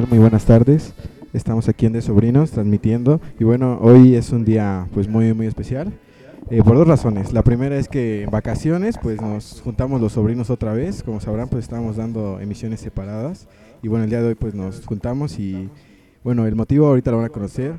¿qué 0.00 0.06
tal? 0.06 0.10
Muy 0.10 0.18
buenas 0.18 0.44
tardes. 0.46 0.94
Estamos 1.32 1.68
aquí 1.68 1.86
en 1.86 1.92
De 1.92 2.00
Sobrinos 2.02 2.50
transmitiendo 2.50 3.20
y 3.38 3.44
bueno, 3.44 3.78
hoy 3.82 4.14
es 4.14 4.30
un 4.30 4.44
día 4.44 4.86
pues 4.94 5.08
muy 5.08 5.34
muy 5.34 5.46
especial 5.46 5.92
eh, 6.50 6.62
por 6.62 6.76
dos 6.76 6.86
razones. 6.88 7.32
La 7.32 7.42
primera 7.42 7.76
es 7.76 7.88
que 7.88 8.22
en 8.22 8.30
vacaciones 8.30 8.96
pues 9.00 9.20
nos 9.20 9.60
juntamos 9.62 10.00
los 10.00 10.12
sobrinos 10.12 10.48
otra 10.50 10.72
vez, 10.72 11.02
como 11.02 11.20
sabrán 11.20 11.48
pues 11.48 11.64
estamos 11.64 11.96
dando 11.96 12.40
emisiones 12.40 12.80
separadas 12.80 13.46
y 13.82 13.88
bueno, 13.88 14.04
el 14.04 14.10
día 14.10 14.22
de 14.22 14.28
hoy 14.28 14.34
pues 14.34 14.54
nos 14.54 14.84
juntamos 14.86 15.38
y 15.38 15.68
bueno, 16.24 16.46
el 16.46 16.54
motivo 16.56 16.86
ahorita 16.86 17.10
lo 17.10 17.18
van 17.18 17.26
a 17.26 17.30
conocer, 17.30 17.74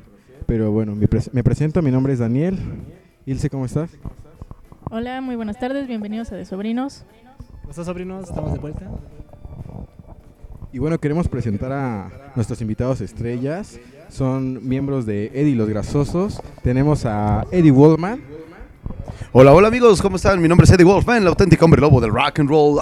pero 0.46 0.70
bueno, 0.70 0.94
me, 0.94 1.08
pres- 1.08 1.30
me 1.32 1.42
presento, 1.42 1.82
mi 1.82 1.90
nombre 1.90 2.12
es 2.12 2.18
Daniel. 2.20 2.58
Ilse, 3.26 3.50
¿cómo 3.50 3.64
estás? 3.66 3.90
Hola, 4.90 5.20
muy 5.20 5.36
buenas 5.36 5.58
tardes, 5.58 5.86
bienvenidos 5.88 6.30
a 6.32 6.36
De 6.36 6.44
Sobrinos. 6.44 7.04
¿Cómo 7.60 7.70
estás, 7.70 7.86
sobrinos? 7.86 8.28
Estamos 8.28 8.52
de 8.52 8.58
vuelta. 8.58 8.86
Y 10.74 10.78
bueno, 10.78 10.98
queremos 10.98 11.28
presentar 11.28 11.70
a 11.70 12.10
nuestros 12.34 12.62
invitados 12.62 13.02
estrellas. 13.02 13.78
Son 14.08 14.66
miembros 14.66 15.04
de 15.04 15.26
Eddie 15.34 15.54
los 15.54 15.68
Grasosos. 15.68 16.40
Tenemos 16.62 17.04
a 17.04 17.44
Eddie 17.50 17.70
Wallman. 17.70 18.22
Hola, 19.32 19.52
hola 19.52 19.68
amigos, 19.68 20.00
¿cómo 20.00 20.16
están? 20.16 20.40
Mi 20.40 20.48
nombre 20.48 20.64
es 20.64 20.70
Eddie 20.70 20.86
Wolfman, 20.86 21.20
el 21.20 21.28
auténtico 21.28 21.66
hombre 21.66 21.78
lobo 21.78 22.00
del 22.00 22.10
rock 22.10 22.40
and 22.40 22.48
roll. 22.48 22.80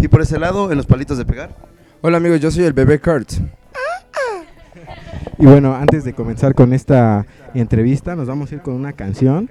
Y 0.00 0.08
por 0.08 0.22
ese 0.22 0.40
lado, 0.40 0.72
en 0.72 0.76
los 0.76 0.86
palitos 0.86 1.18
de 1.18 1.24
pegar. 1.24 1.54
Hola 2.00 2.16
amigos, 2.16 2.40
yo 2.40 2.50
soy 2.50 2.64
el 2.64 2.72
bebé 2.72 3.00
Kurt. 3.00 3.34
Y 5.38 5.46
bueno, 5.46 5.72
antes 5.72 6.02
de 6.02 6.14
comenzar 6.14 6.56
con 6.56 6.72
esta 6.72 7.26
entrevista, 7.54 8.16
nos 8.16 8.26
vamos 8.26 8.50
a 8.50 8.56
ir 8.56 8.60
con 8.60 8.74
una 8.74 8.92
canción. 8.92 9.50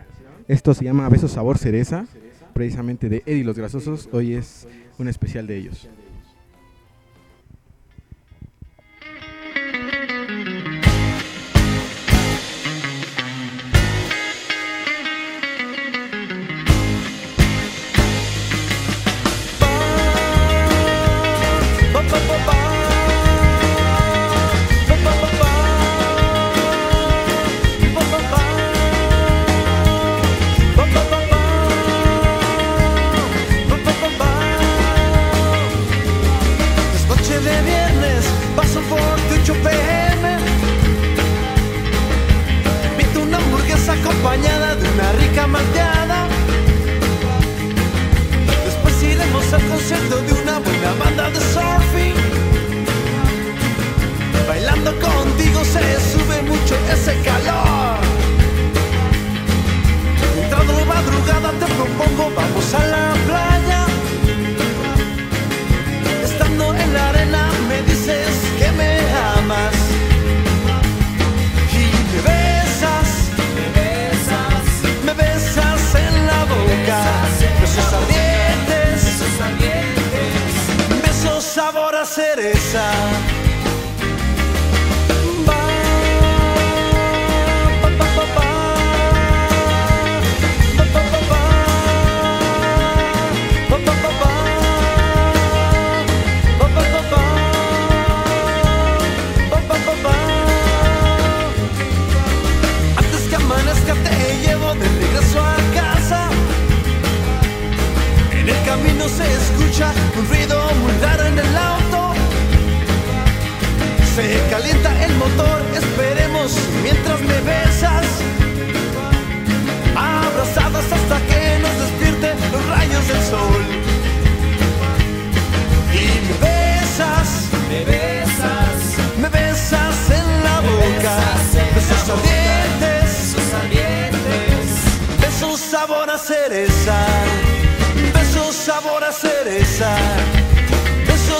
Esto 0.49 0.73
se 0.73 0.83
llama 0.83 1.07
Besos 1.07 1.31
Sabor 1.31 1.57
Cereza, 1.57 2.07
precisamente 2.53 3.07
de 3.07 3.23
Eddie 3.25 3.45
los 3.45 3.57
Grasosos. 3.57 4.09
Hoy 4.11 4.33
es 4.33 4.67
un 4.97 5.07
especial 5.07 5.47
de 5.47 5.57
ellos. 5.57 5.87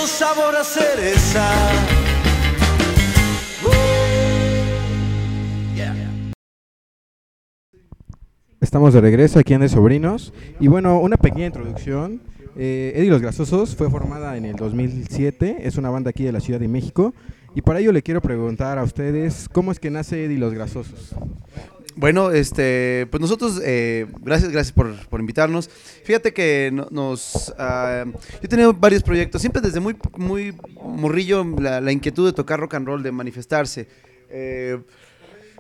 Sabor 0.08 0.56
a 0.56 0.64
cereza. 0.64 1.46
Uh. 3.64 4.06
Estamos 8.62 8.94
de 8.94 9.02
regreso 9.02 9.40
aquí 9.40 9.54
en 9.54 9.62
De 9.62 9.70
Sobrinos. 9.70 10.34
Y 10.60 10.68
bueno, 10.68 11.00
una 11.00 11.18
pequeña 11.18 11.46
introducción. 11.46 12.22
Eh, 12.58 12.94
Eddie 12.96 13.10
los 13.10 13.22
Grasosos 13.22 13.76
fue 13.76 13.90
formada 13.90 14.36
en 14.38 14.46
el 14.46 14.56
2007. 14.56 15.58
Es 15.62 15.78
una 15.78 15.90
banda 15.90 16.10
aquí 16.10 16.24
de 16.24 16.32
la 16.32 16.40
Ciudad 16.40 16.60
de 16.60 16.68
México. 16.68 17.14
Y 17.54 17.62
para 17.62 17.80
ello 17.80 17.92
le 17.92 18.02
quiero 18.02 18.22
preguntar 18.22 18.78
a 18.78 18.84
ustedes, 18.84 19.48
¿cómo 19.50 19.72
es 19.72 19.80
que 19.80 19.90
nace 19.92 20.26
Eddie 20.26 20.40
los 20.40 20.54
Grasosos? 20.54 21.16
Bueno, 21.98 22.32
este, 22.32 23.08
pues 23.10 23.22
nosotros, 23.22 23.62
eh, 23.64 24.06
gracias, 24.22 24.52
gracias 24.52 24.74
por, 24.74 24.94
por 25.08 25.22
invitarnos. 25.22 25.70
Fíjate 26.04 26.34
que 26.34 26.70
no- 26.74 26.88
nos, 26.92 27.54
ah, 27.58 28.04
yo 28.06 28.40
he 28.42 28.48
tenido 28.50 28.74
varios 28.74 29.02
proyectos, 29.02 29.40
siempre 29.42 29.62
desde 29.62 29.80
muy, 29.80 29.96
muy 30.18 30.54
morrillo 30.82 31.46
la, 31.58 31.80
la 31.80 31.92
inquietud 31.94 32.26
de 32.26 32.34
tocar 32.34 32.60
rock 32.60 32.74
and 32.74 32.86
roll, 32.86 33.02
de 33.02 33.12
manifestarse. 33.14 33.88
Eh, 34.30 34.78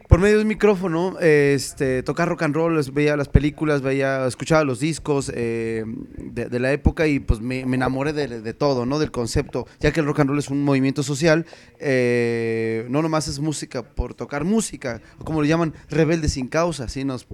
por 0.07 0.19
medio 0.19 0.38
de 0.38 0.44
un 0.44 0.48
micrófono, 0.48 1.19
este, 1.19 2.04
tocar 2.04 2.30
rock 2.30 2.44
and 2.44 2.56
roll, 2.56 2.80
veía 2.94 3.18
las 3.18 3.28
películas, 3.28 3.81
veía, 3.81 4.28
escuchaba 4.28 4.63
los 4.63 4.80
discos 4.80 5.31
eh, 5.34 5.84
de, 6.18 6.60
la 6.60 6.72
época 6.72 7.07
y 7.07 7.19
pues 7.19 7.42
me, 7.42 7.62
enamoré 7.62 8.13
de, 8.13 8.54
todo, 8.54 8.86
¿no? 8.86 9.00
Del 9.00 9.12
concepto, 9.12 9.68
ya 9.80 9.92
que 9.92 10.02
el 10.02 10.06
rock 10.06 10.19
and 10.19 10.30
roll 10.30 10.40
es 10.40 10.50
un 10.50 10.63
movimiento 10.63 11.02
social, 11.02 11.46
eh, 11.80 12.86
no 12.90 13.02
nomás 13.02 13.28
es 13.28 13.40
música 13.40 13.84
por 13.84 14.13
tocar 14.13 14.44
música, 14.44 15.02
como 15.24 15.42
le 15.42 15.48
llaman, 15.48 15.74
rebeldes 15.90 16.34
sin 16.34 16.48
causa, 16.48 16.86
así 16.86 17.04
nos, 17.04 17.25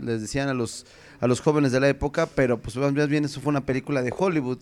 les 0.00 0.20
decían 0.20 0.48
a 0.48 0.54
los, 0.54 0.86
a 1.20 1.26
los 1.26 1.40
jóvenes 1.40 1.72
de 1.72 1.80
la 1.80 1.88
época, 1.88 2.26
pero 2.26 2.60
pues 2.60 2.76
más 2.76 3.08
bien 3.08 3.24
eso 3.24 3.40
fue 3.40 3.50
una 3.50 3.64
película 3.64 4.02
de 4.02 4.12
Hollywood, 4.16 4.58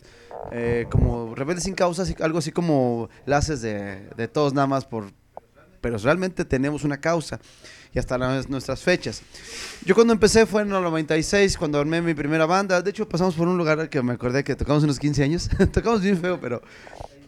eh, 0.53 0.87
como 0.91 1.35
rebeldes 1.35 1.65
sin 1.65 1.75
causa, 1.75 2.05
algo 2.21 2.39
así 2.39 2.53
como 2.53 3.09
la 3.27 3.39
haces 3.39 3.63
de, 3.63 4.09
de 4.17 4.29
todos 4.29 4.55
nada 4.55 4.67
más 4.67 4.85
por 4.85 5.18
pero 5.81 5.99
realmente 5.99 6.45
tenemos 6.45 6.85
una 6.85 6.99
causa 7.01 7.41
y 7.95 7.99
hasta 7.99 8.19
las- 8.19 8.49
nuestras 8.49 8.83
fechas. 8.83 9.23
Yo 9.85 9.95
cuando 9.95 10.13
empecé 10.13 10.45
fue 10.47 10.63
en 10.63 10.73
el 10.73 10.83
96, 10.83 11.57
cuando 11.57 11.79
armé 11.81 12.03
mi 12.03 12.15
primera 12.15 12.45
banda. 12.47 12.83
De 12.83 12.91
hecho, 12.91 13.09
pasamos 13.09 13.35
por 13.35 13.49
un 13.49 13.57
lugar 13.57 13.89
que 13.89 14.03
me 14.03 14.13
acordé 14.13 14.45
que 14.45 14.55
tocamos 14.57 14.83
unos 14.85 14.99
15 14.99 15.23
años. 15.25 15.49
tocamos 15.73 16.03
bien 16.03 16.19
feo, 16.19 16.39
pero 16.41 16.61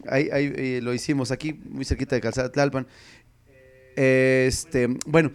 ahí, 0.07 0.29
ahí, 0.31 0.53
eh, 0.55 0.79
lo 0.83 0.93
hicimos 0.93 1.31
aquí, 1.31 1.53
muy 1.53 1.85
cerquita 1.85 2.15
de 2.15 2.21
Calzada 2.21 2.51
Tlalpan. 2.51 2.85
Este, 3.95 4.87
bueno, 5.05 5.31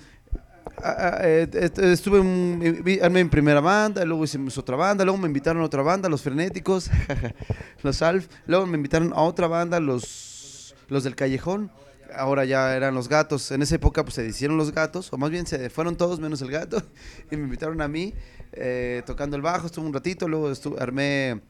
eh, 1.23 1.47
est- 1.53 1.79
estuve 1.79 2.21
en, 2.21 2.83
vi- 2.83 3.01
armé 3.01 3.23
mi 3.25 3.31
primera 3.31 3.61
banda, 3.61 4.05
luego 4.05 4.25
hicimos 4.25 4.57
otra 4.59 4.77
banda, 4.77 5.05
luego 5.05 5.19
me 5.19 5.27
invitaron 5.27 5.63
a 5.63 5.67
otra 5.67 5.83
banda, 5.83 6.09
los 6.09 6.23
frenéticos, 6.23 6.91
los 7.83 8.01
Alf, 8.03 8.29
luego 8.47 8.67
me 8.67 8.77
invitaron 8.77 9.13
a 9.15 9.21
otra 9.23 9.47
banda, 9.47 9.79
los, 9.81 10.75
los 10.89 11.05
del 11.05 11.15
callejón, 11.15 11.71
ahora 12.15 12.45
ya 12.45 12.77
eran 12.77 12.95
los 12.95 13.09
gatos, 13.09 13.51
en 13.51 13.63
esa 13.63 13.75
época 13.77 14.05
pues 14.05 14.15
se 14.15 14.27
hicieron 14.27 14.57
los 14.57 14.73
gatos, 14.73 15.13
o 15.13 15.19
más 15.19 15.31
bien 15.31 15.47
se 15.47 15.71
fueron 15.71 15.97
todos 15.97 16.21
menos 16.21 16.43
el 16.43 16.51
gato, 16.51 16.83
y 17.31 17.37
me 17.37 17.45
invitaron 17.45 17.81
a 17.81 17.89
mí, 17.89 18.15
eh, 18.53 19.03
tocando 19.07 19.37
el 19.37 19.43
bajo, 19.43 19.67
estuve 19.67 19.87
un 19.87 19.93
ratito, 19.93 20.29
luego 20.29 20.51
estuve, 20.51 20.81
armé 20.81 21.41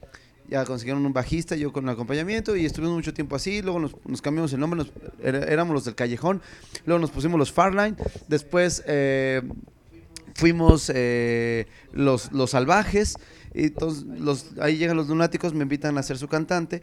ya 0.49 0.64
consiguieron 0.64 1.05
un 1.05 1.12
bajista, 1.12 1.56
yo 1.56 1.73
con 1.73 1.85
el 1.85 1.91
acompañamiento 1.91 2.56
y 2.56 2.67
estuvimos 2.67 2.97
mucho 2.97 3.12
tiempo 3.12 3.37
así, 3.37 3.62
luego 3.62 3.81
nos, 3.81 4.23
cambiamos 4.23 4.53
el 4.53 4.61
nombre, 4.61 4.85
éramos 5.23 5.75
los 5.75 5.85
del 5.85 5.94
Callejón, 5.94 6.41
luego 6.85 7.00
nos 7.00 7.11
pusimos 7.11 7.38
los 7.38 7.53
Farline, 7.53 7.97
después 8.29 8.82
eh, 8.87 9.43
fuimos 10.35 10.91
eh, 10.94 11.67
los, 11.93 12.32
los 12.32 12.50
Salvajes, 12.50 13.17
y 13.55 13.64
entonces 13.64 14.05
los, 14.05 14.53
ahí 14.61 14.76
llegan 14.76 14.97
los 14.97 15.08
lunáticos, 15.08 15.55
me 15.55 15.62
invitan 15.62 15.97
a 15.99 16.03
ser 16.03 16.19
su 16.19 16.29
cantante, 16.29 16.82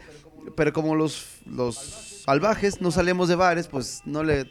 pero 0.56 0.74
como 0.74 0.96
los, 0.96 1.26
los 1.46 2.22
salvajes 2.26 2.80
no 2.82 2.92
salíamos 2.92 3.28
de 3.28 3.36
bares, 3.36 3.68
pues 3.68 4.02
no 4.06 4.24
le, 4.24 4.48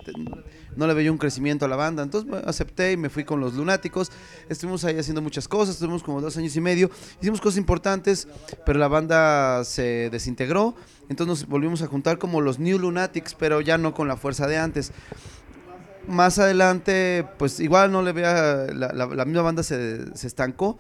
no 0.77 0.87
le 0.87 0.95
veía 0.95 1.11
un 1.11 1.19
crecimiento 1.19 1.65
a 1.65 1.69
la 1.69 1.77
banda. 1.77 2.03
Entonces 2.03 2.31
acepté 2.45 2.93
y 2.93 2.97
me 2.97 3.09
fui 3.11 3.25
con 3.25 3.41
los 3.41 3.55
lunáticos. 3.55 4.11
Estuvimos 4.49 4.85
ahí 4.85 4.99
haciendo 4.99 5.23
muchas 5.23 5.49
cosas, 5.49 5.75
estuvimos 5.77 6.03
como 6.03 6.21
dos 6.21 6.37
años 6.37 6.55
y 6.57 6.61
medio. 6.61 6.91
Hicimos 7.21 7.41
cosas 7.41 7.59
importantes, 7.59 8.29
pero 8.67 8.79
la 8.79 8.89
banda 8.89 9.65
se 9.65 10.11
desintegró. 10.11 10.75
Entonces 11.09 11.41
nos 11.43 11.49
volvimos 11.49 11.83
a 11.83 11.87
juntar 11.87 12.19
como 12.19 12.41
los 12.41 12.59
New 12.59 12.79
Lunatics, 12.79 13.35
pero 13.35 13.61
ya 13.61 13.79
no 13.79 13.95
con 13.95 14.07
la 14.09 14.17
fuerza 14.17 14.47
de 14.47 14.59
antes. 14.59 14.93
Más 16.09 16.39
adelante, 16.41 17.25
pues 17.39 17.61
igual 17.61 17.93
no 17.93 18.03
le 18.03 18.13
veía, 18.13 18.67
la, 18.75 18.93
la- 18.93 19.07
la 19.07 19.25
misma 19.25 19.43
banda 19.43 19.63
se, 19.63 20.15
se 20.17 20.27
estancó. 20.27 20.77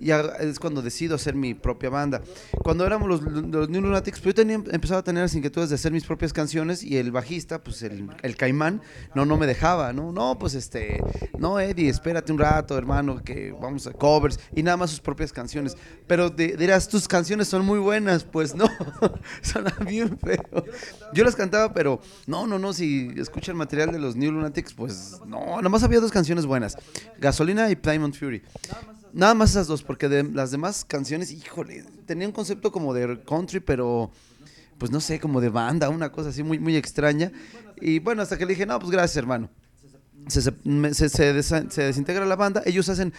Y 0.00 0.10
es 0.10 0.58
cuando 0.58 0.82
decido 0.82 1.14
hacer 1.16 1.34
mi 1.34 1.54
propia 1.54 1.90
banda. 1.90 2.22
Cuando 2.62 2.84
éramos 2.86 3.08
los, 3.08 3.22
los 3.22 3.68
New 3.68 3.80
Lunatics, 3.82 4.18
pues 4.20 4.34
yo 4.34 4.34
tenía, 4.34 4.56
empezaba 4.70 5.00
a 5.00 5.04
tener 5.04 5.22
las 5.22 5.34
inquietudes 5.34 5.68
de 5.70 5.74
hacer 5.76 5.92
mis 5.92 6.04
propias 6.04 6.32
canciones 6.32 6.82
y 6.82 6.96
el 6.96 7.12
bajista, 7.12 7.62
pues 7.62 7.82
el, 7.82 8.08
el 8.22 8.36
caimán, 8.36 8.80
no, 9.14 9.24
no 9.24 9.36
me 9.36 9.46
dejaba, 9.46 9.92
¿no? 9.92 10.12
No, 10.12 10.38
pues 10.38 10.54
este, 10.54 11.02
no, 11.38 11.58
Eddie, 11.60 11.88
espérate 11.88 12.32
un 12.32 12.38
rato, 12.38 12.76
hermano, 12.78 13.22
que 13.22 13.52
vamos 13.52 13.86
a 13.86 13.92
covers 13.92 14.38
y 14.54 14.62
nada 14.62 14.76
más 14.76 14.90
sus 14.90 15.00
propias 15.00 15.32
canciones. 15.32 15.76
Pero 16.06 16.30
di- 16.30 16.52
dirás, 16.52 16.88
tus 16.88 17.08
canciones 17.08 17.48
son 17.48 17.64
muy 17.64 17.78
buenas, 17.78 18.24
pues 18.24 18.54
no, 18.54 18.66
suena 19.42 19.74
bien 19.86 20.18
feo. 20.18 20.64
Yo 21.12 21.24
las 21.24 21.36
cantaba, 21.36 21.72
pero 21.72 22.00
no, 22.26 22.46
no, 22.46 22.58
no, 22.58 22.72
si 22.72 23.10
escucha 23.16 23.50
el 23.52 23.56
material 23.56 23.92
de 23.92 23.98
los 23.98 24.16
New 24.16 24.32
Lunatics, 24.32 24.74
pues 24.74 25.20
no, 25.26 25.60
nomás 25.62 25.82
había 25.82 26.00
dos 26.00 26.10
canciones 26.12 26.46
buenas, 26.46 26.76
Gasolina 27.18 27.70
y 27.70 27.74
Diamond 27.76 28.14
Fury. 28.14 28.42
Nada 29.16 29.32
más 29.32 29.50
esas 29.52 29.66
dos, 29.66 29.82
porque 29.82 30.10
de 30.10 30.24
las 30.24 30.50
demás 30.50 30.84
canciones, 30.84 31.30
híjole, 31.32 31.84
tenía 32.04 32.26
un 32.28 32.32
concepto 32.34 32.70
como 32.70 32.92
de 32.92 33.18
country, 33.26 33.60
pero 33.60 34.10
pues 34.76 34.90
no 34.90 35.00
sé, 35.00 35.18
como 35.18 35.40
de 35.40 35.48
banda, 35.48 35.88
una 35.88 36.12
cosa 36.12 36.28
así 36.28 36.42
muy, 36.42 36.58
muy 36.58 36.76
extraña. 36.76 37.32
Y 37.80 37.98
bueno, 37.98 38.20
hasta 38.20 38.36
que 38.36 38.44
le 38.44 38.50
dije, 38.52 38.66
no, 38.66 38.78
pues 38.78 38.90
gracias, 38.90 39.16
hermano. 39.16 39.48
Se, 40.28 40.42
se, 40.42 41.08
se- 41.08 41.42
se 41.70 41.82
desintegra 41.82 42.26
la 42.26 42.36
banda, 42.36 42.62
ellos 42.66 42.90
hacen 42.90 43.14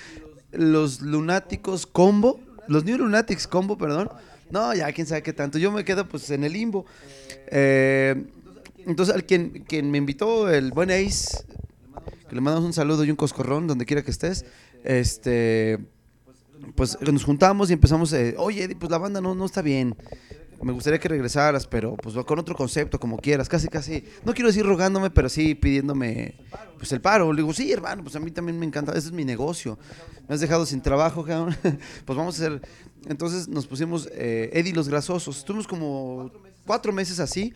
los 0.51 1.01
Lunáticos 1.01 1.87
Combo, 1.87 2.39
los 2.67 2.83
New 2.85 2.99
Lunatics 2.99 3.47
Combo, 3.47 3.75
perdón. 3.75 4.09
No, 4.51 4.75
ya 4.75 4.91
quién 4.93 5.07
sabe 5.07 5.23
qué 5.23 5.33
tanto. 5.33 5.57
Yo 5.57 5.71
me 5.71 5.83
quedo 5.83 6.07
pues 6.07 6.29
en 6.29 6.43
el 6.43 6.53
limbo. 6.53 6.85
Eh, 7.47 8.23
entonces, 8.85 9.15
al 9.15 9.25
quien, 9.25 9.63
quien 9.67 9.89
me 9.89 9.97
invitó, 9.97 10.47
el 10.49 10.71
buen 10.71 10.91
Ace, 10.91 11.43
que 12.27 12.35
le 12.35 12.41
mandamos 12.41 12.65
un 12.65 12.73
saludo 12.73 13.03
y 13.03 13.11
un 13.11 13.15
coscorrón 13.15 13.67
donde 13.67 13.85
quiera 13.85 14.03
que 14.03 14.11
estés. 14.11 14.45
Este, 14.83 15.79
pues 16.75 16.97
nos 17.01 17.23
juntamos 17.23 17.69
y 17.69 17.73
empezamos, 17.73 18.13
eh, 18.13 18.35
oye, 18.37 18.75
pues 18.75 18.91
la 18.91 18.97
banda 18.97 19.21
no, 19.21 19.35
no 19.35 19.45
está 19.45 19.61
bien. 19.61 19.95
Me 20.61 20.71
gustaría 20.71 20.99
que 20.99 21.07
regresaras, 21.07 21.67
pero 21.67 21.95
pues 21.97 22.15
con 22.25 22.39
otro 22.39 22.55
concepto, 22.55 22.99
como 22.99 23.17
quieras, 23.17 23.47
casi, 23.47 23.67
casi. 23.67 24.03
No 24.25 24.33
quiero 24.33 24.47
decir 24.47 24.65
rogándome, 24.65 25.11
pero 25.11 25.29
sí 25.29 25.53
pidiéndome 25.53 26.35
pues 26.79 26.91
el 26.91 26.99
paro. 26.99 27.31
Le 27.31 27.43
digo, 27.43 27.53
sí, 27.53 27.71
hermano, 27.71 28.01
pues 28.03 28.15
a 28.15 28.19
mí 28.19 28.31
también 28.31 28.57
me 28.57 28.65
encanta, 28.65 28.91
ese 28.93 29.09
es 29.09 29.11
mi 29.11 29.23
negocio. 29.23 29.77
Me 30.27 30.33
has 30.33 30.41
dejado 30.41 30.65
sin 30.65 30.81
trabajo, 30.81 31.23
pues 32.05 32.17
vamos 32.17 32.39
a 32.39 32.43
hacer. 32.43 32.61
Entonces 33.07 33.47
nos 33.47 33.67
pusimos 33.67 34.09
eh, 34.13 34.49
Eddie 34.51 34.73
los 34.73 34.89
Grasosos. 34.89 35.37
Estuvimos 35.37 35.67
como 35.67 36.31
cuatro 36.65 36.91
meses 36.91 37.19
así 37.19 37.53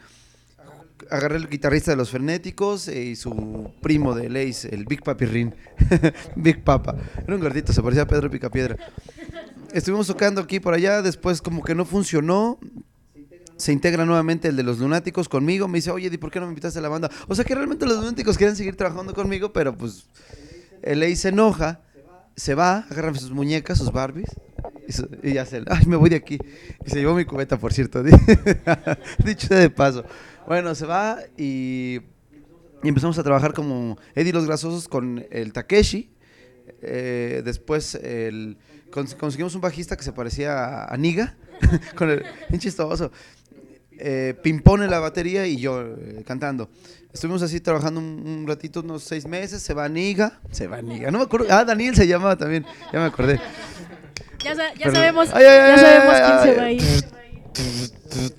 agarré 1.10 1.38
el 1.38 1.50
guitarrista 1.50 1.92
de 1.92 1.98
los 1.98 2.10
Fernéticos 2.10 2.88
eh, 2.88 3.04
y 3.04 3.16
su 3.16 3.72
primo 3.82 4.14
de 4.16 4.30
Lace, 4.30 4.74
el 4.74 4.86
Big 4.86 5.04
Papirrín. 5.04 5.56
Big 6.36 6.64
Papa. 6.64 6.96
Era 7.24 7.36
un 7.36 7.42
gordito, 7.42 7.74
se 7.74 7.82
parecía 7.82 8.04
a 8.04 8.08
Pedro 8.08 8.30
Picapiedra. 8.30 8.78
Estuvimos 9.74 10.08
tocando 10.08 10.42
aquí 10.42 10.60
por 10.60 10.74
allá, 10.74 11.02
después 11.02 11.42
como 11.42 11.64
que 11.64 11.76
no 11.76 11.86
funcionó. 11.86 12.60
Se 13.58 13.72
integra 13.72 14.06
nuevamente 14.06 14.48
el 14.48 14.56
de 14.56 14.64
los 14.64 14.80
lunáticos 14.80 15.30
conmigo. 15.30 15.68
Me 15.68 15.78
dice, 15.78 15.92
oye, 15.92 16.10
¿y 16.12 16.18
por 16.18 16.32
qué 16.32 16.40
no 16.40 16.48
me 16.48 16.52
invitaste 16.52 16.80
a 16.80 16.82
la 16.82 16.90
banda? 16.90 17.12
O 17.28 17.36
sea 17.36 17.46
que 17.46 17.54
realmente 17.54 17.86
los 17.86 17.98
lunáticos 17.98 18.38
quieren 18.38 18.56
seguir 18.56 18.76
trabajando 18.76 19.14
conmigo, 19.14 19.54
pero 19.54 19.78
pues 19.78 20.08
el 20.82 21.00
Lace 21.00 21.16
se 21.16 21.30
enoja, 21.30 21.82
se 22.42 22.56
va, 22.56 22.88
agarra 22.90 23.14
sus 23.14 23.30
muñecas, 23.30 23.78
sus 23.78 23.92
Barbies. 23.92 24.32
Y, 24.88 24.94
su- 24.94 25.08
y 25.22 25.34
ya 25.34 25.46
se, 25.46 25.62
ay, 25.68 25.86
me 25.86 25.96
voy 25.96 26.10
de 26.10 26.16
aquí. 26.16 26.40
Y 26.84 26.90
se 26.90 26.98
llevó 26.98 27.14
mi 27.14 27.24
cubeta, 27.24 27.60
por 27.60 27.72
cierto. 27.72 28.02
Dicho 29.24 29.54
de 29.54 29.70
paso. 29.70 30.04
Bueno, 30.48 30.74
se 30.74 30.88
va 30.88 31.20
y, 31.38 32.02
empezamos 32.84 33.20
a 33.20 33.24
trabajar 33.24 33.54
como 33.54 33.96
Eddie 34.16 34.34
los 34.34 34.48
Grasosos 34.48 34.88
con 34.88 35.24
el 35.30 35.54
Takeshi. 35.54 36.10
Eh, 36.82 37.44
después 37.46 38.00
conseguimos 39.20 39.54
un 39.54 39.62
bajista 39.62 39.96
que 39.96 40.04
se 40.04 40.12
parecía 40.12 40.86
a, 40.86 40.98
Niga, 40.98 41.38
con 41.96 42.10
el 42.10 42.24
chistoso. 42.58 43.12
Eh, 44.04 44.34
Pimpón 44.42 44.82
en 44.82 44.90
la 44.90 44.98
batería 44.98 45.46
y 45.46 45.58
yo 45.58 45.80
eh, 45.84 46.24
cantando. 46.26 46.72
Estuvimos 47.14 47.42
así 47.42 47.60
trabajando 47.60 48.00
un, 48.00 48.06
un 48.26 48.48
ratito, 48.48 48.80
unos 48.82 49.04
seis 49.04 49.26
meses. 49.28 49.62
Se 49.62 49.74
va 49.74 49.88
Niga, 49.90 50.40
se 50.52 50.68
va 50.68 50.82
Niga. 50.82 51.12
No 51.12 51.18
me 51.20 51.26
acuerdo. 51.26 51.48
Ah, 51.50 51.66
Daniel 51.66 51.96
se 51.96 52.08
llamaba 52.08 52.36
también. 52.38 52.66
Ya 52.94 53.00
me 53.00 53.06
acordé. 53.06 53.40
Ya, 54.44 54.56
sa- 54.56 54.74
ya 54.74 54.86
Perdón. 54.86 54.96
sabemos, 54.96 55.30
Ay, 55.34 55.46
ay, 55.46 55.58
ya 55.58 55.74
ay, 55.74 55.80
sabemos 55.80 56.14
ay, 56.16 56.22
quién 56.22 56.38
ay, 56.38 56.44
se 56.50 56.56
va 56.58 56.64
a 56.64 56.72
ir. 56.72 58.34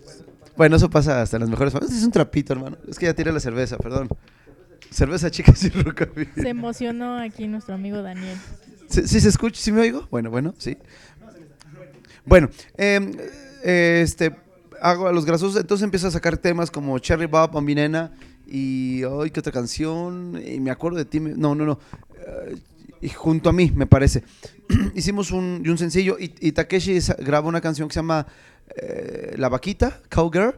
Bueno, 0.56 0.76
eso 0.76 0.90
pasa 0.90 1.22
hasta 1.22 1.38
las 1.38 1.48
mejores 1.48 1.72
familias. 1.72 1.96
Es 1.98 2.04
un 2.04 2.12
trapito, 2.12 2.52
hermano. 2.52 2.76
Es 2.88 2.98
que 2.98 3.06
ya 3.06 3.14
tiré 3.14 3.32
la 3.32 3.40
cerveza, 3.40 3.76
perdón. 3.78 4.08
Cerveza, 4.90 5.30
chicas 5.30 5.62
y 5.64 5.70
rockabilly. 5.70 6.30
Se 6.36 6.48
emocionó 6.50 7.18
aquí 7.18 7.48
nuestro 7.48 7.74
amigo 7.74 8.02
Daniel. 8.02 8.36
¿Sí, 8.88 9.06
sí 9.08 9.20
se 9.20 9.28
escucha? 9.28 9.60
¿Sí 9.60 9.72
me 9.72 9.80
oigo? 9.80 10.06
Bueno, 10.10 10.30
bueno, 10.30 10.54
sí. 10.58 10.76
Bueno, 12.24 12.50
em, 12.76 13.12
eh, 13.64 14.00
este, 14.04 14.36
hago 14.80 15.08
a 15.08 15.12
los 15.12 15.24
grasosos, 15.24 15.60
entonces 15.60 15.82
empiezo 15.84 16.08
a 16.08 16.10
sacar 16.10 16.36
temas 16.36 16.70
como 16.70 16.98
Cherry 16.98 17.26
Bob, 17.26 17.52
Bambinena 17.52 18.12
y, 18.54 19.02
ay, 19.04 19.30
¿qué 19.30 19.40
otra 19.40 19.50
canción? 19.50 20.38
Y 20.44 20.60
me 20.60 20.70
acuerdo 20.70 20.98
de 20.98 21.06
ti, 21.06 21.20
no, 21.20 21.54
no, 21.54 21.64
no. 21.64 21.78
Eh, 23.00 23.08
junto 23.08 23.48
a 23.48 23.52
mí, 23.54 23.72
me 23.74 23.86
parece. 23.86 24.24
Hicimos 24.94 25.30
un, 25.30 25.64
un 25.66 25.78
sencillo 25.78 26.18
y, 26.18 26.52
Takeshi 26.52 26.98
grabó 27.20 27.48
una 27.48 27.62
canción 27.62 27.88
que 27.88 27.94
se 27.94 28.00
llama 28.00 28.26
eh, 28.76 29.36
La 29.38 29.48
Vaquita, 29.48 30.02
Cowgirl, 30.10 30.54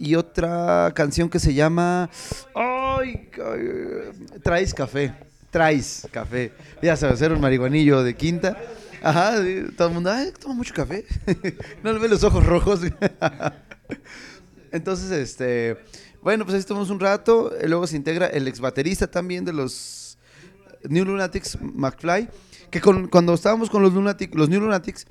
y 0.00 0.16
otra 0.16 0.90
canción 0.96 1.30
que 1.30 1.38
se 1.38 1.54
llama 1.54 2.10
ay, 2.56 3.30
ay, 3.40 4.40
Traes 4.42 4.74
Café. 4.74 5.14
Traes 5.52 6.08
Café. 6.10 6.50
Ya 6.82 6.96
sabes, 6.96 7.20
ser 7.20 7.32
un 7.32 7.40
marihuanillo 7.40 8.02
de 8.02 8.16
quinta. 8.16 8.56
Ajá, 9.00 9.36
todo 9.76 9.88
el 9.88 9.94
mundo, 9.94 10.10
ay, 10.10 10.32
toma 10.40 10.54
mucho 10.54 10.74
café. 10.74 11.04
no 11.84 11.92
le 11.92 12.00
ve 12.00 12.08
los 12.08 12.24
ojos 12.24 12.44
rojos. 12.44 12.80
Entonces, 14.72 15.12
este, 15.12 15.76
bueno, 16.22 16.44
pues 16.44 16.54
ahí 16.54 16.60
estuvimos 16.60 16.90
un 16.90 17.00
rato. 17.00 17.54
eh, 17.56 17.68
Luego 17.68 17.86
se 17.86 17.96
integra 17.96 18.26
el 18.26 18.46
ex 18.48 18.60
baterista 18.60 19.06
también 19.10 19.44
de 19.44 19.52
los 19.52 20.18
New 20.88 21.04
Lunatics, 21.04 21.58
McFly, 21.60 22.28
que 22.70 22.80
con- 22.80 23.08
cuando 23.08 23.34
estábamos 23.34 23.70
con 23.70 23.82
los 23.82 23.92
Lunatics, 23.92 24.34
los 24.34 24.48
New 24.48 24.60
Lunatics, 24.60 25.06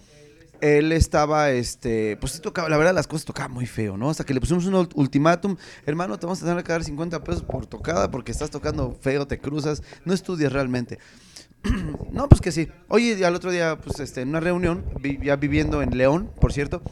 él 0.62 0.92
estaba, 0.92 1.50
este, 1.52 2.18
pues 2.18 2.34
sí 2.34 2.40
tocaba, 2.40 2.70
la 2.70 2.78
verdad 2.78 2.94
las 2.94 3.08
cosas 3.08 3.26
tocaba 3.26 3.48
muy 3.50 3.66
feo, 3.66 3.98
¿no? 3.98 4.10
Hasta 4.12 4.24
que 4.24 4.34
le 4.34 4.40
pusimos 4.40 4.66
un 4.68 4.74
ult- 4.76 4.92
ultimátum, 4.96 5.58
hermano, 5.88 6.20
te 6.20 6.28
vamos 6.28 6.42
a 6.44 6.46
tener 6.46 6.64
que 6.64 6.72
dar 6.72 6.84
50 6.84 7.24
pesos 7.24 7.42
por 7.42 7.66
tocada 7.66 8.12
porque 8.12 8.32
estás 8.32 8.52
tocando 8.52 8.96
feo, 9.02 9.26
te 9.26 9.40
cruzas, 9.40 9.82
no 10.06 10.14
estudias 10.14 10.54
realmente. 10.54 11.00
no, 12.12 12.28
pues 12.30 12.42
que 12.42 12.52
sí. 12.52 12.68
Oye, 12.90 13.26
al 13.26 13.34
otro 13.36 13.50
día, 13.52 13.78
pues 13.80 14.00
este, 14.00 14.22
en 14.22 14.30
una 14.30 14.40
reunión, 14.40 14.86
vi- 15.00 15.20
ya 15.24 15.36
viviendo 15.36 15.82
en 15.82 15.98
León, 15.98 16.32
por 16.40 16.54
cierto, 16.54 16.84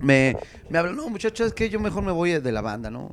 me, 0.00 0.36
me 0.68 0.78
hablan, 0.78 0.96
no, 0.96 1.08
muchachos, 1.08 1.48
es 1.48 1.52
que 1.54 1.68
yo 1.68 1.80
mejor 1.80 2.02
me 2.02 2.12
voy 2.12 2.32
de 2.32 2.52
la 2.52 2.60
banda, 2.60 2.90
¿no? 2.90 3.12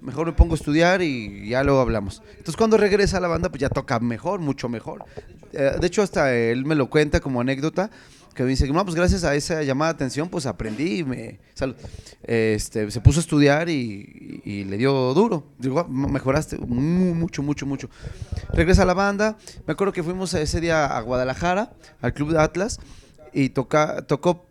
Mejor 0.00 0.26
me 0.26 0.32
pongo 0.32 0.54
a 0.54 0.56
estudiar 0.56 1.02
y 1.02 1.48
ya 1.48 1.62
luego 1.64 1.80
hablamos. 1.80 2.22
Entonces 2.30 2.56
cuando 2.56 2.76
regresa 2.76 3.18
a 3.18 3.20
la 3.20 3.28
banda, 3.28 3.48
pues 3.50 3.60
ya 3.60 3.68
toca 3.68 3.98
mejor, 4.00 4.40
mucho 4.40 4.68
mejor. 4.68 5.04
Eh, 5.52 5.76
de 5.80 5.86
hecho, 5.86 6.02
hasta 6.02 6.34
él 6.34 6.64
me 6.64 6.74
lo 6.74 6.88
cuenta 6.88 7.20
como 7.20 7.40
anécdota, 7.40 7.90
que 8.34 8.44
me 8.44 8.50
dice, 8.50 8.68
no, 8.68 8.84
pues 8.84 8.94
gracias 8.94 9.24
a 9.24 9.34
esa 9.34 9.64
llamada 9.64 9.92
de 9.92 9.96
atención, 9.96 10.28
pues 10.28 10.46
aprendí 10.46 10.98
y 11.00 11.04
me... 11.04 11.40
salud". 11.54 11.74
Este, 12.22 12.88
se 12.90 13.00
puso 13.00 13.18
a 13.18 13.22
estudiar 13.22 13.68
y, 13.68 14.40
y- 14.44 14.64
le 14.64 14.76
dio 14.76 15.12
duro. 15.14 15.44
Digo, 15.58 15.80
"Ah, 15.80 15.86
mejoraste 15.88 16.56
mu- 16.58 17.14
mucho, 17.14 17.42
mucho, 17.42 17.66
mucho. 17.66 17.90
Regresa 18.52 18.82
a 18.82 18.86
la 18.86 18.94
banda. 18.94 19.36
Me 19.66 19.72
acuerdo 19.72 19.92
que 19.92 20.02
fuimos 20.04 20.32
ese 20.34 20.60
día 20.60 20.86
a 20.86 21.00
Guadalajara, 21.00 21.72
al 22.00 22.12
Club 22.14 22.30
de 22.32 22.40
Atlas, 22.40 22.78
y 23.32 23.48
toca, 23.50 24.02
tocó 24.02 24.46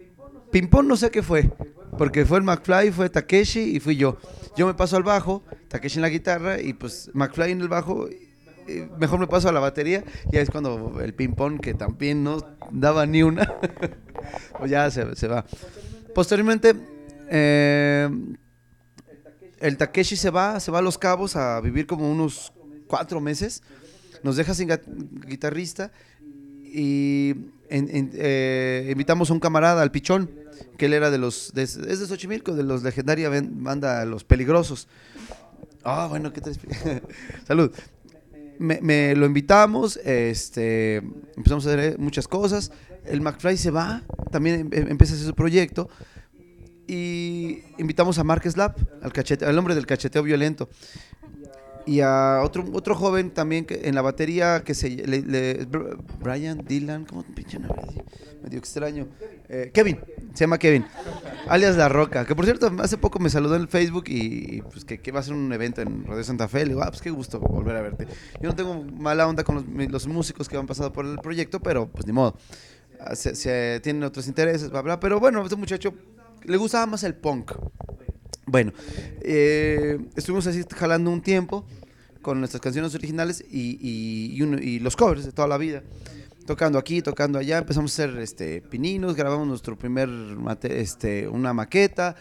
Pimpón, 0.51 0.87
no 0.87 0.95
sé 0.95 1.11
qué 1.11 1.21
fue, 1.21 1.51
porque 1.97 2.25
fue 2.25 2.37
el 2.37 2.43
McFly, 2.43 2.91
fue 2.91 3.09
Takeshi 3.09 3.75
y 3.75 3.79
fui 3.79 3.95
yo. 3.95 4.17
Yo 4.55 4.65
me 4.65 4.73
paso 4.73 4.97
al 4.97 5.03
bajo, 5.03 5.43
Takeshi 5.67 5.97
en 5.97 6.01
la 6.01 6.09
guitarra 6.09 6.61
y 6.61 6.73
pues 6.73 7.11
McFly 7.13 7.51
en 7.51 7.61
el 7.61 7.67
bajo. 7.67 8.07
mejor 8.97 9.19
me 9.19 9.27
paso 9.27 9.49
a 9.49 9.51
la 9.51 9.59
batería 9.59 10.03
y 10.31 10.37
ahí 10.37 10.43
es 10.43 10.49
cuando 10.49 10.99
el 11.01 11.13
ping-pong, 11.13 11.59
que 11.59 11.73
también 11.73 12.23
no 12.23 12.39
daba 12.71 13.05
ni 13.05 13.23
una, 13.23 13.55
pues 14.59 14.71
ya 14.71 14.89
se, 14.89 15.15
se 15.15 15.27
va. 15.27 15.45
Posteriormente, 16.15 16.73
eh, 17.29 18.09
el 19.59 19.77
Takeshi 19.77 20.15
se 20.15 20.29
va, 20.29 20.59
se 20.59 20.71
va 20.71 20.79
a 20.79 20.81
Los 20.81 20.97
Cabos 20.97 21.35
a 21.35 21.59
vivir 21.61 21.85
como 21.87 22.09
unos 22.11 22.53
cuatro 22.87 23.19
meses. 23.19 23.63
Nos 24.23 24.35
deja 24.35 24.53
sin 24.53 24.69
guitarrista 25.27 25.91
y 26.73 27.29
en- 27.69 27.89
en- 27.95 28.11
eh, 28.13 28.89
invitamos 28.91 29.29
a 29.29 29.33
un 29.33 29.39
camarada, 29.39 29.81
al 29.81 29.91
Pichón, 29.91 30.29
que 30.77 30.85
él 30.87 30.93
era 30.93 31.09
de 31.11 31.17
los, 31.17 31.51
de, 31.53 31.63
es 31.63 31.75
de 31.77 32.05
Xochimilco, 32.07 32.53
de 32.55 32.63
los 32.63 32.83
legendaria 32.83 33.29
banda 33.31 34.05
Los 34.05 34.23
Peligrosos. 34.23 34.87
Ah, 35.83 36.07
bueno, 36.09 36.33
¿qué 36.33 36.41
te 36.41 36.51
Salud. 37.47 37.71
Me, 38.59 38.79
me 38.81 39.15
lo 39.15 39.25
invitamos, 39.27 39.97
este, 39.97 40.97
empezamos 41.35 41.65
a 41.67 41.73
hacer 41.73 41.99
muchas 41.99 42.27
cosas. 42.27 42.71
El 43.05 43.21
McFly 43.21 43.55
se 43.57 43.71
va, 43.71 44.03
también 44.31 44.61
em- 44.61 44.69
em- 44.73 44.87
empieza 44.91 45.13
a 45.13 45.15
hacer 45.15 45.27
su 45.27 45.35
proyecto. 45.35 45.89
Y 46.87 47.59
invitamos 47.77 48.17
a 48.17 48.23
Mark 48.23 48.49
Slap, 48.49 48.77
al, 49.03 49.11
cachete, 49.11 49.45
al 49.45 49.57
hombre 49.57 49.75
del 49.75 49.85
cacheteo 49.85 50.23
violento. 50.23 50.69
Y 51.87 52.01
a 52.01 52.41
otro, 52.43 52.65
otro 52.73 52.95
joven 52.95 53.31
también 53.31 53.63
que, 53.65 53.81
en 53.85 53.95
la 53.95 54.01
batería 54.01 54.61
que 54.63 54.73
se 54.75 54.89
le- 54.89 55.21
le- 55.21 55.65
Br- 55.67 55.97
Brian 56.19 56.63
Dylan, 56.67 57.05
¿cómo 57.05 57.23
pinche 57.23 57.57
nombre? 57.59 57.81
Medio 58.43 58.59
extraño. 58.59 59.07
Eh, 59.49 59.71
Kevin, 59.73 59.97
se 60.33 60.41
llama 60.43 60.57
Kevin, 60.57 60.85
alias 61.47 61.77
La 61.77 61.87
Roca, 61.87 62.25
que 62.25 62.35
por 62.35 62.43
cierto 62.43 62.69
hace 62.79 62.97
poco 62.97 63.19
me 63.19 63.29
saludó 63.29 63.55
en 63.55 63.69
Facebook 63.69 64.03
y, 64.07 64.61
pues 64.63 64.83
que, 64.83 64.99
que 64.99 65.11
va 65.13 65.21
a 65.21 65.23
ser 65.23 65.33
un 65.33 65.51
evento 65.53 65.81
en 65.81 66.05
Radio 66.05 66.23
Santa 66.25 66.49
Fe. 66.49 66.59
Le 66.65 66.69
digo, 66.73 66.81
ah, 66.83 66.89
pues 66.89 67.01
qué 67.01 67.09
gusto 67.09 67.39
volver 67.39 67.77
a 67.77 67.81
verte. 67.81 68.05
Yo 68.41 68.49
no 68.49 68.55
tengo 68.55 68.83
mala 68.83 69.25
onda 69.25 69.45
con 69.45 69.65
los, 69.89 70.07
músicos 70.07 70.49
que 70.49 70.57
han 70.57 70.67
pasado 70.67 70.91
por 70.91 71.05
el 71.05 71.17
proyecto, 71.19 71.61
pero 71.61 71.87
pues 71.87 72.05
ni 72.05 72.11
modo. 72.11 72.35
Ah, 72.99 73.15
Se, 73.15 73.79
tienen 73.79 74.03
otros 74.03 74.27
intereses, 74.27 74.69
bla, 74.69 74.81
bla. 74.81 74.99
Pero 74.99 75.19
bueno, 75.21 75.41
este 75.41 75.55
muchacho 75.55 75.93
le 76.43 76.57
gustaba 76.57 76.85
más 76.85 77.03
el 77.03 77.15
punk. 77.15 77.53
Bueno, 78.45 78.71
eh, 79.21 79.99
estuvimos 80.15 80.47
así 80.47 80.63
jalando 80.75 81.11
un 81.11 81.21
tiempo 81.21 81.65
con 82.21 82.39
nuestras 82.39 82.61
canciones 82.61 82.93
originales 82.95 83.43
y, 83.49 83.77
y- 83.81 84.79
los 84.79 84.95
covers 84.95 85.25
de 85.25 85.31
toda 85.31 85.47
la 85.47 85.57
vida. 85.57 85.83
Tocando 86.45 86.79
aquí, 86.79 87.01
tocando 87.01 87.39
allá, 87.39 87.57
empezamos 87.57 87.91
a 87.91 88.03
hacer 88.03 88.19
este, 88.19 88.61
pininos, 88.61 89.15
grabamos 89.15 89.47
nuestro 89.47 89.77
primer, 89.77 90.09
este, 90.63 91.27
una 91.27 91.53
maqueta, 91.53 92.15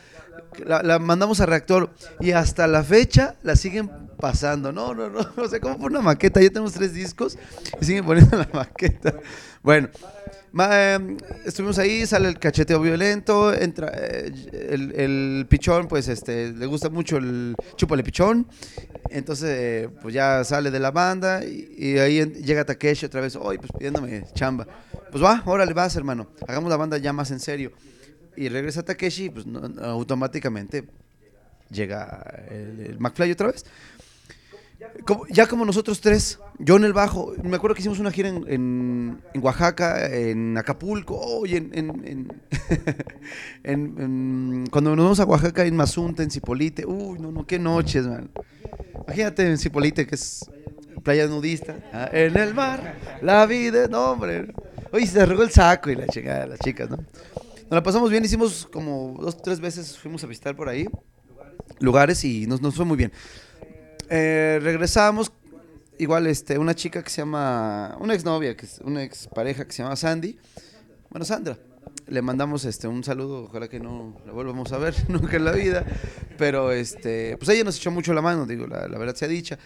la, 0.64 0.98
mandamos 0.98 1.40
a 1.40 1.46
reactor 1.46 1.90
y 2.18 2.32
hasta 2.32 2.66
la 2.66 2.82
fecha 2.82 3.36
la 3.44 3.54
siguen 3.54 3.88
pasando. 4.18 4.72
No, 4.72 4.94
no, 4.94 5.08
no, 5.10 5.20
o 5.36 5.48
sea, 5.48 5.60
como 5.60 5.78
por 5.78 5.92
una 5.92 6.00
maqueta, 6.02 6.40
ya 6.40 6.48
tenemos 6.48 6.72
tres 6.72 6.92
discos 6.92 7.38
y 7.80 7.84
siguen 7.84 8.04
poniendo 8.04 8.36
la 8.36 8.48
maqueta. 8.52 9.14
Bueno, 9.66 9.88
ma- 10.52 10.68
eh, 10.70 11.16
estuvimos 11.44 11.76
ahí, 11.80 12.06
sale 12.06 12.28
el 12.28 12.38
cacheteo 12.38 12.80
violento, 12.80 13.52
entra 13.52 13.90
eh, 13.96 14.32
el, 14.94 15.44
pichón, 15.48 15.88
pues 15.88 16.06
este, 16.06 16.52
le 16.52 16.66
gusta 16.66 16.88
mucho 16.88 17.16
el 17.16 17.56
chúpale 17.74 18.04
pichón. 18.04 18.46
Entonces, 19.10 19.48
eh, 19.50 19.88
pues 20.00 20.14
ya 20.14 20.44
sale 20.44 20.70
de 20.70 20.78
la 20.78 20.92
banda 20.92 21.44
y, 21.44 21.98
ahí 21.98 22.24
llega 22.44 22.64
Takeshi 22.64 23.06
otra 23.06 23.20
vez, 23.20 23.34
hoy 23.34 23.58
pues 23.58 23.72
pidiéndome 23.76 24.24
chamba. 24.34 24.68
Pues 25.10 25.20
va, 25.20 25.42
órale, 25.46 25.72
vas, 25.72 25.96
hermano. 25.96 26.28
Hagamos 26.46 26.70
la 26.70 26.76
banda 26.76 26.96
ya 26.98 27.12
más 27.12 27.32
en 27.32 27.40
serio. 27.40 27.72
Y 28.36 28.48
regresa 28.48 28.84
Takeshi, 28.84 29.30
pues 29.30 29.46
no, 29.46 29.68
automáticamente 29.82 30.84
llega 31.72 32.44
el, 32.48 32.86
el 32.90 33.00
McFly 33.00 33.32
otra 33.32 33.48
vez. 33.48 33.64
Ya 35.30 35.46
como 35.46 35.64
nosotros 35.64 36.00
tres, 36.00 36.38
yo 36.58 36.76
en 36.76 36.84
el 36.84 36.92
bajo, 36.92 37.32
me 37.42 37.56
acuerdo 37.56 37.74
que 37.74 37.80
hicimos 37.80 37.98
una 37.98 38.10
gira 38.10 38.28
en, 38.28 38.44
en- 38.48 39.20
en 39.32 39.42
Oaxaca, 39.44 40.06
en 40.14 40.56
Acapulco, 40.58 41.16
oh, 41.18 41.46
y 41.46 41.56
en, 41.56 42.30
en- 43.64 44.66
cuando 44.70 44.94
nos 44.96 45.04
vamos 45.04 45.20
a 45.20 45.24
Oaxaca, 45.24 45.64
en 45.64 45.76
Mazunta, 45.76 46.22
en 46.22 46.30
Cipolite, 46.30 46.84
uy, 46.86 47.18
no, 47.18 47.30
no, 47.32 47.46
qué 47.46 47.58
noches, 47.58 48.06
man. 48.06 48.30
Imagínate 49.06 49.48
en 49.48 49.58
Cipolite, 49.58 50.06
que 50.06 50.14
es 50.14 50.44
playa 51.02 51.26
nudista, 51.26 51.76
ah, 51.92 52.08
en 52.12 52.36
el 52.36 52.54
mar, 52.54 52.96
la 53.22 53.46
vida, 53.46 53.86
no, 53.88 54.12
hombre. 54.12 54.52
Oye, 54.92 55.06
se 55.06 55.20
arrugó 55.20 55.42
el 55.42 55.50
saco 55.50 55.90
y 55.90 55.96
la 55.96 56.06
chica, 56.06 56.46
las 56.46 56.58
chicas, 56.60 56.90
¿no? 56.90 56.96
Nos 56.96 57.70
la 57.70 57.82
pasamos 57.82 58.10
bien, 58.10 58.24
hicimos 58.24 58.66
como 58.72 59.16
dos, 59.20 59.40
tres 59.42 59.60
veces, 59.60 59.98
fuimos 59.98 60.22
a 60.24 60.26
visitar 60.26 60.54
por 60.56 60.68
ahí 60.68 60.86
lugares 61.80 62.24
y 62.24 62.46
nos, 62.46 62.60
nos 62.62 62.74
fue 62.74 62.84
muy 62.84 62.96
bien. 62.96 63.12
Eh, 64.08 64.60
regresamos, 64.62 65.32
igual 65.98 66.26
este, 66.26 66.58
una 66.58 66.74
chica 66.74 67.02
que 67.02 67.10
se 67.10 67.22
llama, 67.22 67.96
una 68.00 68.14
exnovia, 68.14 68.56
que 68.56 68.66
es 68.66 68.78
una 68.84 69.02
expareja 69.02 69.64
que 69.64 69.72
se 69.72 69.82
llama 69.82 69.96
Sandy, 69.96 70.38
bueno, 71.10 71.24
Sandra. 71.24 71.58
Le 72.08 72.22
mandamos 72.22 72.64
este 72.64 72.86
un 72.86 73.02
saludo, 73.02 73.44
ojalá 73.44 73.68
que 73.68 73.80
no 73.80 74.16
la 74.26 74.32
volvamos 74.32 74.70
a 74.72 74.78
ver 74.78 74.94
nunca 75.08 75.36
en 75.36 75.44
la 75.44 75.52
vida, 75.52 75.84
pero 76.38 76.70
este, 76.70 77.36
pues 77.36 77.48
ella 77.48 77.64
nos 77.64 77.76
echó 77.78 77.90
mucho 77.90 78.12
la 78.14 78.22
mano, 78.22 78.46
digo, 78.46 78.66
la, 78.66 78.86
la 78.86 78.98
verdad 78.98 79.14
sea 79.16 79.26
dicha. 79.28 79.58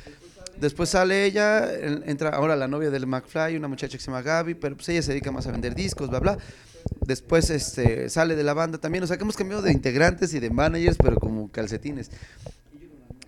Después 0.59 0.91
sale 0.91 1.25
ella, 1.25 1.73
en- 1.75 2.03
entra 2.09 2.31
ahora 2.31 2.57
la 2.57 2.69
novia 2.69 2.91
del 2.91 3.07
McFly, 3.07 3.57
una 3.57 3.69
muchacha 3.69 3.97
que 3.99 4.05
se 4.05 4.11
llama 4.11 4.23
Gaby, 4.23 4.55
pero 4.55 4.77
pues 4.77 4.89
ella 4.91 5.03
se 5.03 5.11
dedica 5.13 5.31
más 5.33 5.47
a 5.47 5.53
vender 5.53 5.75
discos, 5.75 6.09
bla, 6.09 6.21
bla. 6.21 6.39
Después 7.07 7.51
este, 7.51 8.09
sale 8.09 8.37
de 8.37 8.43
la 8.45 8.55
banda 8.55 8.79
también, 8.79 9.05
o 9.05 9.07
sea 9.07 9.17
que 9.19 9.23
hemos 9.25 9.37
cambiado 9.37 9.63
de 9.63 9.73
integrantes 9.73 10.33
y 10.33 10.41
de 10.41 10.51
managers, 10.51 10.97
pero 11.03 11.17
como 11.19 11.51
calcetines. 11.51 12.11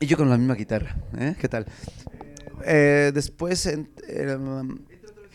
Y 0.03 0.07
yo 0.07 0.17
con 0.17 0.29
la 0.29 0.37
misma 0.37 0.55
guitarra, 0.57 0.97
¿eh? 1.17 1.37
¿Qué 1.41 1.49
tal? 1.49 1.65
Eh, 2.65 3.13
después 3.15 3.67
en- 3.67 3.89
um, 4.37 4.79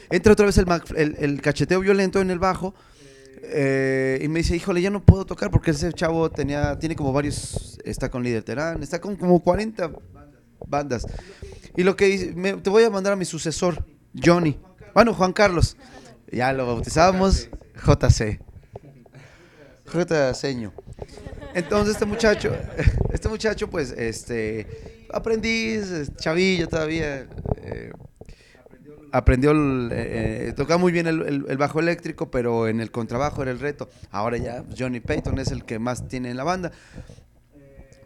entra 0.09 0.33
otra 0.33 0.45
vez 0.45 0.57
el, 0.57 0.67
el- 0.97 1.15
el 1.19 1.41
cacheteo 1.41 1.79
violento 1.79 2.19
en 2.19 2.29
el 2.31 2.37
bajo 2.39 2.75
eh, 3.43 4.19
y 4.21 4.27
me 4.27 4.39
dice, 4.39 4.57
híjole, 4.57 4.81
ya 4.81 4.89
no 4.89 5.05
puedo 5.05 5.25
tocar 5.25 5.49
porque 5.51 5.71
ese 5.71 5.93
chavo 5.93 6.29
tenía, 6.29 6.77
tiene 6.79 6.97
como 6.97 7.13
varios, 7.13 7.79
está 7.85 8.09
con 8.11 8.23
Líder 8.23 8.43
Terán, 8.43 8.83
está 8.83 8.99
con 8.99 9.15
como 9.15 9.39
40 9.41 9.89
bandas. 10.67 11.07
Y 11.77 11.83
lo 11.83 11.95
que 11.95 12.33
me- 12.35 12.53
te 12.57 12.69
voy 12.69 12.83
a 12.83 12.89
mandar 12.89 13.13
a 13.13 13.15
mi 13.15 13.23
sucesor, 13.25 13.85
Johnny. 14.21 14.59
Bueno, 14.93 15.13
Juan 15.13 15.31
Carlos. 15.31 15.77
Ya 16.29 16.51
lo 16.51 16.65
bautizamos, 16.67 17.49
JC. 17.85 18.41
JCño. 19.93 20.73
Entonces 21.57 21.95
este 21.95 22.05
muchacho, 22.05 22.55
este 23.11 23.27
muchacho 23.29 23.67
pues, 23.67 23.91
este, 23.91 24.67
aprendiz, 25.11 26.11
chavillo 26.17 26.67
todavía, 26.67 27.27
eh, 27.63 27.91
aprendió, 29.11 29.51
el, 29.51 29.89
eh, 29.91 30.53
tocaba 30.55 30.77
muy 30.77 30.91
bien 30.91 31.07
el, 31.07 31.57
bajo 31.57 31.79
eléctrico, 31.79 32.29
pero 32.29 32.67
en 32.67 32.79
el 32.79 32.91
contrabajo 32.91 33.41
era 33.41 33.49
el 33.49 33.59
reto. 33.59 33.89
Ahora 34.11 34.37
ya 34.37 34.63
Johnny 34.77 34.99
Payton 34.99 35.39
es 35.39 35.51
el 35.51 35.65
que 35.65 35.79
más 35.79 36.07
tiene 36.07 36.29
en 36.29 36.37
la 36.37 36.43
banda. 36.43 36.71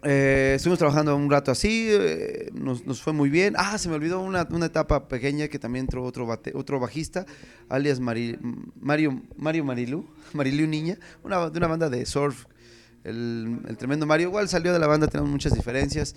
Eh, 0.03 0.53
estuvimos 0.55 0.79
trabajando 0.79 1.13
un 1.15 1.29
rato 1.29 1.51
así, 1.51 1.88
eh, 1.91 2.50
nos, 2.53 3.01
fue 3.01 3.12
muy 3.13 3.29
bien. 3.29 3.53
Ah, 3.58 3.77
se 3.77 3.89
me 3.89 3.96
olvidó 3.96 4.22
una, 4.22 4.48
una 4.50 4.67
etapa 4.67 5.08
pequeña 5.10 5.50
que 5.50 5.60
también 5.60 5.84
entró 5.86 6.03
otro, 6.05 6.25
bate- 6.25 6.53
otro 6.55 6.79
bajista, 6.79 7.25
alias 7.70 8.00
Mari- 8.00 8.39
Mario, 8.79 9.22
Mario 9.36 9.65
Marilu, 9.65 10.05
Marilu 10.34 10.65
Niña, 10.67 10.98
una, 11.22 11.50
de 11.50 11.58
una 11.58 11.67
banda 11.67 11.89
de 11.89 12.05
surf. 12.05 12.46
El, 13.03 13.60
tremendo 13.77 14.05
Mario 14.05 14.27
igual 14.29 14.48
salió 14.50 14.74
de 14.74 14.79
la 14.79 14.88
banda, 14.88 15.08
tenemos 15.08 15.29
muchas 15.31 15.53
diferencias. 15.53 16.15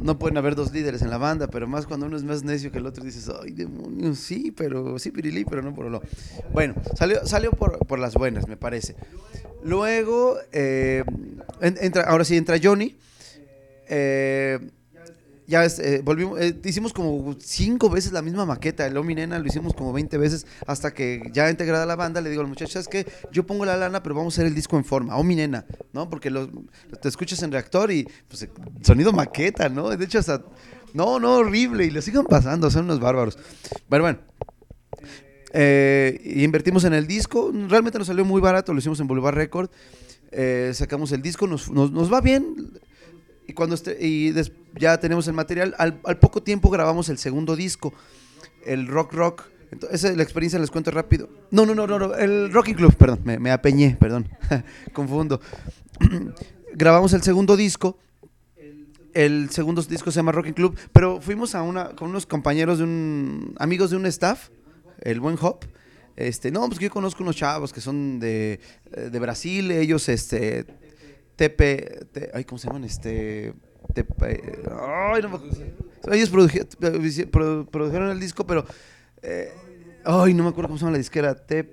No 0.00 0.18
pueden 0.18 0.36
haber 0.36 0.56
dos 0.56 0.72
líderes 0.72 1.02
en 1.02 1.10
la 1.10 1.18
banda, 1.18 1.46
pero 1.46 1.68
más 1.68 1.86
cuando 1.86 2.06
uno 2.06 2.16
es 2.16 2.24
más 2.24 2.42
necio 2.42 2.72
que 2.72 2.78
el 2.78 2.86
otro, 2.86 3.04
dices, 3.04 3.30
ay, 3.40 3.52
demonios, 3.52 4.18
sí, 4.18 4.50
pero 4.50 4.98
sí, 4.98 5.12
pirilí, 5.12 5.44
pero 5.44 5.62
no 5.62 5.72
por 5.72 5.86
lo. 5.86 6.02
Bueno, 6.52 6.74
salió, 6.96 7.24
salió 7.26 7.52
por, 7.52 7.78
por 7.86 7.98
las 8.00 8.14
buenas, 8.14 8.48
me 8.48 8.56
parece. 8.56 8.96
Luego, 9.62 10.36
eh, 10.52 11.04
en- 11.60 11.78
entra, 11.80 12.02
ahora 12.04 12.24
sí 12.24 12.36
entra 12.36 12.58
Johnny. 12.62 12.96
Eh, 13.88 14.58
ya 15.46 15.64
es, 15.64 15.78
eh, 15.78 16.00
volvimos, 16.02 16.40
eh, 16.40 16.58
hicimos 16.64 16.92
como 16.92 17.36
cinco 17.38 17.90
veces 17.90 18.12
la 18.12 18.22
misma 18.22 18.46
maqueta, 18.46 18.86
el 18.86 18.96
Omi 18.96 19.14
Nena 19.14 19.38
lo 19.38 19.46
hicimos 19.46 19.74
como 19.74 19.92
20 19.92 20.16
veces 20.16 20.46
hasta 20.66 20.94
que 20.94 21.22
ya 21.32 21.50
integrada 21.50 21.84
la 21.84 21.96
banda 21.96 22.20
le 22.20 22.30
digo 22.30 22.40
a 22.40 22.44
los 22.44 22.48
muchachos, 22.48 22.76
es 22.76 22.88
que 22.88 23.06
yo 23.30 23.46
pongo 23.46 23.64
la 23.64 23.76
lana, 23.76 24.02
pero 24.02 24.14
vamos 24.14 24.34
a 24.34 24.40
hacer 24.40 24.46
el 24.46 24.54
disco 24.54 24.76
en 24.76 24.84
forma, 24.84 25.16
Omi 25.16 25.36
Nena, 25.36 25.66
¿no? 25.92 26.08
Porque 26.08 26.30
los, 26.30 26.48
te 27.00 27.08
escuchas 27.08 27.42
en 27.42 27.52
reactor 27.52 27.90
y 27.90 28.08
pues 28.28 28.42
eh, 28.42 28.50
sonido 28.82 29.12
maqueta, 29.12 29.68
¿no? 29.68 29.90
De 29.90 30.02
hecho 30.04 30.18
hasta, 30.18 30.42
no, 30.94 31.20
no, 31.20 31.36
horrible, 31.36 31.84
y 31.84 31.90
lo 31.90 32.00
sigan 32.00 32.24
pasando, 32.24 32.70
son 32.70 32.84
unos 32.84 33.00
bárbaros. 33.00 33.38
Bueno, 33.88 34.04
bueno. 34.04 34.18
Invertimos 36.24 36.82
en 36.82 36.94
el 36.94 37.06
disco, 37.06 37.52
realmente 37.68 37.96
nos 37.96 38.08
salió 38.08 38.24
muy 38.24 38.40
barato, 38.40 38.72
lo 38.72 38.80
hicimos 38.80 38.98
en 38.98 39.06
Boulevard 39.06 39.36
Record, 39.36 39.70
sacamos 40.72 41.12
el 41.12 41.22
disco, 41.22 41.46
nos, 41.46 41.70
nos 41.70 42.12
va 42.12 42.20
bien, 42.20 42.72
y 43.46 43.52
cuando 43.52 43.74
este- 43.74 43.96
y 44.04 44.30
des- 44.32 44.52
ya 44.78 44.98
tenemos 44.98 45.26
el 45.28 45.34
material, 45.34 45.74
al, 45.78 46.00
poco 46.18 46.42
tiempo 46.42 46.70
grabamos 46.70 47.08
el 47.08 47.18
segundo 47.18 47.56
disco, 47.56 47.92
el 48.64 48.86
Rock 48.86 49.12
Rock. 49.12 49.42
Entonces, 49.70 50.00
esa 50.00 50.10
es 50.10 50.16
la 50.16 50.22
experiencia, 50.22 50.58
les 50.58 50.70
cuento 50.70 50.90
rápido. 50.90 51.28
No, 51.50 51.66
no, 51.66 51.74
no, 51.74 51.86
no, 51.86 51.98
no, 51.98 52.14
el 52.14 52.52
Rocking 52.52 52.74
Club, 52.76 52.94
perdón, 52.96 53.20
me, 53.24 53.38
me 53.38 53.50
apeñé, 53.50 53.96
perdón, 53.98 54.28
confundo. 54.92 55.40
grabamos 56.74 57.12
el 57.12 57.22
segundo 57.22 57.56
disco. 57.56 57.98
El 59.12 59.50
segundo 59.50 59.80
disco 59.82 60.10
se 60.10 60.16
llama 60.16 60.32
Rocking 60.32 60.54
Club, 60.54 60.76
pero 60.92 61.20
fuimos 61.20 61.54
a 61.54 61.62
una 61.62 61.90
con 61.90 62.10
unos 62.10 62.26
compañeros 62.26 62.78
de 62.78 62.84
un 62.84 63.54
amigos 63.58 63.90
de 63.90 63.96
un 63.96 64.06
staff, 64.06 64.48
el 65.02 65.20
buen 65.20 65.36
Hop, 65.40 65.64
Este, 66.16 66.50
no, 66.50 66.66
pues 66.68 66.80
yo 66.80 66.90
conozco 66.90 67.22
unos 67.22 67.36
chavos 67.36 67.72
que 67.72 67.80
son 67.80 68.18
de, 68.18 68.58
eh, 68.92 69.10
de 69.12 69.18
Brasil, 69.20 69.70
ellos, 69.70 70.08
este, 70.08 70.64
TP, 71.36 72.30
ay, 72.32 72.44
¿cómo 72.44 72.58
se 72.58 72.66
llaman? 72.68 72.84
Este, 72.84 73.54
TP, 73.92 74.22
ay, 74.80 75.22
no 75.22 75.28
me. 75.30 76.14
Ellos 76.16 76.30
produje- 76.30 76.66
produ- 77.30 77.66
produjeron 77.66 78.10
el 78.10 78.20
disco, 78.20 78.46
pero, 78.46 78.64
eh, 79.22 79.52
ay, 80.04 80.34
no 80.34 80.42
me 80.44 80.50
acuerdo 80.50 80.68
cómo 80.68 80.78
se 80.78 80.82
llama 80.84 80.92
la 80.92 80.98
disquera, 80.98 81.34
T, 81.34 81.64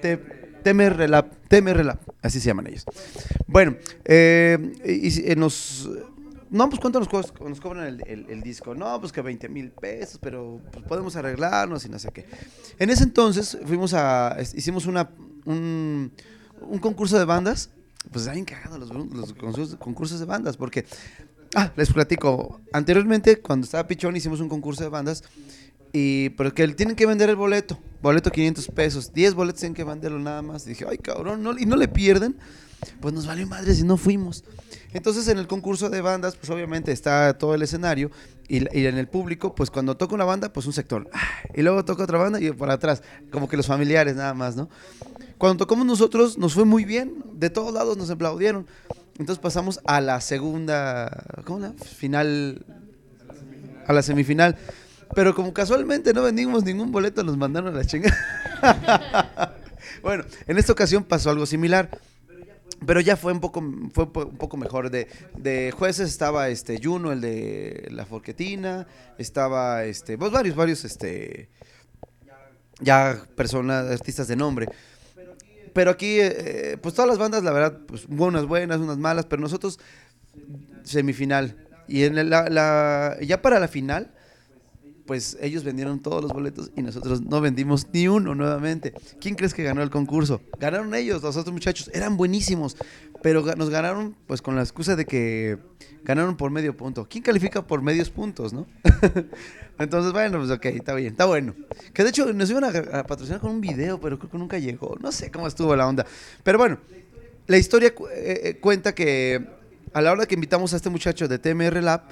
T, 0.00 0.18
TMR 0.62 1.08
Lab, 1.84 1.98
así 2.22 2.40
se 2.40 2.46
llaman 2.46 2.66
ellos. 2.68 2.84
Bueno, 3.46 3.76
eh, 4.04 4.58
y, 4.84 5.30
eh, 5.30 5.36
nos... 5.36 5.88
No, 6.50 6.68
pues 6.68 6.80
cuánto 6.80 7.00
nos, 7.00 7.08
cobran 7.60 7.98
el, 8.06 8.42
disco. 8.42 8.74
No, 8.74 9.00
pues 9.00 9.10
que 9.10 9.22
20 9.22 9.48
mil 9.48 9.70
pesos, 9.70 10.18
pero 10.20 10.60
pues 10.70 10.84
podemos 10.84 11.16
arreglarnos 11.16 11.86
y 11.86 11.88
no 11.88 11.98
sé 11.98 12.10
qué. 12.12 12.26
En 12.78 12.90
ese 12.90 13.04
entonces 13.04 13.56
fuimos 13.64 13.94
a, 13.94 14.36
hicimos 14.54 14.84
una, 14.84 15.08
un, 15.46 16.12
un 16.60 16.78
concurso 16.78 17.18
de 17.18 17.24
bandas. 17.24 17.70
Pues 18.10 18.30
bien 18.30 18.44
cagado 18.44 18.78
los, 18.78 18.90
los 18.90 19.32
concursos, 19.32 19.76
concursos 19.76 20.20
de 20.20 20.26
bandas, 20.26 20.56
porque, 20.56 20.84
ah, 21.54 21.72
les 21.76 21.92
platico, 21.92 22.60
anteriormente 22.72 23.40
cuando 23.40 23.64
estaba 23.64 23.86
Pichón 23.86 24.16
hicimos 24.16 24.40
un 24.40 24.48
concurso 24.48 24.82
de 24.82 24.88
bandas, 24.88 25.22
y, 25.92 26.30
pero 26.30 26.54
que 26.54 26.66
tienen 26.68 26.96
que 26.96 27.06
vender 27.06 27.28
el 27.28 27.36
boleto, 27.36 27.78
boleto 28.02 28.30
500 28.30 28.68
pesos, 28.68 29.12
10 29.12 29.34
boletos 29.34 29.60
tienen 29.60 29.74
que 29.74 29.84
venderlo 29.84 30.18
nada 30.18 30.42
más. 30.42 30.64
dije, 30.64 30.86
ay 30.88 30.98
cabrón, 30.98 31.42
no, 31.42 31.58
y 31.58 31.66
no 31.66 31.76
le 31.76 31.86
pierden, 31.88 32.36
pues 33.00 33.12
nos 33.14 33.26
valió 33.26 33.46
madre 33.46 33.74
si 33.74 33.82
no 33.82 33.96
fuimos. 33.96 34.42
Entonces 34.94 35.28
en 35.28 35.38
el 35.38 35.46
concurso 35.46 35.90
de 35.90 36.00
bandas, 36.00 36.36
pues 36.36 36.50
obviamente 36.50 36.92
está 36.92 37.36
todo 37.36 37.54
el 37.54 37.62
escenario 37.62 38.10
y, 38.48 38.58
y 38.78 38.86
en 38.86 38.98
el 38.98 39.06
público, 39.06 39.54
pues 39.54 39.70
cuando 39.70 39.96
toca 39.96 40.14
una 40.14 40.24
banda, 40.24 40.52
pues 40.52 40.66
un 40.66 40.72
sector. 40.72 41.08
ah, 41.12 41.20
Y 41.54 41.62
luego 41.62 41.84
toca 41.84 42.04
otra 42.04 42.18
banda 42.18 42.40
y 42.40 42.50
por 42.52 42.70
atrás, 42.70 43.02
como 43.30 43.48
que 43.48 43.56
los 43.56 43.66
familiares 43.66 44.16
nada 44.16 44.34
más, 44.34 44.56
¿no? 44.56 44.68
Cuando 45.42 45.56
tocamos 45.56 45.84
nosotros, 45.84 46.38
nos 46.38 46.54
fue 46.54 46.64
muy 46.64 46.84
bien, 46.84 47.16
de 47.32 47.50
todos 47.50 47.74
lados 47.74 47.96
nos 47.96 48.08
aplaudieron. 48.10 48.64
Entonces 49.18 49.40
pasamos 49.40 49.80
a 49.84 50.00
la 50.00 50.20
segunda, 50.20 51.24
¿cómo 51.44 51.58
la? 51.58 51.72
Final, 51.72 52.64
a 53.84 53.92
la 53.92 54.02
semifinal. 54.02 54.56
Pero 55.16 55.34
como 55.34 55.52
casualmente 55.52 56.14
no 56.14 56.22
vendimos 56.22 56.62
ningún 56.62 56.92
boleto, 56.92 57.24
nos 57.24 57.36
mandaron 57.36 57.74
a 57.74 57.78
la 57.78 57.84
chingada. 57.84 59.58
bueno, 60.04 60.22
en 60.46 60.58
esta 60.58 60.70
ocasión 60.70 61.02
pasó 61.02 61.30
algo 61.30 61.44
similar. 61.44 61.90
Pero 62.86 63.00
ya 63.00 63.16
fue 63.16 63.32
un 63.32 63.40
poco, 63.40 63.64
fue 63.92 64.04
un 64.04 64.36
poco 64.36 64.56
mejor. 64.56 64.90
De, 64.90 65.08
de 65.36 65.72
jueces 65.76 66.08
estaba 66.08 66.50
este 66.50 66.78
Juno, 66.80 67.10
el 67.10 67.20
de 67.20 67.88
la 67.90 68.06
Forquetina, 68.06 68.86
estaba 69.18 69.82
este, 69.86 70.16
pues 70.16 70.30
varios, 70.30 70.54
varios, 70.54 70.84
este, 70.84 71.48
ya 72.78 73.20
personas, 73.34 73.90
artistas 73.90 74.28
de 74.28 74.36
nombre. 74.36 74.68
Pero 75.72 75.90
aquí, 75.90 76.18
eh, 76.20 76.76
pues 76.82 76.94
todas 76.94 77.08
las 77.08 77.18
bandas, 77.18 77.42
la 77.42 77.52
verdad, 77.52 77.78
pues 77.86 78.06
unas 78.06 78.46
buenas, 78.46 78.78
unas 78.78 78.98
malas, 78.98 79.26
pero 79.26 79.40
nosotros 79.40 79.78
semifinal. 80.84 81.56
Y 81.88 82.04
en 82.04 82.28
la- 82.48 83.16
ya 83.20 83.42
para 83.42 83.60
la 83.60 83.68
final, 83.68 84.10
pues 85.06 85.36
ellos 85.40 85.64
vendieron 85.64 86.00
todos 86.00 86.22
los 86.22 86.32
boletos 86.32 86.70
y 86.76 86.82
nosotros 86.82 87.22
no 87.22 87.40
vendimos 87.40 87.86
ni 87.92 88.08
uno 88.08 88.34
nuevamente. 88.34 88.94
¿Quién 89.20 89.34
crees 89.34 89.54
que 89.54 89.62
ganó 89.62 89.82
el 89.82 89.90
concurso? 89.90 90.40
Ganaron 90.58 90.94
ellos, 90.94 91.22
los 91.22 91.36
otros 91.36 91.52
muchachos, 91.52 91.90
eran 91.92 92.16
buenísimos, 92.16 92.76
pero 93.22 93.42
nos 93.56 93.70
ganaron 93.70 94.16
pues 94.26 94.42
con 94.42 94.56
la 94.56 94.62
excusa 94.62 94.96
de 94.96 95.04
que 95.04 95.58
ganaron 96.04 96.36
por 96.36 96.50
medio 96.50 96.76
punto. 96.76 97.06
¿Quién 97.08 97.22
califica 97.22 97.66
por 97.66 97.82
medios 97.82 98.10
puntos, 98.10 98.52
no? 98.52 98.66
Entonces, 99.78 100.12
bueno, 100.12 100.38
pues 100.38 100.50
ok, 100.50 100.66
está 100.66 100.94
bien, 100.94 101.12
está 101.12 101.24
bueno. 101.24 101.54
Que 101.92 102.02
de 102.02 102.10
hecho 102.10 102.32
nos 102.32 102.50
iban 102.50 102.64
a, 102.64 103.02
patrocinar 103.04 103.40
con 103.40 103.50
un 103.50 103.60
video, 103.60 104.00
pero 104.00 104.18
creo 104.18 104.30
que 104.30 104.38
nunca 104.38 104.58
llegó. 104.58 104.96
No 105.00 105.12
sé 105.12 105.30
cómo 105.30 105.46
estuvo 105.46 105.74
la 105.74 105.86
onda. 105.86 106.06
Pero 106.42 106.58
bueno, 106.58 106.78
la 107.46 107.56
historia 107.56 107.88
eh, 107.88 108.40
eh, 108.44 108.58
cuenta 108.60 108.94
que 108.94 109.44
a 109.92 110.00
la 110.00 110.12
hora 110.12 110.26
que 110.26 110.34
invitamos 110.34 110.72
a 110.72 110.76
este 110.76 110.90
muchacho 110.90 111.28
de 111.28 111.38
TMR 111.38 111.82
Lab, 111.82 112.02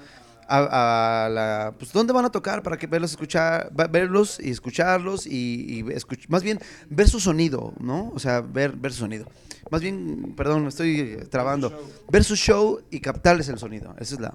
a, 0.58 1.26
a 1.26 1.28
la, 1.28 1.74
pues, 1.78 1.92
¿dónde 1.92 2.12
van 2.12 2.24
a 2.24 2.30
tocar 2.30 2.62
para 2.62 2.76
que 2.76 2.86
verlos, 2.86 3.12
escuchar, 3.12 3.70
verlos 3.90 4.38
y 4.40 4.50
escucharlos 4.50 5.26
y, 5.26 5.30
y 5.68 5.82
escuch- 5.84 6.26
más 6.28 6.42
bien 6.42 6.58
ver 6.88 7.08
su 7.08 7.20
sonido, 7.20 7.72
¿no? 7.78 8.10
O 8.14 8.18
sea, 8.18 8.40
ver, 8.40 8.72
ver 8.76 8.92
su 8.92 8.98
sonido. 9.00 9.26
Más 9.70 9.80
bien, 9.80 10.34
perdón, 10.36 10.62
me 10.62 10.68
estoy 10.68 11.18
trabando. 11.30 11.72
Ver 12.10 12.24
su 12.24 12.34
show 12.34 12.80
y 12.90 13.00
captarles 13.00 13.48
el 13.48 13.58
sonido. 13.58 13.94
Esa 14.00 14.14
es 14.16 14.20
la... 14.20 14.34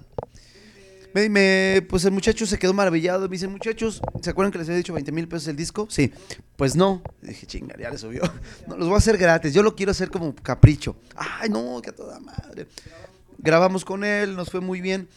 Me, 1.13 1.29
me- 1.29 1.81
pues 1.89 2.03
el 2.03 2.11
muchacho 2.11 2.45
se 2.45 2.57
quedó 2.59 2.73
maravillado. 2.73 3.27
Me 3.29 3.33
dice, 3.35 3.47
muchachos, 3.47 4.01
¿se 4.21 4.29
acuerdan 4.29 4.51
que 4.51 4.57
les 4.57 4.67
había 4.67 4.77
dicho 4.77 4.93
20 4.93 5.11
mil 5.13 5.27
pesos 5.29 5.47
el 5.47 5.55
disco? 5.55 5.87
Sí. 5.89 6.11
Pues 6.57 6.75
no. 6.75 7.01
Y 7.23 7.27
dije, 7.27 7.45
chinga, 7.45 7.75
ya 7.77 7.89
le 7.89 7.97
subió. 7.97 8.21
No, 8.67 8.75
los 8.77 8.87
voy 8.87 8.95
a 8.95 8.97
hacer 8.97 9.17
gratis. 9.17 9.53
Yo 9.53 9.63
lo 9.63 9.75
quiero 9.75 9.91
hacer 9.91 10.09
como 10.09 10.35
capricho. 10.35 10.95
Ay, 11.15 11.49
no, 11.49 11.81
que 11.81 11.89
a 11.91 11.95
toda 11.95 12.19
madre. 12.19 12.67
Grabamos 13.37 13.85
con 13.85 14.03
él, 14.03 14.35
nos 14.35 14.49
fue 14.49 14.59
muy 14.59 14.81
bien. 14.81 15.07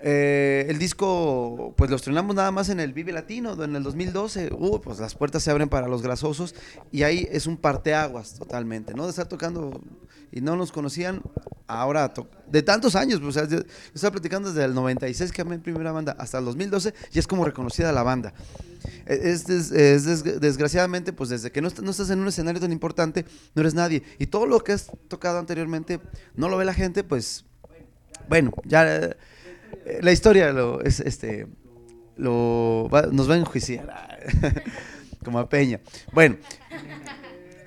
Eh, 0.00 0.66
el 0.68 0.78
disco, 0.78 1.74
pues 1.76 1.90
lo 1.90 1.96
estrenamos 1.96 2.36
nada 2.36 2.52
más 2.52 2.68
en 2.68 2.78
el 2.78 2.92
Vive 2.92 3.10
Latino, 3.12 3.60
en 3.64 3.74
el 3.74 3.82
2012. 3.82 4.50
Uh, 4.52 4.80
pues 4.80 5.00
las 5.00 5.14
puertas 5.14 5.42
se 5.42 5.50
abren 5.50 5.68
para 5.68 5.88
los 5.88 6.02
grasosos 6.02 6.54
y 6.92 7.02
ahí 7.02 7.26
es 7.32 7.46
un 7.46 7.56
parteaguas 7.56 8.34
totalmente, 8.34 8.94
¿no? 8.94 9.04
De 9.04 9.10
estar 9.10 9.26
tocando 9.26 9.80
y 10.30 10.40
no 10.40 10.54
nos 10.56 10.70
conocían 10.72 11.22
ahora, 11.66 12.12
de 12.50 12.62
tantos 12.62 12.94
años, 12.94 13.20
pues, 13.20 13.36
o 13.36 13.40
sea, 13.40 13.48
yo, 13.48 13.58
estaba 13.94 14.12
platicando 14.12 14.50
desde 14.52 14.64
el 14.64 14.74
96 14.74 15.32
que 15.32 15.44
mi 15.44 15.58
primera 15.58 15.90
banda 15.90 16.14
hasta 16.18 16.38
el 16.38 16.44
2012 16.44 16.94
y 17.12 17.18
es 17.18 17.26
como 17.26 17.44
reconocida 17.44 17.90
la 17.92 18.02
banda. 18.02 18.34
Eh, 19.06 19.20
Es, 19.24 19.46
des- 19.46 19.72
es 19.72 20.04
des- 20.04 20.40
desgraciadamente, 20.40 21.12
pues 21.12 21.30
desde 21.30 21.50
que 21.50 21.60
no, 21.60 21.68
est- 21.68 21.80
no 21.80 21.90
estás 21.90 22.10
en 22.10 22.20
un 22.20 22.28
escenario 22.28 22.60
tan 22.60 22.72
importante, 22.72 23.24
no 23.54 23.60
eres 23.62 23.74
nadie. 23.74 24.02
Y 24.18 24.26
todo 24.26 24.46
lo 24.46 24.60
que 24.60 24.72
has 24.72 24.90
tocado 25.08 25.38
anteriormente 25.38 25.98
no 26.36 26.48
lo 26.48 26.56
ve 26.56 26.64
la 26.64 26.74
gente, 26.74 27.02
pues 27.04 27.44
bueno, 28.28 28.52
ya 28.64 29.16
la 30.02 30.12
historia 30.12 30.52
lo, 30.52 30.80
es 30.82 31.00
este 31.00 31.46
lo 32.16 32.88
nos 33.12 33.30
va 33.30 33.34
a 33.34 33.38
enjuiciar 33.38 34.18
como 35.24 35.38
a 35.38 35.48
Peña. 35.48 35.80
Bueno, 36.12 36.36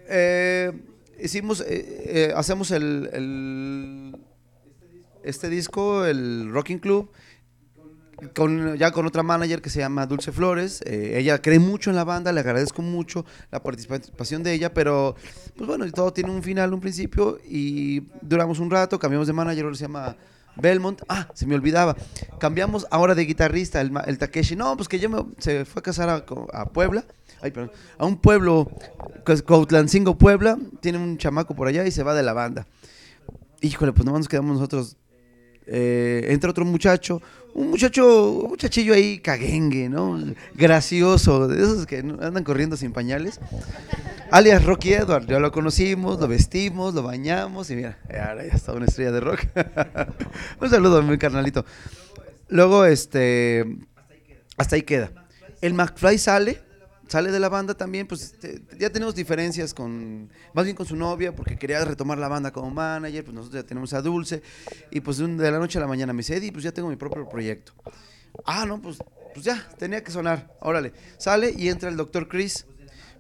eh, 0.08 0.72
hicimos, 1.20 1.62
eh, 1.62 2.04
eh, 2.06 2.34
hacemos 2.36 2.72
el, 2.72 4.18
este 5.24 5.50
disco, 5.50 6.06
el 6.06 6.52
Rocking 6.52 6.80
Club, 6.80 7.12
con, 8.36 8.76
ya 8.78 8.92
con 8.92 9.06
otra 9.06 9.24
manager 9.24 9.62
que 9.62 9.70
se 9.70 9.80
llama 9.80 10.06
Dulce 10.06 10.32
Flores. 10.32 10.82
eh, 10.86 11.18
ella 11.18 11.42
cree 11.42 11.60
mucho 11.60 11.90
en 11.90 11.96
la 11.96 12.04
banda, 12.04 12.32
le 12.32 12.42
agradezco 12.42 12.82
mucho 12.82 13.26
la 13.52 13.64
participación 13.64 14.44
de 14.44 14.54
ella, 14.54 14.74
pero 14.74 15.16
pues 15.56 15.68
bueno, 15.68 15.90
todo 15.92 16.14
tiene 16.14 16.32
un 16.32 16.44
final, 16.44 16.74
un 16.74 16.82
principio 16.82 17.40
y 17.48 18.02
duramos 18.22 18.60
un 18.60 18.70
rato, 18.70 19.00
cambiamos 19.00 19.28
de 19.28 19.34
manager, 19.34 19.76
se 19.76 19.84
llama 19.84 20.16
Belmont. 20.62 21.02
Ah, 21.10 21.28
se 21.34 21.46
me 21.46 21.56
olvidaba. 21.56 21.96
Cambiamos 22.40 22.88
ahora 22.92 23.16
de 23.16 23.26
guitarrista, 23.26 23.82
el, 23.82 23.92
el 24.06 24.18
Takeshi. 24.18 24.56
No, 24.56 24.76
pues 24.78 24.88
que 24.88 25.00
ya 25.00 25.10
me- 25.10 25.26
se 25.40 25.66
fue 25.66 25.80
a 25.80 25.84
casar 25.84 26.10
a, 26.54 26.66
Puebla. 26.66 27.04
Ay, 27.42 27.52
perdón. 27.52 27.72
A 27.98 28.06
un 28.06 28.18
pueblo, 28.18 28.70
Cuautlancingo, 29.46 30.18
Puebla. 30.18 30.58
Tiene 30.80 30.98
un 31.00 31.18
chamaco 31.18 31.56
por 31.56 31.68
allá 31.68 31.86
y 31.86 31.92
se 31.92 32.04
va 32.04 32.14
de 32.14 32.24
la 32.24 32.34
banda. 32.34 32.68
Híjole, 33.62 33.94
pues 33.94 34.06
nomás 34.06 34.22
nos 34.22 34.28
quedamos 34.28 34.54
nosotros. 34.56 34.98
Eh, 35.74 36.26
entra 36.28 36.50
otro 36.50 36.66
muchacho, 36.66 37.22
un 37.54 37.70
muchacho, 37.70 38.32
un 38.32 38.50
muchachillo 38.50 38.94
ahí 38.94 39.20
caguengue, 39.20 39.88
¿no? 39.88 40.22
Gracioso, 40.54 41.48
de 41.48 41.64
esos 41.64 41.86
que 41.86 42.00
andan 42.00 42.44
corriendo 42.44 42.76
sin 42.76 42.92
pañales. 42.92 43.40
Alias 44.32 44.66
Rocky 44.66 44.94
Edward, 44.94 45.28
ya 45.28 45.40
lo 45.40 45.52
conocimos, 45.54 46.20
lo 46.20 46.28
vestimos, 46.28 46.94
lo 46.94 47.04
bañamos 47.04 47.70
y 47.70 47.78
mira, 47.78 47.98
ahora 48.10 48.46
ya 48.46 48.54
está 48.54 48.74
una 48.74 48.86
estrella 48.86 49.14
de 49.14 49.20
rock. 49.22 49.46
un 50.62 50.70
saludo 50.70 50.98
a 50.98 51.02
mi 51.04 51.18
carnalito. 51.18 51.66
Luego, 52.50 52.84
este, 52.84 53.66
hasta 54.58 54.76
ahí 54.76 54.82
queda. 54.82 55.12
El 55.62 55.74
McFly 55.74 56.18
sale, 56.18 56.62
sale 57.12 57.30
de 57.30 57.40
la 57.42 57.50
banda 57.50 57.74
también, 57.74 58.08
pues 58.08 58.32
te- 58.40 58.62
ya 58.80 58.90
tenemos 58.90 59.14
diferencias 59.16 59.74
con, 59.74 60.30
más 60.54 60.64
bien 60.64 60.78
con 60.78 60.86
su 60.86 60.96
novia, 60.96 61.36
porque 61.36 61.58
quería 61.58 61.84
retomar 61.84 62.18
la 62.18 62.30
banda 62.30 62.52
como 62.52 62.72
manager, 62.72 63.26
pues 63.26 63.36
nosotros 63.36 63.62
ya 63.62 63.68
tenemos 63.68 63.94
a 63.94 64.02
Dulce, 64.02 64.42
y 64.92 65.02
pues 65.02 65.18
de 65.18 65.52
la 65.52 65.60
noche 65.60 65.78
a 65.78 65.82
la 65.82 65.88
mañana 65.88 66.14
me 66.14 66.20
dice, 66.20 66.38
Eddie, 66.38 66.54
pues 66.54 66.64
ya 66.64 66.72
tengo 66.72 66.88
mi 66.88 66.96
propio 66.96 67.28
proyecto. 67.28 67.74
Ah, 68.46 68.66
no, 68.66 68.82
pues, 68.82 68.98
pues 69.34 69.46
ya, 69.46 69.68
tenía 69.78 70.02
que 70.04 70.12
sonar, 70.12 70.56
órale. 70.62 70.94
Sale 71.18 71.54
y 71.58 71.68
entra 71.68 71.90
el 71.90 71.98
doctor 71.98 72.30
Chris. 72.30 72.66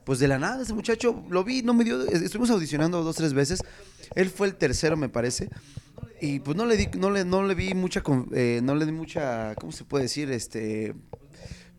Pues 0.05 0.17
de 0.17 0.27
la 0.27 0.39
nada, 0.39 0.63
ese 0.63 0.73
muchacho, 0.73 1.23
lo 1.29 1.43
vi, 1.43 1.61
no 1.61 1.75
me 1.75 1.83
dio, 1.83 2.01
estuvimos 2.07 2.49
audicionando 2.49 3.03
dos, 3.03 3.17
tres 3.17 3.33
veces, 3.35 3.59
él 4.15 4.31
fue 4.31 4.47
el 4.47 4.55
tercero, 4.55 4.97
me 4.97 5.09
parece, 5.09 5.47
y 6.19 6.39
pues 6.39 6.57
no 6.57 6.65
le 6.65 6.75
di, 6.75 6.87
no 6.97 7.11
le, 7.11 7.23
no 7.23 7.43
le 7.43 7.53
vi 7.53 7.75
mucha, 7.75 8.01
eh, 8.33 8.61
no 8.63 8.73
le 8.73 8.87
di 8.87 8.91
mucha, 8.93 9.53
¿cómo 9.55 9.71
se 9.71 9.83
puede 9.83 10.05
decir? 10.05 10.31
Este, 10.31 10.95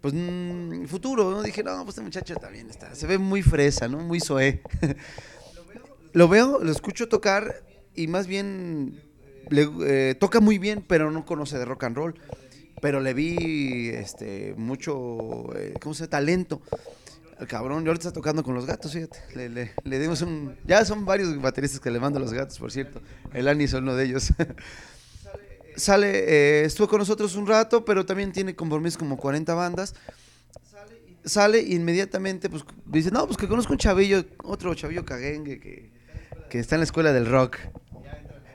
pues 0.02 0.12
mm, 0.14 0.84
futuro. 0.84 1.42
Dije, 1.42 1.62
no, 1.62 1.76
pues 1.84 1.90
este 1.94 2.02
muchacho 2.02 2.34
también 2.36 2.68
está, 2.68 2.94
se 2.94 3.06
ve 3.06 3.16
muy 3.16 3.40
fresa, 3.42 3.88
¿no? 3.88 3.98
Muy 4.00 4.20
soe. 4.20 4.60
lo 6.12 6.28
veo, 6.28 6.58
lo 6.62 6.70
escucho 6.70 7.08
tocar 7.08 7.62
y 7.94 8.06
más 8.06 8.26
bien 8.26 9.00
le, 9.48 9.68
eh, 9.86 10.14
toca 10.14 10.40
muy 10.40 10.58
bien, 10.58 10.84
pero 10.86 11.10
no 11.10 11.24
conoce 11.24 11.56
de 11.58 11.64
rock 11.64 11.84
and 11.84 11.96
roll. 11.96 12.14
Pero 12.80 13.00
le 13.00 13.14
vi 13.14 13.90
este 13.90 14.54
mucho, 14.56 15.56
eh, 15.56 15.74
¿cómo 15.80 15.94
se? 15.94 16.08
Talento. 16.08 16.60
El 17.38 17.46
cabrón, 17.48 17.84
y 17.84 17.88
ahorita 17.88 18.08
está 18.08 18.12
tocando 18.12 18.42
con 18.44 18.54
los 18.54 18.66
gatos, 18.66 18.92
fíjate. 18.92 19.18
Le, 19.34 19.48
le- 19.48 19.72
le 19.84 19.98
dimos 19.98 20.20
un. 20.22 20.56
Ya 20.64 20.84
son 20.84 21.04
varios 21.04 21.40
bateristas 21.40 21.80
que 21.80 21.90
le 21.90 21.98
mando 22.00 22.18
a 22.18 22.22
los 22.22 22.32
gatos, 22.32 22.58
por 22.58 22.70
cierto. 22.72 23.00
El 23.32 23.46
Ani 23.48 23.64
es 23.64 23.72
uno 23.72 23.94
de 23.94 24.04
ellos. 24.04 24.32
Sale, 25.76 26.08
eh, 26.10 26.64
estuvo 26.64 26.88
con 26.88 26.98
nosotros 26.98 27.34
un 27.36 27.46
rato, 27.46 27.84
pero 27.84 28.04
también 28.04 28.32
tiene 28.32 28.54
compromisos 28.54 28.98
como 28.98 29.16
40 29.16 29.54
bandas. 29.54 29.94
Sale 31.24 31.60
e 31.60 31.74
inmediatamente, 31.74 32.50
pues 32.50 32.64
dice: 32.86 33.10
No, 33.10 33.26
pues 33.26 33.36
que 33.36 33.48
conozco 33.48 33.72
un 33.72 33.78
chavillo, 33.78 34.24
otro 34.44 34.74
chavillo 34.74 35.04
caguengue 35.04 35.60
que, 35.60 35.90
que 36.50 36.58
está 36.58 36.74
en 36.74 36.80
la 36.80 36.84
escuela 36.84 37.12
del 37.12 37.26
rock. 37.26 37.58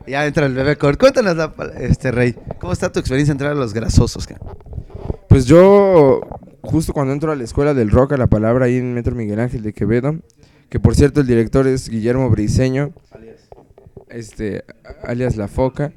Ya 0.08 0.26
entra 0.26 0.46
el 0.46 0.54
bebé 0.54 0.78
Cord. 0.78 0.98
Cuéntanos, 0.98 1.36
la, 1.36 1.54
este 1.80 2.12
Rey, 2.12 2.34
¿cómo 2.60 2.72
está 2.72 2.92
tu 2.92 3.00
experiencia 3.00 3.34
entrar 3.34 3.52
a 3.52 3.56
los 3.56 3.74
grasosos? 3.74 4.28
Pues 5.28 5.46
yo, 5.46 6.22
justo 6.62 6.94
cuando 6.94 7.12
entro 7.12 7.32
a 7.32 7.36
la 7.36 7.44
escuela 7.44 7.74
del 7.74 7.92
rock, 7.92 8.14
a 8.14 8.18
la 8.18 8.28
palabra 8.28 8.66
ahí 8.66 8.78
en 8.78 8.94
Metro 8.94 9.16
Miguel 9.16 9.40
Ángel 9.40 9.64
de 9.64 9.74
Quevedo, 9.74 10.16
que 10.70 10.80
por 10.80 10.96
cierto 10.96 11.20
el 11.20 11.28
director 11.28 11.68
es 11.68 11.90
Guillermo 11.90 12.30
Briseño, 12.30 12.94
este, 14.10 14.64
alias 15.04 15.36
La 15.36 15.50
Foca. 15.50 15.92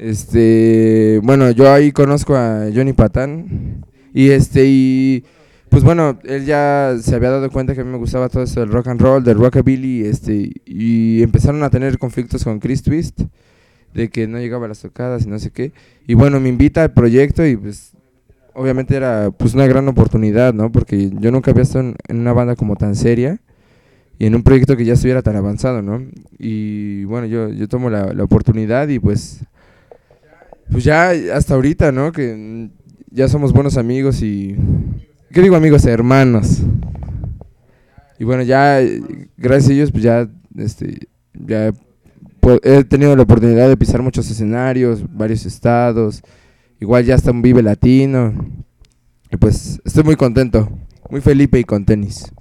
Este, 0.00 1.20
bueno, 1.22 1.50
yo 1.50 1.70
ahí 1.70 1.92
conozco 1.92 2.34
a 2.34 2.70
Johnny 2.74 2.94
Patán 2.94 3.84
y 4.14 4.30
este 4.30 4.64
y 4.64 5.24
pues 5.68 5.84
bueno, 5.84 6.18
él 6.24 6.46
ya 6.46 6.96
se 7.02 7.14
había 7.14 7.28
dado 7.28 7.50
cuenta 7.50 7.74
que 7.74 7.82
a 7.82 7.84
mí 7.84 7.90
me 7.90 7.98
gustaba 7.98 8.30
todo 8.30 8.42
esto 8.42 8.60
del 8.60 8.70
rock 8.70 8.88
and 8.88 8.98
roll, 8.98 9.22
del 9.22 9.36
rockabilly, 9.36 10.06
este 10.06 10.52
y 10.64 11.22
empezaron 11.22 11.62
a 11.64 11.68
tener 11.68 11.98
conflictos 11.98 12.44
con 12.44 12.60
Chris 12.60 12.82
Twist 12.82 13.20
de 13.92 14.08
que 14.08 14.26
no 14.26 14.38
llegaba 14.38 14.64
a 14.64 14.68
las 14.68 14.80
tocadas 14.80 15.26
y 15.26 15.28
no 15.28 15.38
sé 15.38 15.50
qué. 15.50 15.72
Y 16.06 16.14
bueno, 16.14 16.40
me 16.40 16.48
invita 16.48 16.82
al 16.82 16.94
proyecto 16.94 17.44
y 17.44 17.58
pues 17.58 17.92
obviamente 18.54 18.96
era 18.96 19.30
pues 19.30 19.52
una 19.52 19.66
gran 19.66 19.86
oportunidad, 19.86 20.54
¿no? 20.54 20.72
Porque 20.72 21.10
yo 21.20 21.30
nunca 21.30 21.50
había 21.50 21.64
estado 21.64 21.92
en 22.08 22.18
una 22.18 22.32
banda 22.32 22.56
como 22.56 22.74
tan 22.76 22.94
seria 22.96 23.38
y 24.18 24.24
en 24.24 24.34
un 24.34 24.44
proyecto 24.44 24.78
que 24.78 24.86
ya 24.86 24.94
estuviera 24.94 25.20
tan 25.20 25.36
avanzado, 25.36 25.82
¿no? 25.82 26.02
Y 26.38 27.04
bueno, 27.04 27.26
yo, 27.26 27.50
yo 27.50 27.68
tomo 27.68 27.90
la, 27.90 28.14
la 28.14 28.24
oportunidad 28.24 28.88
y 28.88 28.98
pues 28.98 29.44
pues 30.70 30.84
ya 30.84 31.10
hasta 31.34 31.54
ahorita, 31.54 31.92
¿no? 31.92 32.12
Que 32.12 32.70
ya 33.10 33.28
somos 33.28 33.52
buenos 33.52 33.76
amigos 33.76 34.22
y 34.22 34.56
¿qué 35.32 35.42
digo 35.42 35.56
amigos? 35.56 35.84
Hermanos. 35.84 36.62
Y 38.18 38.24
bueno, 38.24 38.42
ya 38.42 38.80
gracias 39.36 39.70
a 39.70 39.72
ellos 39.72 39.92
pues 39.92 40.02
ya 40.04 40.28
este 40.56 41.08
ya 41.34 41.72
he 42.62 42.84
tenido 42.84 43.14
la 43.16 43.22
oportunidad 43.22 43.68
de 43.68 43.76
pisar 43.76 44.02
muchos 44.02 44.30
escenarios, 44.30 45.02
varios 45.12 45.46
estados. 45.46 46.22
Igual 46.80 47.04
ya 47.04 47.14
está 47.14 47.30
un 47.30 47.42
Vive 47.42 47.62
Latino. 47.62 48.32
Y 49.30 49.36
pues 49.36 49.80
estoy 49.84 50.04
muy 50.04 50.16
contento. 50.16 50.68
Muy 51.10 51.20
Felipe 51.20 51.58
y 51.58 51.64
con 51.64 51.84
tenis. 51.84 52.32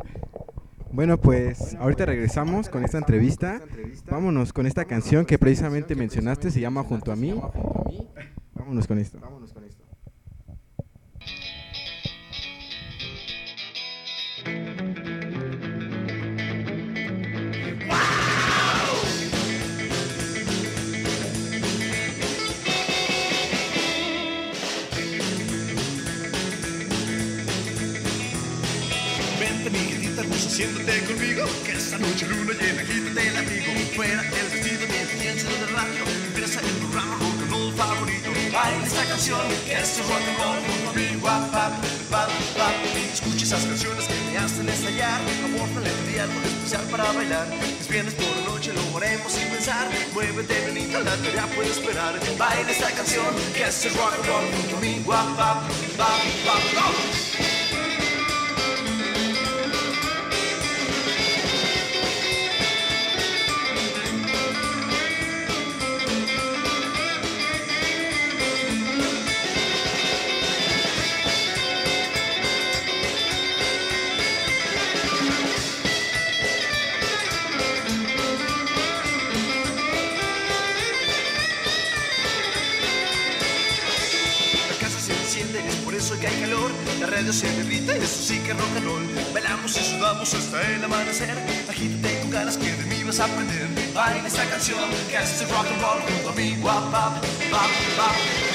Bueno, 0.91 1.17
pues 1.19 1.75
ahorita 1.75 2.05
regresamos 2.05 2.69
con 2.69 2.83
esta 2.83 2.97
entrevista. 2.97 3.61
Vámonos 4.09 4.53
con 4.53 4.65
esta 4.65 4.85
canción 4.85 5.25
que 5.25 5.37
precisamente 5.37 5.95
mencionaste, 5.95 6.51
se 6.51 6.59
llama 6.59 6.83
Junto 6.83 7.11
a 7.11 7.15
mí. 7.15 7.33
Vámonos 8.55 8.87
con 8.87 8.97
esto. 8.99 9.19
Vente 9.19 9.78
siéntate 30.59 31.05
conmigo 31.05 31.45
Que 31.63 31.71
esta 31.71 31.97
noche 31.97 32.27
luna 32.27 32.53
llena, 32.59 32.83
quítate 32.83 33.27
el 33.27 33.37
abrigo 33.37 33.71
Fuera 33.95 34.21
el 34.21 34.49
vestido, 34.49 34.87
mi 34.87 34.97
experiencia 34.97 35.49
de 35.49 35.65
radio 35.71 36.03
Empieza 36.27 36.59
el 36.59 36.75
programa 36.83 37.15
rock 37.15 37.39
and 37.43 37.51
roll 37.51 37.73
favorito. 37.73 38.29
Baila 38.51 38.85
esta 38.85 39.05
canción, 39.05 39.41
que 39.65 39.73
es 39.73 39.95
tu 39.95 40.03
rock 40.03 40.25
and 40.27 40.39
roll 40.39 40.59
Junto 40.67 40.89
a 40.89 40.93
mí, 40.93 41.07
guap, 41.21 41.51
pap, 41.51 41.73
pap, 42.11 42.29
pap 42.57 42.75
Escucha 43.13 43.43
esas 43.45 43.63
canciones 43.65 44.05
que 44.07 44.15
me 44.31 44.37
hacen 44.37 44.67
estallar 44.67 45.21
Amórfale 45.45 45.91
un 45.93 46.11
día 46.11 46.23
algo 46.23 46.39
especial 46.41 46.83
para 46.91 47.11
bailar. 47.13 47.47
Es 47.79 47.87
viernes 47.87 48.13
por 48.15 48.27
la 48.35 48.43
noche, 48.51 48.73
lo 48.73 48.97
haremos 48.97 49.31
sin 49.31 49.47
pensar 49.47 49.87
Muévete, 50.13 50.59
benita, 50.65 50.99
la 50.99 51.15
tarea 51.23 51.47
puede 51.55 51.69
esperar. 51.69 52.19
Baila 52.37 52.71
esta 52.71 52.91
canción, 52.91 53.31
que 53.55 53.63
es 53.63 53.95
rock 53.95 54.13
and 54.13 54.27
roll 54.27 54.45
Junto 54.55 54.77
a 54.77 54.79
mí, 54.81 55.01
guap, 55.05 55.37
pap, 55.37 55.63
pap, 55.97 56.19
pap, 56.45 57.48
el 90.75 90.83
amanecer. 90.83 91.35
Agítate 91.69 92.19
con 92.21 92.29
ganas 92.31 92.57
que 92.57 92.71
de 92.71 92.83
mí 92.85 93.03
vas 93.03 93.19
a 93.19 93.25
aprender. 93.25 93.67
Baila 93.93 94.27
esta 94.27 94.45
canción 94.45 94.79
que 95.09 95.17
es 95.17 95.49
rock 95.49 95.67
and 95.67 95.81
roll 95.81 96.01
junto 96.01 96.29
a 96.29 96.33
mí. 96.33 96.57
Guap, 96.61 96.91
pap, 96.91 97.23
pap, 97.51 98.48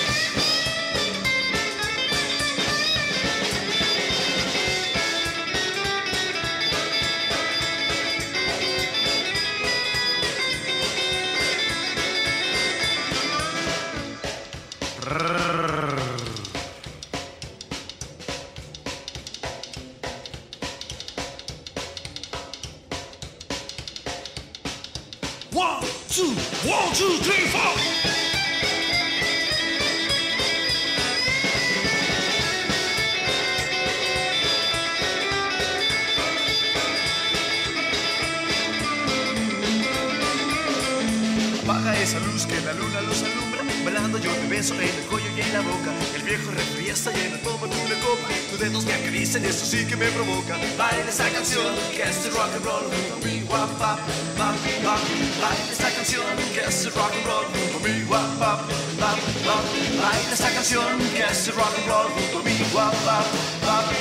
beso 44.64 44.74
en 44.81 44.88
el 44.88 45.05
cuello 45.11 45.29
y 45.37 45.40
en 45.40 45.53
la 45.53 45.61
boca. 45.61 45.92
El 46.14 46.22
viejo 46.22 46.50
refri 46.50 46.88
está 46.88 47.11
lleno, 47.12 47.37
toma 47.38 47.66
tú 47.68 47.77
una 47.85 47.98
copa. 48.00 48.29
Tus 48.50 48.59
dedos 48.59 48.85
me 48.85 48.94
acarician, 48.94 49.44
eso 49.44 49.66
sí 49.66 49.85
que 49.85 49.96
me 49.96 50.07
provoca. 50.11 50.57
Baila 50.79 51.09
esa 51.09 51.29
canción 51.31 51.74
que 51.92 52.03
es 52.03 52.24
el 52.24 52.33
rock 52.33 52.55
and 52.55 52.64
roll. 52.64 52.85
Mí, 53.24 53.42
guap, 53.46 53.70
pap, 53.79 53.98
pap, 54.38 54.57
pap. 54.85 55.00
Baila 55.42 55.72
esa 55.72 55.90
canción 55.90 56.24
que 56.55 56.61
es 56.61 56.85
el 56.87 56.92
rock 56.92 57.12
and 57.12 57.27
roll. 57.27 57.46
Mí, 57.85 58.05
guap, 58.09 58.38
pap, 58.38 58.61
pap. 59.00 59.18
Baila 59.44 60.33
esa 60.33 60.50
canción 60.50 60.98
que 61.12 61.22
es 61.22 61.48
el 61.48 61.55
rock 61.55 61.74
and 61.79 61.88
roll. 61.88 62.44
Mí, 62.44 62.57
guap, 62.72 62.94
pap, 63.05 63.27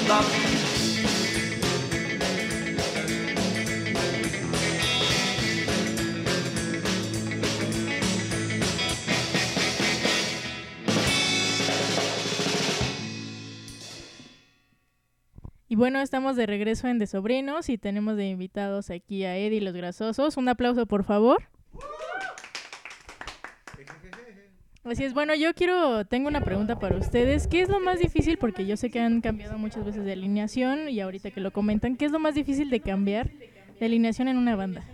pap. 0.08 0.63
Bueno, 15.84 16.00
estamos 16.00 16.38
de 16.38 16.46
regreso 16.46 16.88
en 16.88 16.98
De 16.98 17.06
Sobrinos 17.08 17.68
y 17.68 17.78
tenemos 17.78 18.16
de 18.16 18.30
invitados 18.30 18.90
aquí 18.90 19.26
a 19.26 19.36
Eddie 19.36 19.60
los 19.60 19.74
Grasosos. 19.74 20.38
Un 20.38 20.48
aplauso, 20.48 20.86
por 20.86 21.04
favor. 21.04 21.44
Así 24.86 25.04
es, 25.04 25.14
bueno, 25.14 25.36
yo 25.36 25.54
quiero, 25.54 26.06
tengo 26.06 26.30
una 26.30 26.40
pregunta 26.40 26.80
para 26.80 26.96
ustedes. 26.96 27.48
¿Qué 27.48 27.60
es 27.60 27.68
lo 27.68 27.82
más 27.82 28.00
difícil? 28.00 28.38
Porque 28.38 28.66
yo 28.66 28.78
sé 28.78 28.90
que 28.90 29.02
han 29.02 29.20
cambiado 29.20 29.58
muchas 29.58 29.84
veces 29.84 30.06
de 30.06 30.14
alineación 30.14 30.88
y 30.88 31.02
ahorita 31.02 31.32
que 31.32 31.42
lo 31.42 31.52
comentan, 31.52 31.98
¿qué 31.98 32.06
es 32.06 32.14
lo 32.14 32.20
más 32.20 32.34
difícil 32.34 32.70
de 32.70 32.80
cambiar 32.80 33.30
de 33.78 33.86
alineación 33.86 34.30
en 34.30 34.38
una 34.38 34.56
banda? 34.56 34.86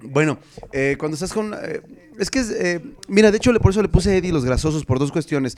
Bueno, 0.00 0.40
eh, 0.72 0.96
cuando 0.98 1.14
estás 1.14 1.32
con... 1.32 1.54
eh, 1.54 1.80
es 2.18 2.28
que, 2.28 2.40
eh, 2.58 2.80
mira, 3.06 3.30
de 3.30 3.36
hecho 3.36 3.54
por 3.60 3.70
eso 3.70 3.82
le 3.82 3.88
puse 3.88 4.10
a 4.10 4.16
Eddie 4.16 4.32
los 4.32 4.44
grasosos 4.44 4.84
por 4.84 4.98
dos 4.98 5.12
cuestiones. 5.12 5.56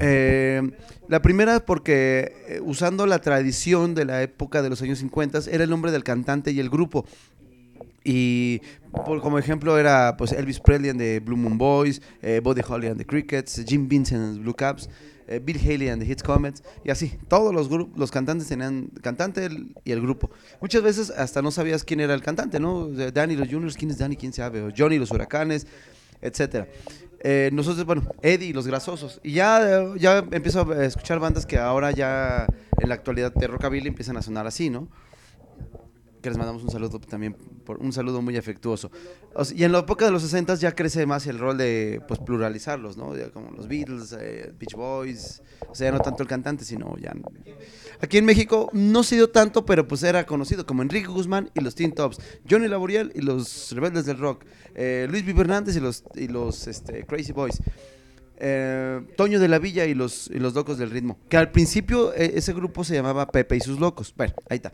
Eh, 0.00 0.62
la 1.08 1.20
primera 1.20 1.60
porque 1.60 2.32
eh, 2.48 2.60
usando 2.64 3.06
la 3.06 3.20
tradición 3.20 3.94
de 3.94 4.04
la 4.04 4.22
época 4.22 4.62
de 4.62 4.70
los 4.70 4.80
años 4.82 4.98
50 4.98 5.40
era 5.50 5.64
el 5.64 5.70
nombre 5.70 5.92
del 5.92 6.04
cantante 6.04 6.52
y 6.52 6.60
el 6.60 6.70
grupo. 6.70 7.04
Y 8.04 8.60
por, 9.04 9.20
como 9.20 9.38
ejemplo 9.38 9.78
era 9.78 10.16
pues 10.16 10.32
Elvis 10.32 10.58
Presley 10.60 10.90
and 10.90 10.98
the 10.98 11.20
Blue 11.20 11.36
Moon 11.36 11.56
Boys, 11.56 12.00
eh, 12.20 12.40
Buddy 12.42 12.62
Holly 12.66 12.88
and 12.88 12.98
the 12.98 13.04
Crickets, 13.04 13.64
Jim 13.66 13.88
Vincent 13.88 14.20
and 14.20 14.36
the 14.36 14.42
Blue 14.42 14.54
Caps, 14.54 14.88
eh, 15.28 15.38
Bill 15.38 15.58
Haley 15.58 15.88
and 15.88 16.02
the 16.02 16.10
Hits 16.10 16.22
Comets, 16.22 16.62
y 16.84 16.90
así. 16.90 17.18
Todos 17.28 17.54
los 17.54 17.70
los 17.96 18.10
cantantes 18.10 18.48
tenían 18.48 18.88
cantante 19.02 19.48
y 19.84 19.92
el 19.92 20.00
grupo. 20.00 20.30
Muchas 20.60 20.82
veces 20.82 21.10
hasta 21.10 21.42
no 21.42 21.50
sabías 21.50 21.84
quién 21.84 22.00
era 22.00 22.14
el 22.14 22.22
cantante, 22.22 22.58
¿no? 22.58 22.88
Danny 22.88 23.36
los 23.36 23.48
Juniors, 23.48 23.76
¿quién 23.76 23.90
es 23.90 23.98
Danny? 23.98 24.16
¿Quién 24.16 24.32
sabe? 24.32 24.62
O 24.62 24.70
Johnny 24.76 24.98
los 24.98 25.10
Huracanes, 25.10 25.66
etcétera. 26.20 26.66
Eh, 27.24 27.50
nosotros, 27.52 27.86
bueno, 27.86 28.02
Eddie 28.20 28.52
los 28.52 28.66
Grasosos. 28.66 29.20
Y 29.22 29.34
ya, 29.34 29.94
ya 29.96 30.18
empiezo 30.32 30.70
a 30.72 30.84
escuchar 30.84 31.20
bandas 31.20 31.46
que 31.46 31.56
ahora 31.56 31.92
ya 31.92 32.46
en 32.78 32.88
la 32.88 32.96
actualidad 32.96 33.32
de 33.32 33.46
rockabilly 33.46 33.86
empiezan 33.86 34.16
a 34.16 34.22
sonar 34.22 34.46
así, 34.46 34.70
¿no? 34.70 34.88
Que 36.22 36.30
les 36.30 36.38
mandamos 36.38 36.62
un 36.62 36.70
saludo 36.70 37.00
también, 37.00 37.34
por, 37.34 37.78
un 37.78 37.92
saludo 37.92 38.22
muy 38.22 38.36
afectuoso. 38.36 38.90
Y 39.54 39.64
en 39.64 39.72
la 39.72 39.80
época 39.80 40.04
de 40.04 40.12
los 40.12 40.22
60 40.22 40.54
ya 40.54 40.72
crece 40.74 41.04
más 41.04 41.26
el 41.26 41.38
rol 41.38 41.58
de 41.58 42.00
pues, 42.06 42.20
pluralizarlos, 42.20 42.96
¿no? 42.96 43.12
Como 43.32 43.50
los 43.50 43.68
Beatles, 43.68 44.16
eh, 44.18 44.54
Beach 44.58 44.74
Boys, 44.74 45.42
o 45.68 45.74
sea, 45.74 45.88
ya 45.88 45.96
no 45.96 46.00
tanto 46.00 46.22
el 46.22 46.28
cantante, 46.28 46.64
sino 46.64 46.96
ya... 46.98 47.12
Aquí 48.00 48.18
en 48.18 48.24
México 48.24 48.68
no 48.72 49.02
se 49.02 49.16
dio 49.16 49.30
tanto, 49.30 49.64
pero 49.64 49.86
pues 49.86 50.02
era 50.02 50.26
conocido 50.26 50.66
como 50.66 50.82
Enrique 50.82 51.06
Guzmán 51.06 51.50
y 51.54 51.60
los 51.60 51.74
Teen 51.74 51.92
Tops, 51.92 52.18
Johnny 52.48 52.66
Laboriel 52.68 53.12
y 53.14 53.20
los 53.20 53.70
Rebeldes 53.72 54.06
del 54.06 54.18
Rock, 54.18 54.44
eh, 54.74 55.06
Luis 55.10 55.24
Vive 55.24 55.42
Hernández 55.42 55.76
y 55.76 55.80
los, 55.80 56.04
y 56.14 56.28
los 56.28 56.66
este, 56.66 57.04
Crazy 57.04 57.32
Boys. 57.32 57.60
eh, 58.38 59.00
Toño 59.16 59.38
de 59.38 59.46
la 59.46 59.60
Villa 59.60 59.86
y 59.86 59.94
los, 59.94 60.28
y 60.28 60.40
los 60.40 60.54
Locos 60.54 60.78
del 60.78 60.90
Ritmo. 60.90 61.16
Que 61.28 61.36
al 61.36 61.52
principio 61.52 62.12
eh, 62.14 62.32
ese 62.34 62.52
grupo 62.52 62.82
se 62.82 62.94
llamaba 62.94 63.28
Pepe 63.28 63.56
y 63.56 63.60
sus 63.60 63.78
Locos. 63.78 64.12
Bueno, 64.16 64.34
ahí 64.48 64.56
está. 64.56 64.72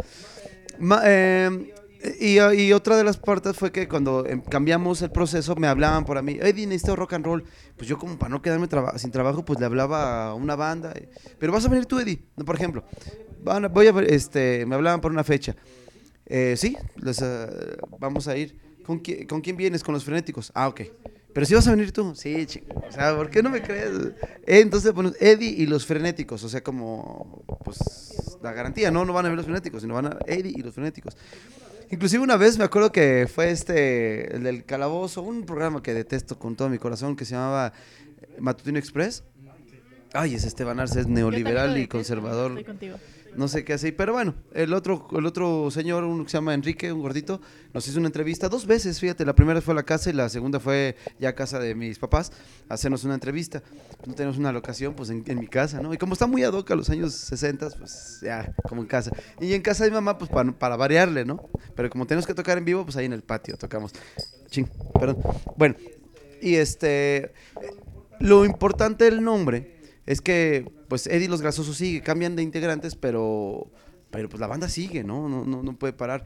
Eh, 1.04 1.72
y, 2.20 2.72
otra 2.72 2.96
de 2.96 3.02
las 3.04 3.16
partes 3.16 3.56
fue 3.56 3.72
que 3.72 3.88
cuando 3.88 4.24
em, 4.24 4.40
cambiamos 4.40 5.02
el 5.02 5.10
proceso 5.10 5.56
me 5.56 5.66
hablaban 5.66 6.04
por 6.04 6.22
mí, 6.22 6.38
Eddie, 6.40 6.66
necesito 6.66 6.94
rock 6.94 7.14
and 7.14 7.24
roll. 7.24 7.44
Pues 7.76 7.88
yo 7.88 7.98
como 7.98 8.16
para 8.18 8.30
no 8.30 8.40
quedarme 8.40 8.68
traba- 8.68 8.96
sin 8.98 9.10
trabajo, 9.10 9.44
pues 9.44 9.58
le 9.58 9.66
hablaba 9.66 10.28
a 10.28 10.34
una 10.34 10.54
banda. 10.54 10.92
eh, 10.94 11.08
Pero 11.38 11.52
vas 11.52 11.64
a 11.64 11.68
venir 11.68 11.86
tú, 11.86 11.98
Eddie, 11.98 12.20
por 12.46 12.54
ejemplo. 12.54 12.84
Van 13.42 13.72
voy 13.72 13.86
a 13.88 13.90
este, 14.06 14.64
me 14.66 14.74
hablaban 14.76 15.00
por 15.00 15.10
una 15.10 15.24
fecha. 15.24 15.56
Eh, 16.26 16.54
sí, 16.56 16.76
eh, 17.04 17.76
vamos 17.98 18.28
a 18.28 18.36
ir. 18.36 18.56
¿Con, 18.84 19.02
¿Con 19.28 19.40
quién 19.40 19.56
vienes? 19.56 19.82
Con 19.82 19.92
los 19.94 20.04
frenéticos. 20.04 20.52
Ah, 20.54 20.68
ok. 20.68 20.82
Pero 21.32 21.46
si 21.46 21.54
vas 21.54 21.68
a 21.68 21.70
venir 21.70 21.92
tú. 21.92 22.14
Sí, 22.14 22.46
chico. 22.46 22.82
O 22.88 22.92
sea, 22.92 23.14
¿por 23.14 23.30
qué 23.30 23.42
no 23.42 23.50
me 23.50 23.62
crees? 23.62 23.90
Eh, 24.46 24.60
entonces 24.60 24.92
pones 24.92 25.14
Eddie 25.20 25.50
y 25.50 25.66
los 25.66 25.86
frenéticos. 25.86 26.42
O 26.42 26.48
sea, 26.48 26.62
como, 26.62 27.44
pues, 27.64 27.78
la 28.42 28.52
garantía. 28.52 28.90
No, 28.90 29.04
no 29.04 29.12
van 29.12 29.26
a 29.26 29.28
ver 29.28 29.36
los 29.36 29.44
frenéticos, 29.44 29.82
sino 29.82 29.94
van 29.94 30.06
a 30.06 30.18
Eddie 30.26 30.54
y 30.56 30.62
los 30.62 30.74
frenéticos. 30.74 31.16
Inclusive 31.90 32.22
una 32.22 32.36
vez 32.36 32.58
me 32.58 32.64
acuerdo 32.64 32.92
que 32.92 33.28
fue 33.32 33.50
este, 33.50 34.36
el 34.36 34.42
del 34.42 34.64
calabozo, 34.64 35.22
un 35.22 35.44
programa 35.44 35.82
que 35.82 35.94
detesto 35.94 36.38
con 36.38 36.54
todo 36.54 36.68
mi 36.68 36.78
corazón, 36.78 37.16
que 37.16 37.24
se 37.24 37.34
llamaba 37.34 37.72
Matutino 38.38 38.78
Express. 38.78 39.24
Ay, 40.12 40.34
ese 40.34 40.48
Esteban 40.48 40.80
Arce 40.80 41.00
es 41.00 41.06
neoliberal 41.06 41.76
y 41.78 41.86
conservador 41.86 42.52
Estoy 42.52 42.64
contigo. 42.64 42.96
No 43.36 43.48
sé 43.48 43.64
qué 43.64 43.74
hace. 43.74 43.92
Pero 43.92 44.12
bueno, 44.12 44.34
el 44.52 44.72
otro, 44.72 45.08
el 45.12 45.26
otro 45.26 45.70
señor, 45.70 46.04
uno 46.04 46.24
que 46.24 46.30
se 46.30 46.36
llama 46.36 46.54
Enrique, 46.54 46.92
un 46.92 47.00
gordito, 47.00 47.40
nos 47.72 47.86
hizo 47.88 47.98
una 47.98 48.08
entrevista 48.08 48.48
dos 48.48 48.66
veces, 48.66 48.98
fíjate, 49.00 49.24
la 49.24 49.34
primera 49.34 49.60
fue 49.60 49.72
a 49.72 49.76
la 49.76 49.82
casa 49.82 50.10
y 50.10 50.12
la 50.12 50.28
segunda 50.28 50.60
fue 50.60 50.96
ya 51.18 51.30
a 51.30 51.34
casa 51.34 51.58
de 51.58 51.74
mis 51.74 51.98
papás, 51.98 52.32
a 52.68 52.74
hacernos 52.74 53.04
una 53.04 53.14
entrevista. 53.14 53.62
No 54.06 54.14
tenemos 54.14 54.38
una 54.38 54.52
locación, 54.52 54.94
pues 54.94 55.10
en, 55.10 55.24
mi 55.38 55.48
casa, 55.48 55.80
¿no? 55.80 55.92
Y 55.94 55.98
como 55.98 56.14
está 56.14 56.26
muy 56.26 56.42
ad 56.42 56.54
a 56.54 56.74
los 56.74 56.90
años 56.90 57.14
60, 57.14 57.70
pues 57.78 58.20
ya, 58.22 58.54
como 58.68 58.82
en 58.82 58.86
casa. 58.86 59.10
Y 59.40 59.52
en 59.54 59.62
casa 59.62 59.84
de 59.84 59.90
mi 59.90 59.94
mamá, 59.94 60.18
pues 60.18 60.30
para, 60.30 60.50
para 60.52 60.76
variarle, 60.76 61.24
¿no? 61.24 61.48
Pero 61.74 61.90
como 61.90 62.06
tenemos 62.06 62.26
que 62.26 62.34
tocar 62.34 62.58
en 62.58 62.64
vivo, 62.64 62.84
pues 62.84 62.96
ahí 62.96 63.06
en 63.06 63.12
el 63.12 63.22
patio 63.22 63.56
tocamos. 63.56 63.92
Ching, 64.50 64.66
perdón. 64.98 65.18
Bueno, 65.56 65.76
y 66.40 66.54
este, 66.56 67.32
lo 68.20 68.44
importante 68.44 69.04
del 69.04 69.22
nombre 69.22 69.77
es 70.08 70.22
que 70.22 70.64
pues 70.88 71.06
Eddie 71.06 71.28
los 71.28 71.42
Grasosos 71.42 71.76
sigue, 71.76 72.00
cambian 72.00 72.34
de 72.34 72.42
integrantes, 72.42 72.96
pero 72.96 73.70
pero 74.10 74.30
pues 74.30 74.40
la 74.40 74.46
banda 74.46 74.66
sigue, 74.70 75.04
¿no? 75.04 75.28
No, 75.28 75.44
no, 75.44 75.62
no 75.62 75.78
puede 75.78 75.92
parar. 75.92 76.24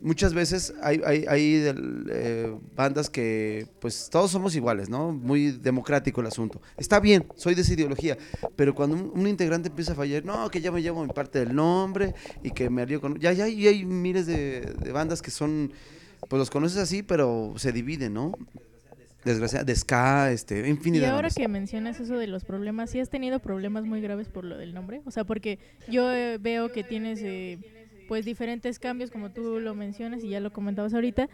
Muchas 0.00 0.34
veces 0.34 0.74
hay, 0.82 1.00
hay, 1.06 1.24
hay 1.28 1.64
eh, 2.10 2.52
bandas 2.74 3.08
que 3.08 3.68
pues 3.80 4.08
todos 4.10 4.32
somos 4.32 4.56
iguales, 4.56 4.88
¿no? 4.88 5.12
Muy 5.12 5.52
democrático 5.52 6.20
el 6.22 6.26
asunto. 6.26 6.60
Está 6.76 6.98
bien, 6.98 7.24
soy 7.36 7.54
de 7.54 7.62
esa 7.62 7.74
ideología, 7.74 8.18
pero 8.56 8.74
cuando 8.74 8.96
un, 8.96 9.12
un 9.14 9.28
integrante 9.28 9.68
empieza 9.68 9.92
a 9.92 9.94
fallar, 9.94 10.24
no, 10.24 10.50
que 10.50 10.60
ya 10.60 10.72
me 10.72 10.82
llevo 10.82 11.00
mi 11.04 11.12
parte 11.12 11.38
del 11.38 11.54
nombre 11.54 12.16
y 12.42 12.50
que 12.50 12.68
me 12.68 12.82
haría 12.82 12.98
con... 12.98 13.20
Ya, 13.20 13.32
ya, 13.32 13.46
ya 13.46 13.70
hay 13.70 13.84
miles 13.84 14.26
de, 14.26 14.74
de 14.82 14.90
bandas 14.90 15.22
que 15.22 15.30
son, 15.30 15.72
pues 16.28 16.38
los 16.40 16.50
conoces 16.50 16.78
así, 16.78 17.04
pero 17.04 17.54
se 17.56 17.70
dividen, 17.70 18.14
¿no? 18.14 18.32
Desgraciadamente, 19.24 19.72
de 19.72 19.76
ska, 19.76 20.32
este, 20.32 20.66
Y 20.66 20.70
infinidad 20.70 21.06
de 21.06 21.12
ahora 21.12 21.30
que 21.30 21.48
mencionas 21.48 21.98
eso 22.00 22.18
de 22.18 22.26
los 22.26 22.44
problemas, 22.44 22.90
¿sí 22.90 23.00
has 23.00 23.08
tenido 23.08 23.38
problemas 23.40 23.84
muy 23.84 24.00
graves 24.00 24.28
por 24.28 24.44
lo 24.44 24.56
del 24.56 24.74
nombre? 24.74 25.00
O 25.04 25.10
sea, 25.10 25.24
porque 25.24 25.58
yo 25.88 26.12
eh, 26.12 26.38
veo 26.38 26.70
que 26.72 26.84
tienes 26.84 27.20
eh, 27.22 27.58
pues 28.08 28.24
diferentes 28.24 28.78
cambios, 28.78 29.10
como 29.10 29.30
tú 29.30 29.60
lo 29.60 29.74
mencionas 29.74 30.22
y 30.22 30.28
ya 30.28 30.40
lo 30.40 30.52
comentabas 30.52 30.94
ahorita, 30.94 31.28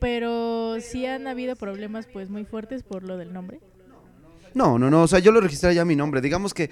pero 0.00 0.76
sí 0.80 1.06
han 1.06 1.26
habido 1.26 1.56
problemas 1.56 2.06
pues 2.06 2.28
muy 2.28 2.44
fuertes 2.44 2.82
por 2.82 3.02
lo 3.02 3.16
del 3.16 3.32
nombre. 3.32 3.60
No, 4.54 4.78
no, 4.78 4.90
no, 4.90 5.02
o 5.02 5.08
sea, 5.08 5.18
yo 5.18 5.32
lo 5.32 5.40
registré 5.40 5.74
ya 5.74 5.84
mi 5.84 5.96
nombre. 5.96 6.20
Digamos 6.20 6.52
que 6.52 6.70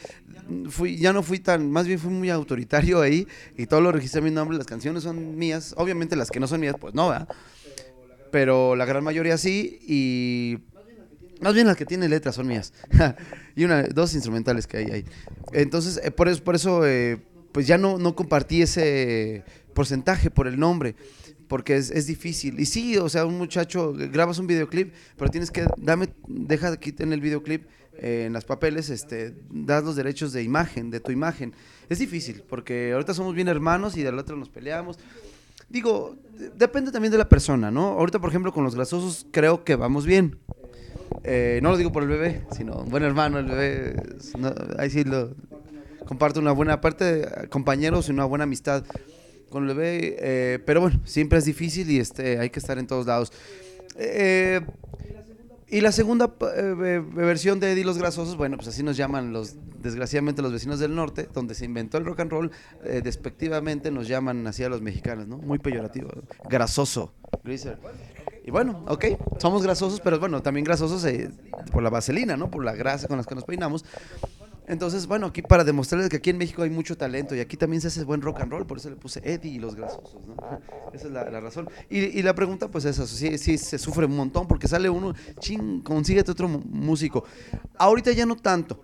fui, 0.68 0.98
ya 0.98 1.12
no 1.12 1.22
fui 1.22 1.38
tan, 1.38 1.70
más 1.70 1.86
bien 1.86 1.98
fui 1.98 2.10
muy 2.10 2.28
autoritario 2.28 3.00
ahí 3.00 3.26
y 3.56 3.66
todo 3.66 3.80
lo 3.80 3.92
registré 3.92 4.20
a 4.20 4.24
mi 4.24 4.30
nombre. 4.30 4.58
Las 4.58 4.66
canciones 4.66 5.02
son 5.02 5.36
mías, 5.36 5.74
obviamente 5.76 6.16
las 6.16 6.30
que 6.30 6.40
no 6.40 6.46
son 6.46 6.60
mías, 6.60 6.76
pues 6.78 6.94
no, 6.94 7.08
¿verdad? 7.08 7.28
Pero 8.30 8.76
la 8.76 8.84
gran 8.84 9.02
mayoría 9.02 9.36
sí 9.38 9.80
y 9.86 10.58
más 11.40 11.54
bien 11.54 11.66
las 11.66 11.76
que 11.76 11.86
tienen 11.86 12.10
letras 12.10 12.34
son 12.34 12.46
mías 12.46 12.72
y 13.56 13.64
una, 13.64 13.82
dos 13.84 14.14
instrumentales 14.14 14.66
que 14.66 14.78
hay 14.78 14.90
ahí. 14.90 15.04
Entonces, 15.52 16.00
eh, 16.04 16.10
por 16.10 16.28
eso, 16.28 16.44
por 16.44 16.54
eso, 16.54 16.86
eh, 16.86 17.18
pues 17.52 17.66
ya 17.66 17.78
no, 17.78 17.98
no 17.98 18.14
compartí 18.14 18.62
ese 18.62 19.42
porcentaje 19.74 20.30
por 20.30 20.46
el 20.46 20.58
nombre. 20.58 20.94
Porque 21.48 21.74
es, 21.74 21.90
es 21.90 22.06
difícil. 22.06 22.60
Y 22.60 22.66
sí, 22.66 22.96
o 22.96 23.08
sea, 23.08 23.26
un 23.26 23.36
muchacho, 23.36 23.92
grabas 23.92 24.38
un 24.38 24.46
videoclip, 24.46 24.94
pero 25.16 25.32
tienes 25.32 25.50
que, 25.50 25.66
dame, 25.78 26.10
deja 26.28 26.68
aquí 26.68 26.94
en 26.98 27.12
el 27.12 27.20
videoclip, 27.20 27.66
eh, 27.94 28.24
en 28.26 28.32
las 28.32 28.44
papeles, 28.44 28.88
este, 28.88 29.34
das 29.50 29.82
los 29.82 29.96
derechos 29.96 30.32
de 30.32 30.44
imagen, 30.44 30.90
de 30.90 31.00
tu 31.00 31.10
imagen. 31.10 31.52
Es 31.88 31.98
difícil, 31.98 32.44
porque 32.48 32.92
ahorita 32.92 33.14
somos 33.14 33.34
bien 33.34 33.48
hermanos 33.48 33.96
y 33.96 34.02
del 34.02 34.16
otro 34.18 34.36
nos 34.36 34.48
peleamos. 34.48 34.98
Digo, 35.70 36.16
de- 36.38 36.50
depende 36.50 36.90
también 36.92 37.12
de 37.12 37.18
la 37.18 37.28
persona, 37.28 37.70
¿no? 37.70 37.92
Ahorita, 37.92 38.18
por 38.18 38.28
ejemplo, 38.30 38.52
con 38.52 38.64
los 38.64 38.74
grasosos 38.74 39.26
creo 39.30 39.64
que 39.64 39.76
vamos 39.76 40.04
bien. 40.04 40.36
Eh, 41.24 41.60
no 41.62 41.70
lo 41.70 41.76
digo 41.76 41.92
por 41.92 42.02
el 42.02 42.08
bebé, 42.08 42.42
sino 42.52 42.76
un 42.82 42.88
buen 42.90 43.02
hermano, 43.02 43.38
el 43.38 43.46
bebé, 43.46 43.96
no, 44.38 44.52
ahí 44.78 44.90
sí 44.90 45.04
lo 45.04 45.34
comparto 46.06 46.40
una 46.40 46.52
buena 46.52 46.80
parte, 46.80 47.26
compañeros 47.50 48.08
y 48.08 48.12
una 48.12 48.24
buena 48.24 48.44
amistad 48.44 48.84
con 49.50 49.68
el 49.68 49.74
bebé, 49.74 50.16
eh, 50.20 50.58
pero 50.64 50.80
bueno, 50.80 51.00
siempre 51.04 51.38
es 51.38 51.44
difícil 51.44 51.90
y 51.90 51.98
este, 51.98 52.38
hay 52.38 52.50
que 52.50 52.58
estar 52.60 52.78
en 52.78 52.86
todos 52.86 53.06
lados. 53.06 53.32
Eh, 53.96 54.60
y 55.70 55.80
la 55.80 55.92
segunda 55.92 56.34
eh, 56.56 56.74
ve- 56.76 57.00
versión 57.00 57.60
de 57.60 57.72
Eddie 57.72 57.84
los 57.84 57.98
Grasosos, 57.98 58.36
bueno, 58.36 58.56
pues 58.56 58.68
así 58.68 58.82
nos 58.82 58.96
llaman 58.96 59.32
los, 59.32 59.56
desgraciadamente 59.82 60.42
los 60.42 60.52
vecinos 60.52 60.78
del 60.80 60.94
norte, 60.94 61.28
donde 61.32 61.54
se 61.54 61.64
inventó 61.64 61.98
el 61.98 62.04
rock 62.04 62.20
and 62.20 62.30
roll, 62.30 62.50
eh, 62.84 63.00
despectivamente 63.02 63.90
nos 63.90 64.08
llaman 64.08 64.46
así 64.46 64.64
a 64.64 64.68
los 64.68 64.82
mexicanos, 64.82 65.28
¿no? 65.28 65.38
Muy 65.38 65.58
peyorativo, 65.58 66.10
grasoso. 66.48 67.12
Y 68.44 68.50
bueno, 68.50 68.84
ok, 68.88 69.04
somos 69.38 69.62
grasosos, 69.62 70.00
pero 70.00 70.18
bueno, 70.18 70.42
también 70.42 70.64
grasosos 70.64 71.04
eh, 71.04 71.30
por 71.70 71.82
la 71.82 71.90
vaselina, 71.90 72.36
¿no? 72.36 72.50
Por 72.50 72.64
la 72.64 72.74
grasa 72.74 73.06
con 73.06 73.18
la 73.18 73.24
que 73.24 73.34
nos 73.34 73.44
peinamos. 73.44 73.84
Entonces, 74.70 75.08
bueno, 75.08 75.26
aquí 75.26 75.42
para 75.42 75.64
demostrarles 75.64 76.08
que 76.08 76.18
aquí 76.18 76.30
en 76.30 76.38
México 76.38 76.62
hay 76.62 76.70
mucho 76.70 76.96
talento 76.96 77.34
y 77.34 77.40
aquí 77.40 77.56
también 77.56 77.80
se 77.80 77.88
hace 77.88 78.04
buen 78.04 78.22
rock 78.22 78.42
and 78.42 78.52
roll, 78.52 78.64
por 78.66 78.78
eso 78.78 78.88
le 78.88 78.94
puse 78.94 79.20
Eddie 79.24 79.54
y 79.54 79.58
los 79.58 79.74
grasosos, 79.74 80.24
¿no? 80.24 80.36
Esa 80.92 81.08
es 81.08 81.12
la, 81.12 81.40
razón. 81.40 81.68
Y, 81.88 82.22
la 82.22 82.36
pregunta, 82.36 82.68
pues 82.68 82.84
es 82.84 82.96
eso, 82.96 83.06
sí, 83.08 83.36
sí, 83.36 83.58
se 83.58 83.78
sufre 83.78 84.06
un 84.06 84.14
montón 84.14 84.46
porque 84.46 84.68
sale 84.68 84.88
uno, 84.88 85.12
ching, 85.40 85.80
consíguete 85.82 86.30
otro 86.30 86.48
músico. 86.48 87.24
Ahorita 87.78 88.12
ya 88.12 88.26
no 88.26 88.36
tanto, 88.36 88.80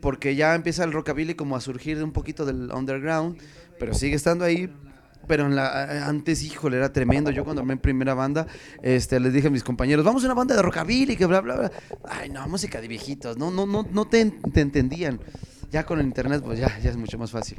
porque 0.00 0.34
ya 0.34 0.54
empieza 0.54 0.82
el 0.84 0.92
rockabilly 0.92 1.34
como 1.34 1.56
a 1.56 1.60
surgir 1.60 2.02
un 2.02 2.12
poquito 2.12 2.46
del 2.46 2.72
underground, 2.72 3.36
pero 3.78 3.92
sigue 3.92 4.16
estando 4.16 4.46
ahí. 4.46 4.72
Pero 5.28 5.48
la, 5.48 6.08
antes, 6.08 6.42
híjole, 6.42 6.78
era 6.78 6.92
tremendo. 6.92 7.30
Yo 7.30 7.44
cuando 7.44 7.60
armé 7.60 7.74
en 7.74 7.78
primera 7.78 8.14
banda, 8.14 8.46
este, 8.82 9.20
les 9.20 9.32
dije 9.32 9.48
a 9.48 9.50
mis 9.50 9.62
compañeros, 9.62 10.04
vamos 10.04 10.24
a 10.24 10.26
una 10.26 10.34
banda 10.34 10.56
de 10.56 10.62
rockabilly, 10.62 11.16
que 11.16 11.26
bla, 11.26 11.40
bla, 11.40 11.56
bla. 11.56 11.72
Ay, 12.08 12.30
no, 12.30 12.48
música 12.48 12.80
de 12.80 12.88
viejitos. 12.88 13.36
No, 13.36 13.50
no, 13.50 13.66
no, 13.66 13.86
no 13.92 14.06
te, 14.06 14.24
te 14.52 14.60
entendían. 14.60 15.20
Ya 15.70 15.84
con 15.84 16.00
el 16.00 16.06
internet, 16.06 16.42
pues 16.44 16.58
ya, 16.58 16.78
ya 16.80 16.90
es 16.90 16.96
mucho 16.96 17.18
más 17.18 17.30
fácil. 17.30 17.58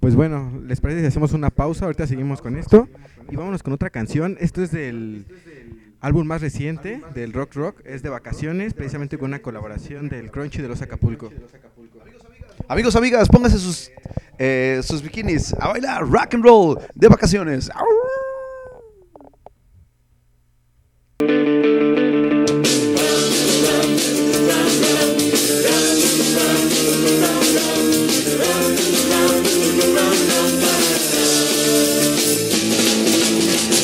Pues 0.00 0.16
bueno, 0.16 0.60
¿les 0.66 0.80
parece 0.80 1.00
si 1.00 1.06
hacemos 1.06 1.32
una 1.32 1.50
pausa? 1.50 1.84
Ahorita 1.84 2.06
seguimos 2.06 2.42
con 2.42 2.56
esto. 2.56 2.88
Y 3.30 3.36
vámonos 3.36 3.62
con 3.62 3.72
otra 3.72 3.90
canción. 3.90 4.36
Esto 4.40 4.62
es 4.62 4.72
del 4.72 5.24
álbum 6.00 6.26
más 6.26 6.40
reciente 6.40 7.02
del 7.14 7.32
rock 7.32 7.54
rock 7.54 7.80
es 7.84 8.02
de 8.02 8.08
vacaciones, 8.08 8.74
precisamente 8.74 9.18
con 9.18 9.28
una 9.28 9.40
colaboración 9.40 10.08
del 10.08 10.30
Crunchy 10.30 10.62
de 10.62 10.68
los 10.68 10.82
Acapulco. 10.82 11.30
Amigos, 12.70 12.94
amigas, 12.94 13.28
pónganse 13.28 13.58
sus, 13.58 13.90
eh, 14.38 14.80
sus 14.84 15.02
bikinis 15.02 15.52
a 15.58 15.70
bailar 15.70 16.06
rock 16.06 16.34
and 16.34 16.44
roll 16.44 16.78
de 16.94 17.08
vacaciones. 17.08 17.68
¡Au! 17.74 17.84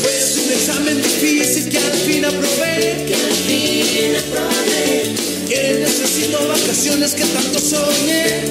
Es 0.04 0.38
un 0.38 0.52
examen 0.52 1.02
difícil 1.02 1.68
que 1.68 1.78
al 1.78 1.92
fin. 1.92 2.65
Vacaciones 7.06 7.14
que 7.14 7.24
tanto 7.24 7.58
soñé. 7.60 8.42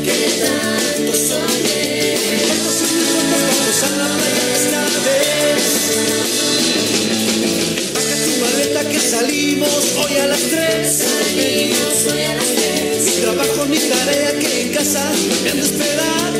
Vamos 2.48 2.78
en 2.82 2.92
mi 2.96 3.04
cuerpo, 3.12 3.36
vamos 3.48 3.80
a 3.84 3.90
la 3.98 4.08
playa 4.16 4.46
esta 4.56 4.84
vez. 5.06 5.64
Baja 7.94 8.16
tu 8.24 8.32
maleta 8.42 8.82
que 8.90 9.00
salimos 9.00 9.84
hoy 9.98 10.14
a 10.18 10.28
las 10.28 10.42
tres. 10.42 11.04
Mi 13.06 13.12
trabajo, 13.22 13.66
mi 13.66 13.80
tarea 13.80 14.32
que 14.40 14.62
en 14.62 14.70
casa 14.74 15.04
me 15.44 15.50
han 15.52 15.58
de 15.58 15.64
esperar. 15.66 16.34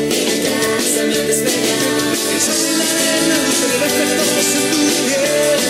El 2.32 2.40
sol 2.40 2.62
y 2.62 2.76
la 2.78 2.86
arena 2.92 3.36
lucen 3.46 3.72
reflectados 3.84 4.48
en 4.56 4.64
tu 4.70 4.80
piel. 5.06 5.62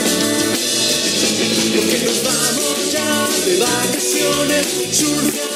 Porque 1.74 1.98
nos 2.04 2.18
vamos 2.22 2.76
ya 2.92 3.10
de 3.46 3.54
vacaciones, 3.58 4.64
surfaremos 4.92 5.55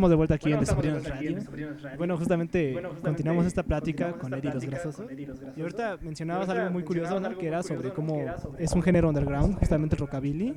estamos 0.00 0.10
de 0.10 0.16
vuelta 0.16 0.34
aquí 0.36 0.50
en 0.50 0.60
Desobrinos 0.60 1.06
Radio. 1.06 1.36
Bueno, 1.98 2.16
justamente 2.16 2.82
continuamos 3.02 3.44
esta 3.44 3.62
plática 3.62 4.12
con 4.12 4.32
Eddie 4.32 4.54
Los 4.54 4.64
Grasosos. 4.64 5.06
Y 5.54 5.60
ahorita 5.60 5.98
mencionabas 6.00 6.48
algo 6.48 6.70
muy 6.70 6.84
curioso, 6.84 7.20
¿no? 7.20 7.36
Que 7.36 7.48
era 7.48 7.62
sobre 7.62 7.90
cómo 7.90 8.24
es 8.58 8.72
un 8.72 8.82
género 8.82 9.08
underground, 9.08 9.58
justamente 9.58 9.96
el 9.96 10.00
rockabilly. 10.00 10.56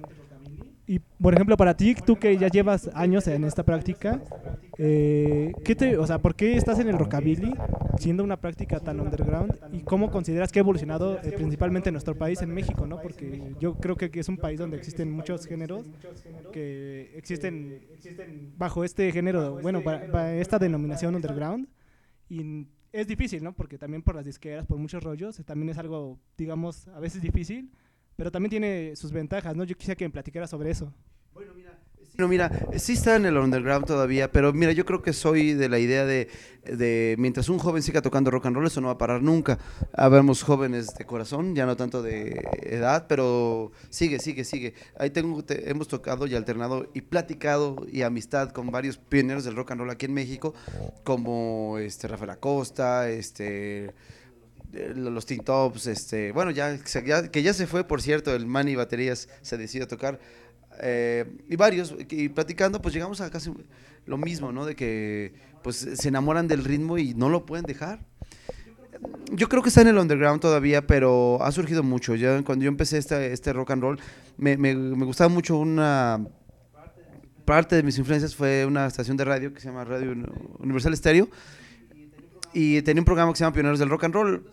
Y, 0.85 0.99
por 0.99 1.33
ejemplo, 1.33 1.55
para 1.55 1.77
ti, 1.77 1.95
tú 1.95 2.17
que 2.17 2.37
ya 2.37 2.49
llevas 2.49 2.89
años 2.93 3.27
en 3.27 3.45
esta 3.45 3.63
práctica, 3.63 4.21
eh, 4.77 5.53
¿qué 5.63 5.75
te, 5.75 5.97
o 5.97 6.05
sea, 6.05 6.19
¿por 6.19 6.35
qué 6.35 6.57
estás 6.57 6.77
en 6.79 6.89
el 6.89 6.97
rockabilly 6.99 7.53
siendo 7.97 8.21
una 8.23 8.35
práctica 8.35 8.81
tan 8.81 8.99
underground? 8.99 9.57
¿Y 9.71 9.79
cómo 9.83 10.11
consideras 10.11 10.51
que 10.51 10.59
ha 10.59 10.61
evolucionado 10.61 11.19
eh, 11.23 11.31
principalmente 11.31 11.87
en 11.87 11.93
nuestro 11.93 12.17
país, 12.17 12.41
en 12.41 12.53
México, 12.53 12.85
¿no? 12.85 13.01
Porque 13.01 13.55
yo 13.61 13.75
creo 13.75 13.95
que 13.95 14.11
es 14.13 14.27
un 14.27 14.37
país 14.37 14.59
donde 14.59 14.75
existen 14.75 15.09
muchos 15.09 15.45
géneros 15.45 15.85
que 16.51 17.13
existen 17.15 17.87
bajo 18.57 18.83
este 18.83 19.09
género, 19.13 19.59
bueno, 19.61 19.81
esta 20.33 20.59
denominación 20.59 21.15
underground. 21.15 21.69
Y 22.27 22.67
es 22.91 23.07
difícil, 23.07 23.43
¿no? 23.43 23.53
Porque 23.53 23.77
también 23.77 24.03
por 24.03 24.15
las 24.15 24.25
disqueras, 24.25 24.65
por 24.65 24.77
muchos 24.77 25.03
rollos, 25.03 25.39
eh, 25.39 25.43
también 25.43 25.69
es 25.69 25.77
algo, 25.77 26.19
digamos, 26.37 26.87
a 26.89 26.99
veces 26.99 27.21
difícil, 27.21 27.71
pero 28.15 28.31
también 28.31 28.49
tiene 28.51 28.95
sus 28.95 29.11
ventajas, 29.11 29.55
¿no? 29.55 29.63
Yo 29.63 29.75
quisiera 29.75 29.95
que 29.97 30.05
me 30.05 30.11
platicara 30.11 30.47
sobre 30.47 30.71
eso. 30.71 30.93
No, 32.15 32.27
mira, 32.27 32.51
sí 32.77 32.93
está 32.93 33.15
en 33.15 33.25
el 33.25 33.35
underground 33.37 33.87
todavía, 33.87 34.31
pero 34.31 34.53
mira, 34.53 34.71
yo 34.71 34.85
creo 34.85 35.01
que 35.01 35.13
soy 35.13 35.53
de 35.53 35.67
la 35.67 35.79
idea 35.79 36.05
de, 36.05 36.27
de 36.63 37.15
mientras 37.17 37.49
un 37.49 37.57
joven 37.57 37.81
siga 37.81 38.03
tocando 38.03 38.29
rock 38.29 38.45
and 38.45 38.55
roll, 38.55 38.67
eso 38.67 38.81
no 38.81 38.87
va 38.89 38.93
a 38.93 38.97
parar 38.99 39.23
nunca. 39.23 39.57
Habemos 39.93 40.43
jóvenes 40.43 40.93
de 40.93 41.05
corazón, 41.05 41.55
ya 41.55 41.65
no 41.65 41.75
tanto 41.75 42.03
de 42.03 42.39
edad, 42.61 43.07
pero 43.09 43.71
sigue, 43.89 44.19
sigue, 44.19 44.43
sigue. 44.43 44.75
Ahí 44.99 45.09
tengo, 45.09 45.43
te- 45.43 45.71
hemos 45.71 45.87
tocado 45.87 46.27
y 46.27 46.35
alternado 46.35 46.87
y 46.93 47.01
platicado 47.01 47.83
y 47.91 48.03
amistad 48.03 48.51
con 48.51 48.69
varios 48.69 48.97
pioneros 48.99 49.43
del 49.43 49.55
rock 49.55 49.71
and 49.71 49.81
roll 49.81 49.89
aquí 49.89 50.05
en 50.05 50.13
México, 50.13 50.53
como 51.03 51.79
este 51.79 52.07
Rafael 52.07 52.29
Acosta, 52.29 53.09
este 53.09 53.91
los 54.95 55.25
Teen 55.25 55.43
Tops, 55.43 55.87
este, 55.87 56.31
bueno, 56.31 56.51
ya, 56.51 56.77
que 56.77 57.43
ya 57.43 57.53
se 57.53 57.67
fue, 57.67 57.83
por 57.83 58.01
cierto, 58.01 58.33
el 58.35 58.45
Manny 58.45 58.75
Baterías 58.75 59.29
se 59.41 59.57
decidió 59.57 59.85
a 59.85 59.87
tocar, 59.87 60.19
eh, 60.81 61.25
y 61.47 61.55
varios, 61.55 61.95
y 62.09 62.29
platicando, 62.29 62.81
pues 62.81 62.93
llegamos 62.93 63.21
a 63.21 63.29
casi 63.29 63.51
lo 64.05 64.17
mismo, 64.17 64.51
¿no? 64.51 64.65
De 64.65 64.75
que, 64.75 65.33
pues, 65.61 65.77
se 65.77 66.07
enamoran 66.09 66.47
del 66.47 66.63
ritmo 66.63 66.97
y 66.97 67.13
no 67.13 67.29
lo 67.29 67.45
pueden 67.45 67.65
dejar. 67.65 67.99
Yo 69.31 69.49
creo 69.49 69.61
que 69.61 69.69
está 69.69 69.81
en 69.81 69.87
el 69.89 69.97
underground 69.97 70.41
todavía, 70.41 70.85
pero 70.85 71.37
ha 71.41 71.51
surgido 71.51 71.83
mucho. 71.83 72.15
Ya 72.15 72.41
cuando 72.43 72.63
yo 72.63 72.69
empecé 72.69 72.97
este, 72.97 73.33
este 73.33 73.51
rock 73.53 73.71
and 73.71 73.81
roll, 73.81 73.99
me, 74.37 74.57
me- 74.57 74.75
me 74.75 75.05
gustaba 75.05 75.29
mucho 75.29 75.57
una... 75.57 76.25
Parte 77.45 77.75
de 77.75 77.83
mis 77.83 77.97
influencias 77.97 78.33
fue 78.33 78.65
una 78.65 78.87
estación 78.87 79.17
de 79.17 79.25
radio 79.25 79.53
que 79.53 79.59
se 79.59 79.67
llama 79.67 79.83
Radio 79.83 80.15
Universal 80.59 80.95
Stereo, 80.95 81.27
y 82.53 82.81
tenía 82.83 83.01
un 83.01 83.05
programa 83.05 83.33
que 83.33 83.37
se 83.37 83.43
llama 83.43 83.53
Pioneros 83.53 83.79
del 83.79 83.89
Rock 83.89 84.05
and 84.05 84.13
Roll. 84.13 84.49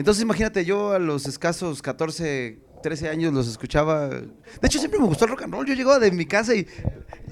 Entonces 0.00 0.22
imagínate, 0.22 0.64
yo 0.64 0.92
a 0.92 0.98
los 0.98 1.26
escasos 1.26 1.82
14, 1.82 2.58
13 2.82 3.10
años 3.10 3.34
los 3.34 3.46
escuchaba. 3.46 4.08
De 4.08 4.30
hecho, 4.62 4.78
siempre 4.78 4.98
me 4.98 5.04
gustó 5.04 5.26
el 5.26 5.32
rock 5.32 5.42
and 5.42 5.52
roll. 5.52 5.66
Yo 5.66 5.74
llegaba 5.74 5.98
de 5.98 6.10
mi 6.10 6.24
casa 6.24 6.54
y 6.54 6.66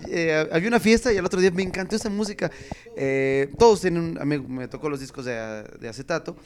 eh, 0.06 0.46
había 0.52 0.68
una 0.68 0.78
fiesta 0.78 1.10
y 1.10 1.16
al 1.16 1.24
otro 1.24 1.40
día 1.40 1.50
me 1.50 1.62
encantó 1.62 1.96
esa 1.96 2.10
música. 2.10 2.50
Eh, 2.94 3.50
todos 3.58 3.80
tienen 3.80 4.18
mí 4.22 4.38
me 4.40 4.68
tocó 4.68 4.90
los 4.90 5.00
discos 5.00 5.24
de, 5.24 5.88
acetato 5.88 6.36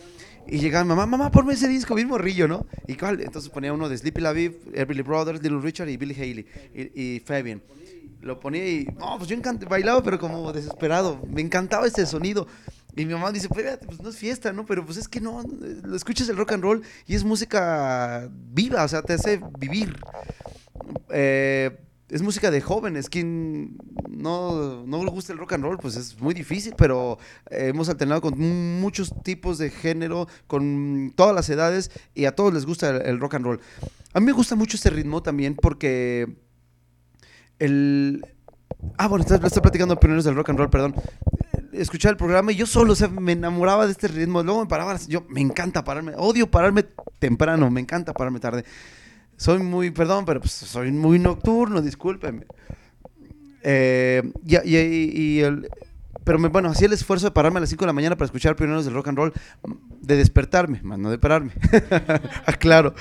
y 0.46 0.60
llegaban, 0.60 0.86
mamá, 0.86 1.06
mamá, 1.06 1.32
ponme 1.32 1.54
ese 1.54 1.66
disco, 1.66 1.92
bien 1.96 2.06
morrillo, 2.06 2.46
¿no? 2.46 2.66
¿Y 2.86 2.94
cuál? 2.94 3.20
Entonces 3.20 3.50
ponía 3.50 3.72
uno 3.72 3.88
de 3.88 3.98
Sleepy 3.98 4.20
LaViv, 4.20 4.54
Everly 4.74 5.02
Brothers, 5.02 5.42
Little 5.42 5.60
Richard 5.60 5.88
y 5.88 5.96
Billy 5.96 6.14
Haley 6.14 6.46
y, 6.94 7.18
Fabian. 7.18 7.60
lo 8.20 8.38
ponía 8.38 8.64
y, 8.64 8.84
no, 8.96 9.18
pues 9.18 9.28
yo 9.28 9.36
bailaba, 9.68 10.04
pero 10.04 10.20
como 10.20 10.52
desesperado. 10.52 11.20
Me 11.28 11.40
encantaba 11.40 11.88
ese 11.88 12.06
sonido. 12.06 12.46
Y 12.94 13.06
mi 13.06 13.14
mamá 13.14 13.32
dice, 13.32 13.48
pues, 13.48 13.78
pues 13.86 14.00
no 14.00 14.10
es 14.10 14.16
fiesta, 14.16 14.52
¿no? 14.52 14.66
Pero 14.66 14.84
pues 14.84 14.98
es 14.98 15.08
que 15.08 15.20
no, 15.20 15.42
escuchas 15.94 16.28
el 16.28 16.36
rock 16.36 16.52
and 16.52 16.62
roll 16.62 16.82
y 17.06 17.14
es 17.14 17.24
música 17.24 18.28
viva, 18.30 18.84
o 18.84 18.88
sea, 18.88 19.02
te 19.02 19.14
hace 19.14 19.40
vivir. 19.58 19.96
Eh, 21.08 21.78
es 22.10 22.20
música 22.20 22.50
de 22.50 22.60
jóvenes. 22.60 23.08
Quien 23.08 23.78
no, 24.10 24.84
no 24.86 25.04
le 25.04 25.10
gusta 25.10 25.32
el 25.32 25.38
rock 25.38 25.54
and 25.54 25.64
roll, 25.64 25.78
pues 25.78 25.96
es 25.96 26.20
muy 26.20 26.34
difícil, 26.34 26.74
pero 26.76 27.18
eh, 27.50 27.68
hemos 27.68 27.88
alternado 27.88 28.20
con 28.20 28.38
muchos 28.80 29.12
tipos 29.22 29.56
de 29.56 29.70
género, 29.70 30.28
con 30.46 31.14
todas 31.16 31.34
las 31.34 31.48
edades, 31.48 31.90
y 32.14 32.26
a 32.26 32.34
todos 32.34 32.52
les 32.52 32.66
gusta 32.66 32.90
el, 32.90 33.02
el 33.02 33.20
rock 33.20 33.34
and 33.34 33.46
roll. 33.46 33.60
A 34.12 34.20
mí 34.20 34.26
me 34.26 34.32
gusta 34.32 34.54
mucho 34.54 34.76
este 34.76 34.90
ritmo 34.90 35.22
también 35.22 35.54
porque 35.54 36.36
el... 37.58 38.22
Ah, 38.98 39.08
bueno, 39.08 39.24
estoy, 39.24 39.38
estoy 39.42 39.62
platicando 39.62 39.94
de 39.94 40.00
pioneros 40.00 40.24
del 40.24 40.34
rock 40.34 40.50
and 40.50 40.58
roll, 40.58 40.70
perdón. 40.70 40.94
Escuchaba 41.72 42.10
el 42.10 42.16
programa 42.16 42.52
y 42.52 42.56
yo 42.56 42.66
solo, 42.66 42.92
o 42.94 43.08
me 43.20 43.32
enamoraba 43.32 43.86
de 43.86 43.92
este 43.92 44.08
ritmo. 44.08 44.42
Luego 44.42 44.60
me 44.60 44.66
paraba, 44.68 44.96
yo 45.08 45.24
me 45.28 45.40
encanta 45.40 45.82
pararme, 45.84 46.12
odio 46.16 46.50
pararme 46.50 46.84
temprano, 47.18 47.70
me 47.70 47.80
encanta 47.80 48.12
pararme 48.12 48.40
tarde. 48.40 48.64
Soy 49.36 49.58
muy, 49.58 49.90
perdón, 49.90 50.24
pero 50.24 50.40
pues 50.40 50.52
soy 50.52 50.92
muy 50.92 51.18
nocturno, 51.18 51.80
discúlpenme. 51.80 52.46
Eh, 53.62 54.22
y, 54.44 55.40
el- 55.40 55.68
pero 56.24 56.38
bueno, 56.50 56.68
hacía 56.68 56.86
el 56.86 56.92
esfuerzo 56.92 57.26
de 57.26 57.32
pararme 57.32 57.56
a 57.58 57.60
las 57.60 57.70
5 57.70 57.82
de 57.84 57.86
la 57.88 57.92
mañana 57.92 58.16
para 58.16 58.26
escuchar 58.26 58.54
pioneros 58.54 58.84
del 58.84 58.94
rock 58.94 59.08
and 59.08 59.18
roll, 59.18 59.32
de 60.00 60.16
despertarme, 60.16 60.80
más 60.82 60.98
no 60.98 61.10
de 61.10 61.18
pararme. 61.18 61.52
claro. 62.60 62.94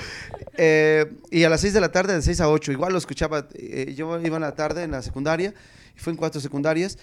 y 1.29 1.43
a 1.43 1.49
las 1.49 1.61
6 1.61 1.73
de 1.73 1.81
la 1.81 1.91
tarde, 1.91 2.13
de 2.15 2.21
6 2.21 2.41
a 2.41 2.49
8, 2.49 2.71
igual 2.71 2.93
lo 2.93 2.97
escuchaba. 2.97 3.47
eh, 3.53 3.93
yo 3.95 4.19
iba 4.19 4.37
en 4.37 4.41
la 4.41 4.55
tarde 4.55 4.83
en 4.83 4.91
la 4.91 5.01
secundaria, 5.03 5.53
fue 5.95 6.11
en 6.13 6.17
cuatro 6.17 6.41
secundarias, 6.41 6.97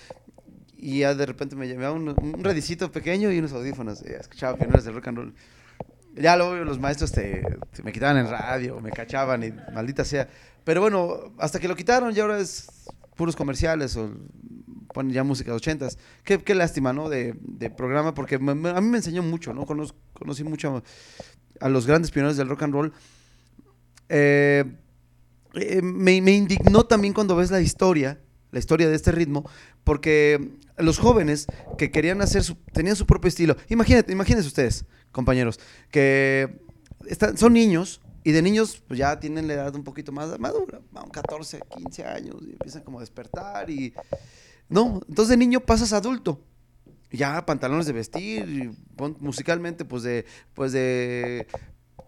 y 0.79 1.01
ya 1.01 1.15
de 1.15 1.27
repente 1.27 1.57
me 1.57 1.67
llevaba 1.67 1.93
un, 1.93 2.09
un 2.09 2.45
radicito 2.45 2.91
pequeño 2.91 3.31
y 3.33 3.39
unos 3.39 3.53
audífonos, 3.53 4.01
escuchaba 4.03 4.57
pioneros 4.57 4.85
del 4.85 4.95
rock 4.95 5.09
and 5.09 5.19
roll. 5.19 5.35
Ya 6.15 6.37
luego 6.37 6.57
los 6.65 6.79
maestros 6.79 7.13
te, 7.13 7.45
me 7.85 7.93
quitaban 7.93 8.17
el 8.17 8.29
radio, 8.29 8.81
me 8.81 8.91
cachaban 8.91 9.43
y 9.45 9.53
maldita 9.73 10.05
sea. 10.05 10.29
Pero 10.65 10.81
bueno, 10.81 11.33
hasta 11.39 11.61
que 11.61 11.69
lo 11.69 11.77
quitaron 11.77 12.15
y 12.17 12.21
ahora 12.21 12.41
es 12.41 12.67
puros 13.17 13.37
comerciales 13.37 13.97
o 13.97 14.11
ponen 14.95 15.13
ya 15.13 15.23
música 15.23 15.51
de 15.51 15.57
ochentas. 15.57 15.99
Qué, 16.25 16.39
qué 16.39 16.55
lástima, 16.55 16.93
¿no? 16.93 17.09
De, 17.09 17.35
de 17.41 17.71
programa 17.71 18.15
porque 18.15 18.37
a 18.37 18.39
mí 18.39 18.55
me 18.55 18.97
enseñó 18.97 19.23
mucho, 19.23 19.53
¿no? 19.53 19.67
Conoz- 19.67 19.95
conocí 20.13 20.45
mucho 20.45 20.83
a 21.61 21.69
los 21.69 21.87
grandes 21.87 22.11
pioneros 22.11 22.37
del 22.37 22.49
rock 22.49 22.63
and 22.63 22.73
roll. 22.73 22.93
Eh, 24.09 24.65
eh, 25.55 25.83
me, 25.83 26.21
me 26.21 26.33
indignó 26.33 26.85
también 26.87 27.15
cuando 27.15 27.37
ves 27.37 27.51
la 27.51 27.61
historia, 27.61 28.19
la 28.51 28.59
historia 28.59 28.89
de 28.89 28.97
este 28.97 29.13
ritmo, 29.13 29.49
porque 29.89 30.51
los 30.77 30.99
jóvenes 30.99 31.47
que 31.79 31.91
querían 31.91 32.21
hacer 32.21 32.45
su, 32.45 32.57
tenían 32.75 32.95
su 32.95 33.07
propio 33.07 33.31
estilo. 33.31 33.57
Imagínate, 33.71 34.13
imagínense 34.13 34.47
ustedes, 34.47 34.85
compañeros, 35.13 35.59
que 35.91 36.61
están, 37.07 37.39
son 37.39 37.55
niños 37.55 38.03
y 38.23 38.33
de 38.33 38.43
niños 38.43 38.83
pues 38.87 38.99
ya 38.99 39.19
tienen 39.19 39.49
la 39.49 39.55
edad 39.55 39.75
un 39.75 39.85
poquito 39.85 40.13
más 40.13 40.39
madura, 40.39 40.83
van 40.93 41.09
14, 41.09 41.61
15 41.75 42.05
años 42.05 42.37
y 42.47 42.51
empiezan 42.51 42.83
como 42.83 42.99
a 42.99 43.01
despertar 43.01 43.71
y 43.71 43.95
no, 44.69 45.01
entonces 45.09 45.31
de 45.31 45.39
niño 45.39 45.61
pasas 45.61 45.95
adulto. 45.95 46.45
Ya 47.11 47.47
pantalones 47.47 47.87
de 47.87 47.95
vestir, 47.95 48.47
y 48.47 48.77
musicalmente 49.21 49.87
pues 49.87 50.03
de 50.03 50.27
pues 50.53 50.73
de 50.73 51.47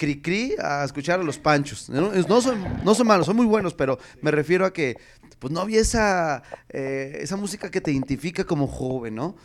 cri 0.01 0.23
cri 0.23 0.55
a 0.59 0.83
escuchar 0.83 1.21
a 1.21 1.23
los 1.23 1.39
panchos. 1.39 1.91
No, 1.91 2.41
son, 2.41 2.65
no 2.83 2.95
son 2.95 3.07
malos, 3.07 3.27
son 3.27 3.37
muy 3.37 3.45
buenos, 3.45 3.75
pero 3.75 3.99
me 4.23 4.31
refiero 4.31 4.65
a 4.65 4.73
que 4.73 4.97
pues 5.39 5.53
no 5.53 5.61
había 5.61 5.81
esa, 5.81 6.43
eh, 6.71 7.19
esa 7.21 7.37
música 7.37 7.71
que 7.71 7.83
te 7.83 7.93
identifica 7.93 8.45
como 8.45 8.67
joven, 8.67 9.15
¿no? 9.15 9.37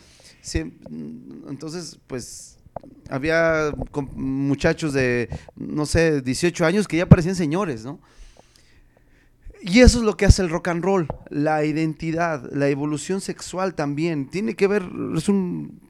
Siem- 0.42 0.72
entonces, 1.48 1.98
pues 2.06 2.56
había 3.10 3.70
muchachos 4.14 4.94
de, 4.94 5.28
no 5.56 5.84
sé, 5.84 6.22
18 6.22 6.64
años 6.64 6.88
que 6.88 6.96
ya 6.96 7.06
parecían 7.06 7.34
señores, 7.34 7.84
¿no? 7.84 8.00
Y 9.60 9.80
eso 9.80 9.98
es 9.98 10.04
lo 10.04 10.16
que 10.16 10.24
hace 10.26 10.40
el 10.42 10.48
rock 10.50 10.68
and 10.68 10.82
roll, 10.84 11.06
la 11.28 11.64
identidad, 11.64 12.48
la 12.52 12.68
evolución 12.68 13.20
sexual 13.20 13.74
también. 13.74 14.28
Tiene 14.30 14.54
que 14.54 14.68
ver, 14.68 14.88
es 15.16 15.28
un... 15.28 15.80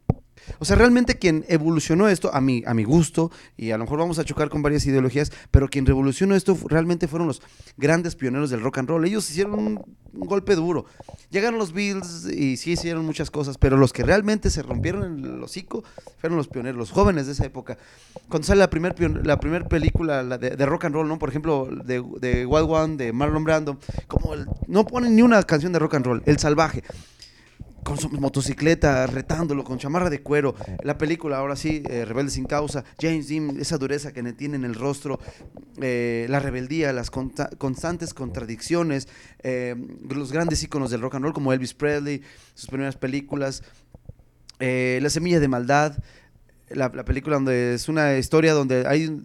O 0.59 0.65
sea, 0.65 0.77
realmente 0.77 1.19
quien 1.19 1.45
evolucionó 1.49 2.09
esto, 2.09 2.35
a 2.35 2.41
mi, 2.41 2.63
a 2.67 2.75
mi 2.75 2.85
gusto, 2.85 3.31
y 3.57 3.71
a 3.71 3.79
lo 3.79 3.85
mejor 3.85 3.99
vamos 3.99 4.19
a 4.19 4.25
chocar 4.25 4.49
con 4.49 4.63
varias 4.63 4.87
ideologías, 4.87 5.33
pero 5.51 5.69
quien 5.69 5.87
revolucionó 5.87 6.35
esto 6.35 6.57
realmente 6.69 7.09
fueron 7.09 7.29
los 7.29 7.43
grandes 7.77 8.17
pioneros 8.17 8.51
del 8.51 8.61
rock 8.61 8.79
and 8.79 8.89
roll. 8.89 9.05
Ellos 9.05 9.29
hicieron 9.31 9.55
un, 9.55 9.97
golpe 10.13 10.55
duro. 10.55 10.87
Llegaron 11.31 11.59
los 11.59 11.75
Beatles 11.75 12.27
y 12.27 12.57
sí 12.57 12.73
hicieron 12.73 13.05
muchas 13.05 13.31
cosas, 13.31 13.59
pero 13.59 13.77
los 13.77 13.93
que 13.93 14.03
realmente 14.03 14.49
se 14.49 14.63
rompieron 14.63 15.25
el 15.25 15.43
hocico 15.43 15.85
fueron 16.19 16.39
los 16.39 16.49
pioneros, 16.49 16.79
los 16.79 16.91
jóvenes 16.91 17.27
de 17.27 17.33
esa 17.33 17.45
época. 17.45 17.77
Cuando 18.31 18.47
sale 18.47 18.61
la 18.61 18.71
primera 18.71 18.95
la 19.23 19.39
primer 19.39 19.67
película 19.69 20.23
la 20.23 20.39
de, 20.39 20.57
de 20.57 20.67
rock 20.67 20.87
and 20.87 20.95
roll, 20.95 21.07
¿no? 21.07 21.19
Por 21.19 21.29
ejemplo, 21.29 21.69
de, 21.85 22.03
de 22.21 22.47
Wild 22.47 22.71
One, 22.71 22.97
de 22.97 23.13
Marlon 23.13 23.45
Brando, 23.45 23.79
como 24.09 24.35
no 24.67 24.87
ponen 24.87 25.15
ni 25.15 25.23
una 25.23 25.43
canción 25.43 25.73
de 25.73 25.79
rock 25.79 25.95
and 25.95 26.07
roll, 26.07 26.23
El 26.25 26.39
Salvaje 26.39 26.83
con 27.87 27.99
su 27.99 28.11
motocicleta, 28.11 29.07
retándolo, 29.07 29.63
con 29.63 29.79
chamarra 29.79 30.11
de 30.11 30.21
cuero. 30.21 30.57
La 30.83 30.99
película, 30.99 31.39
ahora 31.39 31.55
sí, 31.55 31.85
eh, 31.89 32.05
Rebelde 32.05 32.33
sin 32.33 32.45
causa, 32.45 32.83
James 33.01 33.29
Dean, 33.29 33.61
esa 33.61 33.79
dureza 33.79 34.13
que 34.13 34.25
tiene 34.33 34.57
en 34.57 34.65
el 34.65 34.75
rostro, 34.75 35.21
eh, 35.81 36.27
la 36.29 36.41
rebeldía, 36.41 36.93
las 36.93 37.11
constantes 37.11 38.13
contradicciones, 38.13 39.07
eh, 39.45 39.77
los 40.11 40.33
grandes 40.33 40.65
íconos 40.65 40.91
del 40.91 41.01
rock 41.01 41.15
and 41.15 41.25
roll 41.27 41.33
como 41.33 41.53
Elvis 41.53 41.75
Presley, 41.75 42.23
sus 42.55 42.69
primeras 42.69 42.97
películas, 42.97 43.63
La 44.59 45.09
semilla 45.09 45.39
de 45.39 45.47
maldad, 45.47 45.97
la, 46.71 46.91
la 46.93 47.05
película 47.05 47.37
donde 47.37 47.75
es 47.75 47.89
una 47.89 48.19
historia 48.19 48.53
donde 48.53 48.85
hay 48.89 49.23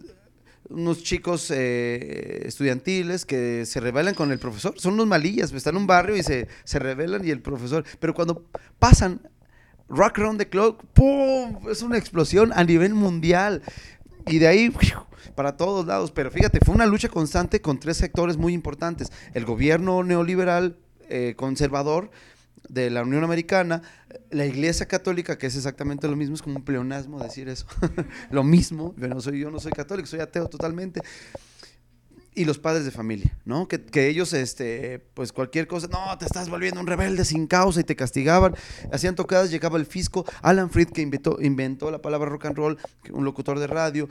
unos 0.72 1.02
chicos 1.02 1.50
eh, 1.50 2.42
estudiantiles 2.44 3.24
que 3.24 3.66
se 3.66 3.80
rebelan 3.80 4.14
con 4.14 4.32
el 4.32 4.38
profesor. 4.38 4.74
Son 4.78 4.94
unos 4.94 5.06
malillas, 5.06 5.50
pues, 5.50 5.60
están 5.60 5.76
en 5.76 5.82
un 5.82 5.86
barrio 5.86 6.16
y 6.16 6.22
se, 6.22 6.48
se 6.64 6.78
rebelan 6.78 7.26
y 7.26 7.30
el 7.30 7.40
profesor. 7.40 7.84
Pero 8.00 8.14
cuando 8.14 8.46
pasan 8.78 9.20
Rock 9.88 10.18
Around 10.18 10.38
the 10.38 10.48
Clock, 10.48 10.84
¡pum! 10.92 11.68
Es 11.68 11.82
una 11.82 11.98
explosión 11.98 12.52
a 12.54 12.64
nivel 12.64 12.94
mundial. 12.94 13.62
Y 14.26 14.38
de 14.38 14.46
ahí 14.46 14.72
para 15.34 15.56
todos 15.56 15.86
lados. 15.86 16.10
Pero 16.10 16.30
fíjate, 16.30 16.60
fue 16.64 16.74
una 16.74 16.86
lucha 16.86 17.08
constante 17.08 17.60
con 17.60 17.78
tres 17.78 17.96
sectores 17.96 18.36
muy 18.36 18.52
importantes. 18.52 19.12
El 19.34 19.44
gobierno 19.44 20.02
neoliberal 20.02 20.76
eh, 21.08 21.34
conservador 21.36 22.10
de 22.68 22.90
la 22.90 23.02
Unión 23.02 23.24
Americana, 23.24 23.82
la 24.30 24.46
Iglesia 24.46 24.86
Católica, 24.86 25.38
que 25.38 25.46
es 25.46 25.56
exactamente 25.56 26.08
lo 26.08 26.16
mismo, 26.16 26.34
es 26.34 26.42
como 26.42 26.56
un 26.56 26.64
pleonasmo 26.64 27.22
decir 27.22 27.48
eso, 27.48 27.66
lo 28.30 28.44
mismo, 28.44 28.94
pero 28.98 29.14
no 29.14 29.20
soy, 29.20 29.40
yo 29.40 29.50
no 29.50 29.60
soy 29.60 29.72
católico, 29.72 30.06
soy 30.06 30.20
ateo 30.20 30.48
totalmente, 30.48 31.02
y 32.34 32.44
los 32.44 32.58
padres 32.58 32.84
de 32.84 32.90
familia, 32.90 33.36
¿no? 33.44 33.68
Que, 33.68 33.82
que 33.84 34.08
ellos, 34.08 34.32
este, 34.32 35.00
pues 35.14 35.32
cualquier 35.32 35.66
cosa, 35.66 35.88
no, 35.88 36.16
te 36.18 36.24
estás 36.24 36.48
volviendo 36.48 36.80
un 36.80 36.86
rebelde 36.86 37.24
sin 37.24 37.46
causa 37.46 37.80
y 37.80 37.84
te 37.84 37.96
castigaban, 37.96 38.54
hacían 38.92 39.14
tocadas, 39.14 39.50
llegaba 39.50 39.78
el 39.78 39.86
fisco, 39.86 40.24
Alan 40.40 40.70
Freed 40.70 40.88
que 40.88 41.02
inventó, 41.02 41.38
inventó 41.40 41.90
la 41.90 42.00
palabra 42.00 42.30
rock 42.30 42.46
and 42.46 42.56
roll, 42.56 42.78
un 43.10 43.24
locutor 43.24 43.58
de 43.58 43.66
radio, 43.66 44.08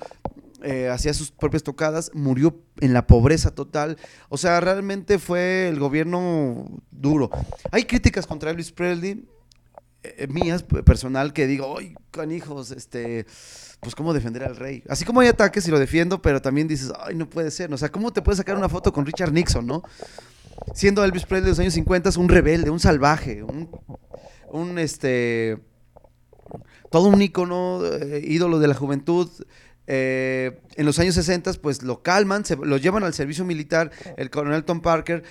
eh, 0.64 0.90
hacía 0.90 1.14
sus 1.14 1.32
propias 1.32 1.64
tocadas, 1.64 2.12
murió 2.14 2.56
en 2.80 2.94
la 2.94 3.08
pobreza 3.08 3.52
total. 3.52 3.98
O 4.30 4.38
sea, 4.38 4.60
realmente 4.60 5.18
fue 5.18 5.68
el 5.70 5.80
gobierno 5.80 6.68
duro. 6.92 7.32
Hay 7.72 7.86
críticas 7.86 8.28
contra 8.28 8.52
Elvis 8.52 8.72
Presley, 8.72 9.26
eh, 10.04 10.28
mías, 10.28 10.64
personal, 10.64 11.32
que 11.32 11.46
digo, 11.46 11.78
¡ay, 11.78 11.94
canijos! 12.10 12.72
Este, 12.72 13.26
pues, 13.80 13.94
¿cómo 13.94 14.14
defender 14.14 14.44
al 14.44 14.56
rey? 14.56 14.84
Así 14.90 15.06
como 15.06 15.20
hay 15.20 15.28
ataques 15.28 15.68
y 15.68 15.72
lo 15.72 15.78
defiendo, 15.78 16.24
pero 16.24 16.42
también 16.42 16.68
dices, 16.68 16.92
¡ay, 17.00 17.14
no 17.14 17.30
puede 17.30 17.52
ser! 17.52 17.72
O 17.72 17.78
sea, 17.78 17.90
¿cómo 17.90 18.12
te 18.12 18.24
puedes 18.24 18.38
sacar 18.40 18.58
una 18.58 18.68
foto 18.68 18.92
con 18.92 19.06
Richard 19.06 19.32
Nixon, 19.32 19.68
no? 19.68 19.84
Siendo 20.74 21.04
Elvis 21.04 21.26
Presley 21.26 21.44
de 21.44 21.50
los 21.50 21.60
años 21.60 21.74
50 21.76 22.10
un 22.18 22.30
rebelde, 22.30 22.72
un 22.72 22.80
salvaje, 22.80 23.44
un, 23.44 24.80
este, 24.80 25.60
todo 26.90 27.08
un 27.08 27.22
ícono, 27.22 27.86
eh, 27.86 28.22
ídolo 28.24 28.58
de 28.58 28.68
la 28.68 28.74
juventud. 28.74 29.30
Eh, 29.86 30.62
en 30.76 30.86
los 30.86 30.98
años 31.00 31.16
60 31.16 31.54
pues 31.62 31.84
lo 31.84 32.02
calman, 32.02 32.46
se, 32.46 32.56
lo 32.56 32.78
llevan 32.78 33.04
al 33.04 33.14
servicio 33.14 33.46
militar. 33.46 33.92
El 34.18 34.32
coronel 34.32 34.64
Tom 34.64 34.82
Parker 34.82 35.24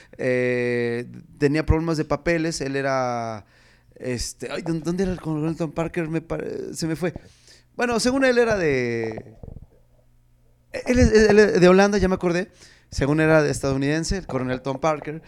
tenía 1.39 1.67
problemas 1.67 1.97
de 1.97 2.05
papeles, 2.05 2.61
él 2.61 2.77
era... 2.77 3.47
Este, 4.01 4.51
ay, 4.51 4.63
¿dó- 4.63 4.73
¿Dónde 4.81 5.03
era 5.05 5.13
el 5.13 5.21
coronel 5.21 5.57
Tom 5.57 5.73
Parker? 5.73 6.09
Se 6.75 6.87
me 6.87 6.97
fue. 6.97 7.13
Bueno, 7.77 8.01
según 8.01 8.25
él 8.25 8.39
era 8.39 8.57
de... 8.57 9.37
Él 10.87 10.99
es 10.99 11.61
de 11.61 11.69
Holanda, 11.69 11.99
ya 11.99 12.09
me 12.09 12.15
acordé. 12.15 12.51
Según 12.91 13.21
era 13.21 13.43
de 13.43 13.51
estadounidense, 13.51 14.17
el 14.19 14.27
coronel 14.27 14.63
Tom 14.63 14.79
Parker. 14.81 15.23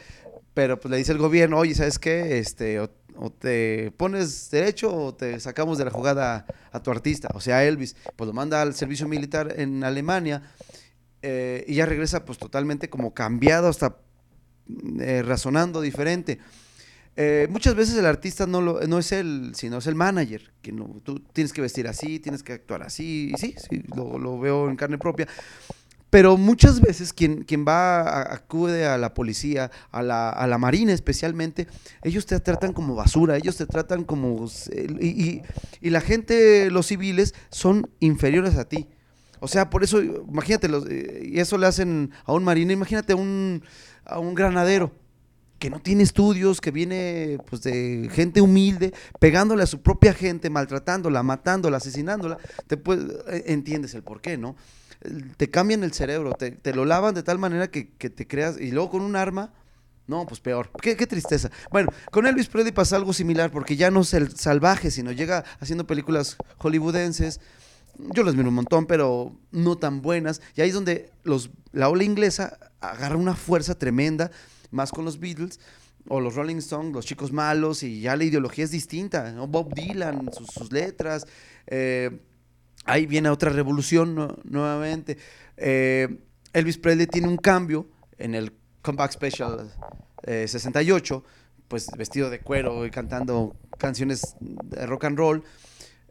Pero 0.54 0.78
pues 0.80 0.90
le 0.90 0.96
dice 0.98 1.12
el 1.12 1.18
gobierno, 1.18 1.58
oye, 1.58 1.74
¿sabes 1.74 1.98
qué? 1.98 2.38
Este, 2.38 2.80
o, 2.80 2.90
o 3.16 3.30
te 3.30 3.90
pones 3.96 4.50
derecho 4.50 4.94
o 4.94 5.14
te 5.14 5.38
sacamos 5.40 5.78
de 5.78 5.84
la 5.86 5.90
jugada 5.90 6.46
a 6.72 6.82
tu 6.82 6.90
artista, 6.90 7.28
o 7.34 7.40
sea, 7.40 7.64
Elvis. 7.64 7.96
Pues 8.16 8.26
lo 8.28 8.34
manda 8.34 8.60
al 8.62 8.74
servicio 8.74 9.08
militar 9.08 9.54
en 9.58 9.82
Alemania 9.84 10.42
eh, 11.22 11.64
y 11.66 11.74
ya 11.76 11.86
regresa 11.86 12.24
pues 12.24 12.38
totalmente 12.38 12.90
como 12.90 13.14
cambiado, 13.14 13.68
hasta 13.68 13.96
eh, 15.00 15.22
razonando 15.24 15.80
diferente. 15.80 16.38
Eh, 17.16 17.46
muchas 17.50 17.74
veces 17.74 17.96
el 17.98 18.06
artista 18.06 18.46
no, 18.46 18.60
lo, 18.62 18.80
no 18.86 18.98
es 18.98 19.12
él, 19.12 19.52
sino 19.54 19.78
es 19.78 19.86
el 19.86 19.94
manager. 19.94 20.52
Que 20.62 20.72
no, 20.72 21.00
tú 21.04 21.20
tienes 21.20 21.52
que 21.52 21.60
vestir 21.60 21.86
así, 21.88 22.18
tienes 22.20 22.42
que 22.42 22.54
actuar 22.54 22.82
así. 22.82 23.32
Sí, 23.36 23.54
sí, 23.58 23.82
lo, 23.94 24.18
lo 24.18 24.38
veo 24.38 24.68
en 24.70 24.76
carne 24.76 24.98
propia. 24.98 25.28
Pero 26.10 26.36
muchas 26.36 26.80
veces 26.82 27.12
quien, 27.14 27.44
quien 27.44 27.64
va, 27.66 28.02
a- 28.02 28.34
acude 28.34 28.86
a 28.86 28.98
la 28.98 29.14
policía, 29.14 29.70
a 29.90 30.02
la, 30.02 30.28
a 30.28 30.46
la 30.46 30.58
marina 30.58 30.92
especialmente, 30.92 31.66
ellos 32.02 32.26
te 32.26 32.38
tratan 32.38 32.74
como 32.74 32.94
basura, 32.94 33.36
ellos 33.36 33.56
te 33.56 33.66
tratan 33.66 34.04
como... 34.04 34.46
Y, 35.00 35.06
y- 35.06 35.42
y 35.80 35.90
la 35.90 36.02
gente, 36.02 36.70
los 36.70 36.86
civiles, 36.88 37.34
son 37.50 37.88
inferiores 38.00 38.56
a 38.56 38.68
ti. 38.68 38.88
O 39.40 39.48
sea, 39.48 39.70
por 39.70 39.84
eso, 39.84 40.02
imagínate, 40.02 40.68
los, 40.68 40.86
eh, 40.88 41.22
y 41.32 41.40
eso 41.40 41.56
le 41.58 41.66
hacen 41.66 42.10
a 42.24 42.32
un 42.32 42.44
marino, 42.44 42.72
imagínate 42.72 43.14
a 43.14 43.16
un, 43.16 43.62
a 44.04 44.18
un 44.18 44.34
granadero 44.34 44.92
que 45.62 45.70
no 45.70 45.78
tiene 45.78 46.02
estudios, 46.02 46.60
que 46.60 46.72
viene 46.72 47.38
pues 47.48 47.62
de 47.62 48.08
gente 48.12 48.40
humilde, 48.40 48.92
pegándole 49.20 49.62
a 49.62 49.66
su 49.66 49.80
propia 49.80 50.12
gente, 50.12 50.50
maltratándola, 50.50 51.22
matándola, 51.22 51.76
asesinándola, 51.76 52.36
te 52.66 52.76
puede- 52.76 53.14
eh, 53.28 53.44
entiendes 53.46 53.94
el 53.94 54.02
por 54.02 54.20
qué, 54.20 54.36
¿no? 54.36 54.56
Te 55.36 55.50
cambian 55.50 55.84
el 55.84 55.92
cerebro, 55.92 56.32
te, 56.32 56.74
lo 56.74 56.84
lavan 56.84 57.14
de 57.14 57.22
tal 57.22 57.38
manera 57.38 57.70
que, 57.70 57.90
que 57.90 58.10
te 58.10 58.26
creas, 58.26 58.60
y 58.60 58.72
luego 58.72 58.90
con 58.90 59.02
un 59.02 59.14
arma, 59.14 59.52
no, 60.08 60.26
pues 60.26 60.40
peor. 60.40 60.68
Qué, 60.80 60.96
qué 60.96 61.06
tristeza. 61.06 61.48
Bueno, 61.70 61.90
con 62.10 62.26
Elvis 62.26 62.48
Presley 62.48 62.72
pasa 62.72 62.96
algo 62.96 63.12
similar, 63.12 63.52
porque 63.52 63.76
ya 63.76 63.92
no 63.92 64.00
es 64.00 64.14
el 64.14 64.36
salvaje, 64.36 64.90
sino 64.90 65.12
llega 65.12 65.44
haciendo 65.60 65.86
películas 65.86 66.38
hollywoodenses. 66.58 67.38
Yo 68.12 68.24
las 68.24 68.34
miro 68.34 68.48
un 68.48 68.56
montón, 68.56 68.86
pero 68.86 69.36
no 69.52 69.78
tan 69.78 70.02
buenas. 70.02 70.40
Y 70.56 70.60
ahí 70.62 70.70
es 70.70 70.74
donde 70.74 71.12
los, 71.22 71.50
la 71.70 71.88
ola 71.88 72.02
inglesa 72.02 72.58
agarra 72.80 73.16
una 73.16 73.36
fuerza 73.36 73.76
tremenda, 73.78 74.32
más 74.72 74.90
con 74.90 75.04
los 75.04 75.20
Beatles 75.20 75.60
o 76.08 76.20
los 76.20 76.34
Rolling 76.34 76.56
Stones, 76.56 76.92
los 76.92 77.06
chicos 77.06 77.30
malos, 77.32 77.84
y 77.84 78.00
ya 78.00 78.16
la 78.16 78.24
ideología 78.24 78.64
es 78.64 78.72
distinta. 78.72 79.32
Bob 79.46 79.72
Dylan, 79.74 80.30
sus, 80.32 80.48
sus 80.48 80.72
letras. 80.72 81.26
eh, 81.68 82.10
ahí 82.84 83.06
viene 83.06 83.28
otra 83.30 83.50
revolución 83.50 84.16
nu- 84.16 84.36
nuevamente. 84.42 85.16
Eh, 85.56 86.08
Elvis 86.52 86.78
Presley 86.78 87.06
tiene 87.06 87.28
un 87.28 87.36
cambio 87.36 87.86
en 88.18 88.34
el 88.34 88.52
Comeback 88.82 89.12
Special 89.12 89.70
eh, 90.24 90.46
68, 90.48 91.22
pues 91.68 91.86
vestido 91.96 92.28
de 92.30 92.40
cuero 92.40 92.84
y 92.84 92.90
cantando 92.90 93.54
canciones 93.78 94.34
de 94.40 94.84
rock 94.86 95.04
and 95.04 95.16
roll. 95.18 95.44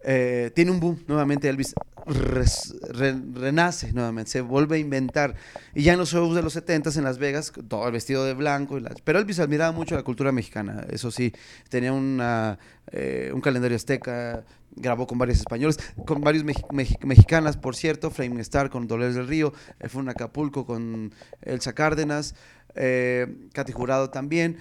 Eh, 0.04 0.52
tiene 0.56 0.72
un 0.72 0.80
boom 0.80 1.04
nuevamente 1.08 1.48
Elvis. 1.50 1.74
Renace 2.06 3.94
nuevamente 3.94 4.32
se 4.32 4.42
vuelve 4.42 4.78
a 4.78 4.80
inventar. 4.80 5.36
Y 5.76 5.84
ya 5.84 5.94
en 5.94 6.00
los 6.00 6.12
shows 6.12 6.36
de 6.36 6.42
los 6.42 6.54
70 6.54 6.90
en 6.96 7.04
Las 7.04 7.18
Vegas 7.20 7.52
todo 7.68 7.86
el 7.86 7.94
vestido 7.94 8.26
de 8.26 8.34
blanco 8.34 8.78
y 8.78 8.84
pero 9.04 9.20
Elvis 9.20 9.40
admiraba 9.40 9.72
mucho 9.72 9.96
la 9.96 10.04
cultura 10.04 10.32
mexicana 10.32 10.86
eso 10.90 11.12
sí. 11.12 11.32
Tenía 11.70 11.94
una, 11.94 12.58
eh, 12.92 13.32
un 13.34 13.42
calendario 13.42 13.76
azteca 13.76 14.44
grabó 14.76 15.06
con 15.06 15.18
varios 15.18 15.38
españoles 15.40 15.78
con 16.06 16.22
varios 16.22 16.46
mexi- 16.46 16.66
mexi- 16.70 17.04
mexicanas 17.06 17.58
por 17.58 17.76
cierto 17.76 18.10
Flaming 18.10 18.40
Star 18.40 18.70
con 18.70 18.88
Dolores 18.88 19.16
del 19.16 19.28
Río 19.28 19.54
eh, 19.80 19.90
fue 19.90 20.02
en 20.02 20.10
Acapulco 20.10 20.66
con 20.66 21.14
Elsa 21.42 21.74
Cárdenas 21.74 22.36
Katy 22.74 23.72
Jurado 23.74 24.10
también. 24.10 24.58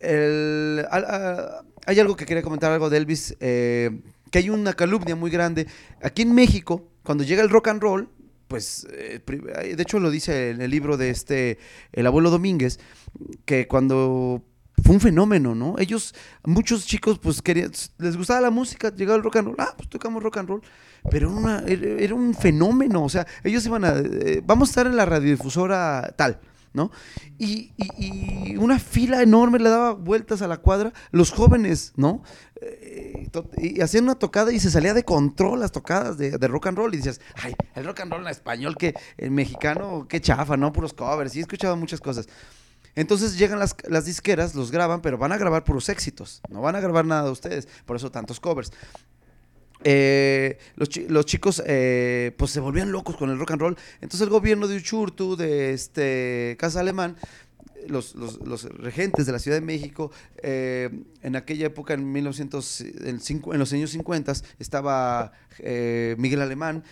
El- 0.00 0.86
hay 1.86 2.00
algo 2.00 2.16
que 2.16 2.26
quería 2.26 2.42
comentar, 2.42 2.70
algo 2.72 2.88
de 2.90 2.96
Elvis, 2.98 3.36
que 4.34 4.38
hay 4.40 4.50
una 4.50 4.72
calumnia 4.72 5.14
muy 5.14 5.30
grande. 5.30 5.68
Aquí 6.02 6.22
en 6.22 6.34
México, 6.34 6.88
cuando 7.04 7.22
llega 7.22 7.40
el 7.40 7.50
rock 7.50 7.68
and 7.68 7.80
roll, 7.80 8.08
pues, 8.48 8.84
eh, 8.92 9.20
de 9.24 9.80
hecho 9.80 10.00
lo 10.00 10.10
dice 10.10 10.50
en 10.50 10.60
el 10.60 10.72
libro 10.72 10.96
de 10.96 11.10
este, 11.10 11.58
el 11.92 12.04
abuelo 12.04 12.30
Domínguez, 12.30 12.80
que 13.44 13.68
cuando 13.68 14.42
fue 14.82 14.96
un 14.96 15.00
fenómeno, 15.00 15.54
¿no? 15.54 15.76
Ellos, 15.78 16.16
muchos 16.42 16.84
chicos, 16.84 17.20
pues, 17.20 17.42
querían, 17.42 17.70
les 17.98 18.16
gustaba 18.16 18.40
la 18.40 18.50
música, 18.50 18.92
llegaba 18.92 19.16
el 19.18 19.22
rock 19.22 19.36
and 19.36 19.46
roll, 19.46 19.56
ah, 19.60 19.72
pues 19.76 19.88
tocamos 19.88 20.20
rock 20.20 20.38
and 20.38 20.48
roll, 20.48 20.62
pero 21.08 21.30
una- 21.30 21.62
era 21.68 22.16
un 22.16 22.34
fenómeno, 22.34 23.04
o 23.04 23.08
sea, 23.08 23.24
ellos 23.44 23.64
iban 23.66 23.84
a, 23.84 23.94
eh, 23.98 24.42
vamos 24.44 24.68
a 24.68 24.70
estar 24.72 24.86
en 24.88 24.96
la 24.96 25.04
radiodifusora 25.06 26.12
tal, 26.16 26.40
¿no? 26.74 26.90
Y, 27.38 27.72
y- 27.78 28.56
una 28.58 28.78
fila 28.78 29.22
enorme 29.22 29.58
le 29.58 29.70
daba 29.70 29.92
vueltas 29.94 30.42
a 30.42 30.48
la 30.48 30.58
cuadra, 30.58 30.92
los 31.12 31.30
jóvenes, 31.30 31.92
¿no? 31.96 32.22
Eh, 32.60 33.28
y 33.58 33.80
hacían 33.80 34.04
una 34.04 34.16
tocada 34.16 34.52
y 34.52 34.60
se 34.60 34.70
salía 34.70 34.92
de 34.92 35.04
control 35.04 35.60
las 35.60 35.72
tocadas 35.72 36.18
de, 36.18 36.36
de 36.36 36.48
rock 36.48 36.66
and 36.66 36.76
roll 36.78 36.92
y 36.94 36.98
dices, 36.98 37.20
ay, 37.36 37.54
el 37.74 37.84
rock 37.84 38.00
and 38.00 38.12
roll 38.12 38.22
en 38.22 38.28
español, 38.28 38.76
que 38.76 38.94
el 39.16 39.30
mexicano, 39.30 40.06
qué 40.08 40.20
chafa, 40.20 40.56
¿no? 40.56 40.72
Puros 40.72 40.92
covers, 40.92 41.34
y 41.34 41.38
he 41.38 41.42
escuchado 41.42 41.76
muchas 41.76 42.00
cosas. 42.00 42.28
Entonces 42.96 43.36
llegan 43.38 43.58
las, 43.58 43.74
las 43.88 44.04
disqueras, 44.04 44.54
los 44.54 44.70
graban, 44.70 45.00
pero 45.00 45.18
van 45.18 45.32
a 45.32 45.36
grabar 45.38 45.64
puros 45.64 45.88
éxitos, 45.88 46.40
no 46.48 46.60
van 46.60 46.76
a 46.76 46.80
grabar 46.80 47.04
nada 47.04 47.24
de 47.24 47.30
ustedes, 47.30 47.66
por 47.86 47.96
eso 47.96 48.10
tantos 48.10 48.38
covers. 48.38 48.70
Eh, 49.84 50.58
los, 50.76 50.88
chi- 50.88 51.06
los 51.08 51.26
chicos 51.26 51.62
eh, 51.66 52.32
pues 52.38 52.50
se 52.50 52.60
volvían 52.60 52.90
locos 52.90 53.16
con 53.16 53.30
el 53.30 53.38
rock 53.38 53.52
and 53.52 53.60
roll. 53.60 53.76
Entonces 54.00 54.22
el 54.22 54.30
gobierno 54.30 54.66
de 54.66 54.76
Uchurtu, 54.76 55.36
de 55.36 55.72
este 55.72 56.56
Casa 56.58 56.80
Alemán, 56.80 57.16
los, 57.86 58.14
los- 58.14 58.64
regentes 58.78 59.26
de 59.26 59.32
la 59.32 59.38
Ciudad 59.38 59.58
de 59.58 59.60
México, 59.64 60.10
eh, 60.42 60.88
en 61.22 61.36
aquella 61.36 61.66
época, 61.66 61.92
en, 61.94 62.10
1900, 62.12 62.80
en, 62.80 63.20
los 63.58 63.72
años 63.72 63.90
50, 63.90 64.32
estaba 64.58 65.32
Miguel 66.16 66.40
Alemán, 66.40 66.82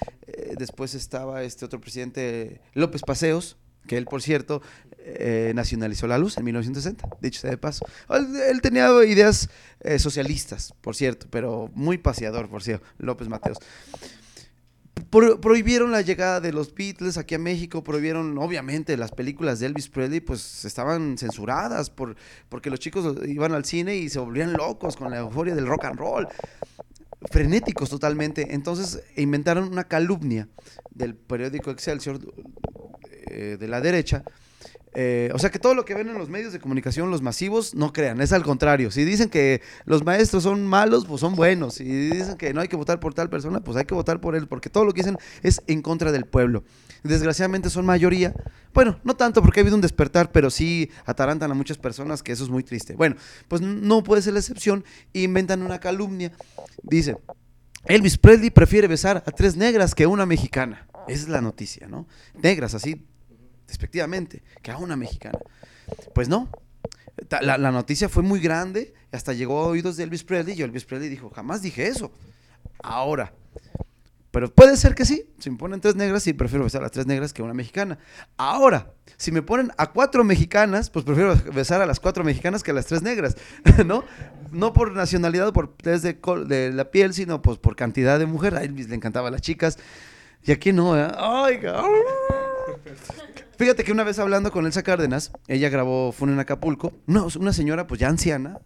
después 0.59 0.95
estaba 0.95 1.43
este 1.45 1.65
otro 1.65 1.81
presidente, 1.81 2.61
López 2.75 3.01
Paseos, 3.03 3.57
que 3.87 3.97
él, 3.97 4.05
por 4.05 4.23
cierto, 4.23 4.61
eh, 5.05 5.53
nacionalizó 5.55 6.07
la 6.07 6.19
luz 6.19 6.37
en 6.39 6.45
1960, 6.45 7.09
dicho 7.21 7.41
sea 7.41 7.51
de 7.51 7.59
paso. 7.59 7.85
Él, 8.11 8.61
tenía 8.61 8.89
ideas 9.05 9.49
eh, 9.81 9.99
socialistas, 9.99 10.73
por 10.81 10.95
cierto, 10.97 11.27
pero 11.31 11.71
muy 11.75 11.99
paseador, 11.99 12.49
por 12.49 12.63
cierto, 12.63 12.87
López 12.99 13.29
Mateos. 13.29 13.59
Pro- 15.11 15.41
prohibieron 15.41 15.91
la 15.91 16.03
llegada 16.03 16.41
de 16.41 16.53
los 16.53 16.75
Beatles 16.75 17.17
aquí 17.19 17.35
a 17.35 17.39
México, 17.39 17.83
prohibieron, 17.83 18.37
obviamente, 18.39 18.97
las 18.97 19.11
películas 19.11 19.59
de 19.59 19.67
Elvis 19.67 19.89
Presley, 19.89 20.21
pues 20.21 20.65
estaban 20.65 21.17
censuradas 21.19 21.91
por, 21.91 22.17
porque 22.49 22.71
los 22.71 22.79
chicos 22.79 23.17
iban 23.27 23.53
al 23.53 23.65
cine 23.65 23.97
y 23.97 24.09
se 24.09 24.19
volvían 24.19 24.53
locos 24.55 24.97
con 24.97 25.11
la 25.11 25.19
euforia 25.19 25.55
del 25.55 25.67
rock 25.67 25.85
and 25.87 25.99
roll 25.99 26.29
frenéticos 27.31 27.89
totalmente. 27.89 28.53
Entonces 28.55 29.03
inventaron 29.17 29.65
una 29.71 29.85
calumnia 29.85 30.49
del 30.91 31.15
periódico 31.15 31.71
Excelsior 31.71 32.19
eh, 33.31 33.57
de 33.59 33.69
la 33.69 33.81
derecha. 33.81 34.23
Eh, 34.95 35.31
o 35.35 35.39
sea 35.39 35.51
que 35.51 35.59
todo 35.59 35.75
lo 35.75 35.85
que 35.85 35.95
ven 35.95 36.09
en 36.09 36.19
los 36.19 36.29
medios 36.29 36.53
de 36.53 36.61
comunicación, 36.61 37.11
los 37.11 37.23
masivos, 37.23 37.75
no 37.75 37.93
crean, 37.93 38.21
es 38.21 38.33
al 38.33 38.43
contrario. 38.43 38.91
Si 38.91 39.05
dicen 39.05 39.31
que 39.31 39.63
los 39.85 40.05
maestros 40.05 40.43
son 40.43 40.67
malos, 40.67 41.07
pues 41.07 41.21
son 41.21 41.35
buenos. 41.35 41.75
Si 41.75 41.85
dicen 41.85 42.37
que 42.37 42.53
no 42.53 42.61
hay 42.61 42.69
que 42.69 42.77
votar 42.77 43.01
por 43.01 43.15
tal 43.15 43.31
persona, 43.31 43.61
pues 43.61 43.77
hay 43.77 43.85
que 43.85 43.95
votar 43.95 44.21
por 44.21 44.37
él, 44.37 44.47
porque 44.49 44.69
todo 44.69 44.85
lo 44.85 44.93
que 44.93 45.01
dicen 45.01 45.19
es 45.43 45.63
en 45.67 45.83
contra 45.83 46.13
del 46.13 46.27
pueblo. 46.27 46.65
Desgraciadamente 47.03 47.71
son 47.71 47.87
mayoría. 47.87 48.35
Bueno, 48.75 48.99
no 49.03 49.17
tanto 49.17 49.43
porque 49.43 49.61
ha 49.61 49.63
habido 49.63 49.77
un 49.77 49.83
despertar, 49.83 50.31
pero 50.31 50.51
sí 50.51 50.91
atarantan 51.07 51.51
a 51.51 51.55
muchas 51.55 51.79
personas, 51.79 52.23
que 52.23 52.33
eso 52.33 52.45
es 52.45 52.51
muy 52.51 52.63
triste. 52.63 52.95
Bueno, 52.95 53.17
pues 53.49 53.63
no 53.63 54.03
puede 54.03 54.23
ser 54.23 54.35
la 54.35 54.41
excepción. 54.41 54.85
Inventan 55.13 55.63
una 55.63 55.81
calumnia. 55.81 56.33
Dice, 56.83 57.17
Elvis 57.87 58.19
Presley 58.19 58.51
prefiere 58.51 58.89
besar 58.89 59.23
a 59.27 59.31
tres 59.31 59.57
negras 59.57 59.95
que 59.95 60.07
una 60.07 60.27
mexicana. 60.27 60.87
Esa 61.09 61.23
es 61.23 61.29
la 61.29 61.41
noticia, 61.41 61.89
¿no? 61.89 62.07
Negras, 62.41 62.75
así, 62.75 63.05
despectivamente, 63.73 64.43
que 64.61 64.71
a 64.71 64.77
una 64.77 64.97
mexicana. 64.97 65.39
Pues 66.15 66.29
no. 66.29 66.49
La, 67.41 67.57
noticia 67.71 68.09
fue 68.09 68.23
muy 68.23 68.39
grande, 68.39 68.93
hasta 69.13 69.33
llegó 69.33 69.63
a 69.63 69.67
oídos 69.67 69.97
de 69.97 70.05
Elvis 70.05 70.25
Presley 70.25 70.59
y 70.59 70.63
Elvis 70.63 70.85
Presley 70.85 71.09
dijo, 71.09 71.31
jamás 71.31 71.63
dije 71.63 71.87
eso. 71.87 72.13
Ahora. 72.83 73.33
Pero 74.31 74.53
puede 74.53 74.77
ser 74.77 74.95
que 74.95 75.05
sí. 75.05 75.31
Si 75.39 75.51
me 75.51 75.59
ponen 75.59 75.81
tres 75.81 75.95
negras, 75.95 76.23
sí, 76.23 76.33
prefiero 76.33 76.65
besar 76.65 76.85
a 76.85 76.89
tres 76.89 77.07
negras 77.07 77.33
que 77.33 77.43
a 77.43 77.45
una 77.45 77.55
mexicana. 77.55 77.99
Ahora, 78.39 78.93
si 79.19 79.31
me 79.31 79.43
ponen 79.43 79.71
a 79.77 79.93
cuatro 79.93 80.25
mexicanas, 80.25 80.89
pues 80.89 81.05
prefiero 81.05 81.35
besar 81.53 81.83
a 81.83 81.87
las 81.87 82.01
cuatro 82.01 82.25
mexicanas 82.25 82.63
que 82.63 82.71
a 82.71 82.75
las 82.75 82.87
tres 82.87 83.03
negras, 83.03 83.37
¿no? 83.87 84.05
No 84.51 84.73
por 84.73 84.93
nacionalidad 84.93 85.49
o 85.49 85.53
por 85.53 85.77
test 85.77 86.05
de, 86.05 86.73
la 86.73 86.91
piel, 86.91 87.13
sino 87.15 87.43
pues 87.43 87.59
por 87.59 87.77
cantidad 87.77 88.19
de 88.19 88.27
mujer. 88.27 88.55
A 88.55 88.63
Elvis 88.63 88.89
le 88.89 88.97
encantaba 88.97 89.29
a 89.29 89.31
las 89.31 89.43
chicas. 89.43 89.79
Y 90.45 90.53
aquí 90.53 90.73
no, 90.73 90.99
¿eh? 90.99 91.11
Oiga. 91.19 91.83
Fíjate 93.63 93.85
que 93.85 93.93
una 93.93 94.03
vez 94.03 94.19
hablando 94.19 94.51
con 94.51 94.67
Elsa 94.67 94.83
Cárdenas, 94.83 95.31
ella 95.47 95.69
grabó, 95.69 96.11
fue 96.11 96.29
en 96.29 96.37
Acapulco, 96.41 96.95
una, 97.07 97.23
una 97.39 97.53
señora 97.53 97.87
pues 97.87 98.01
ya 98.01 98.09
anciana, 98.09 98.59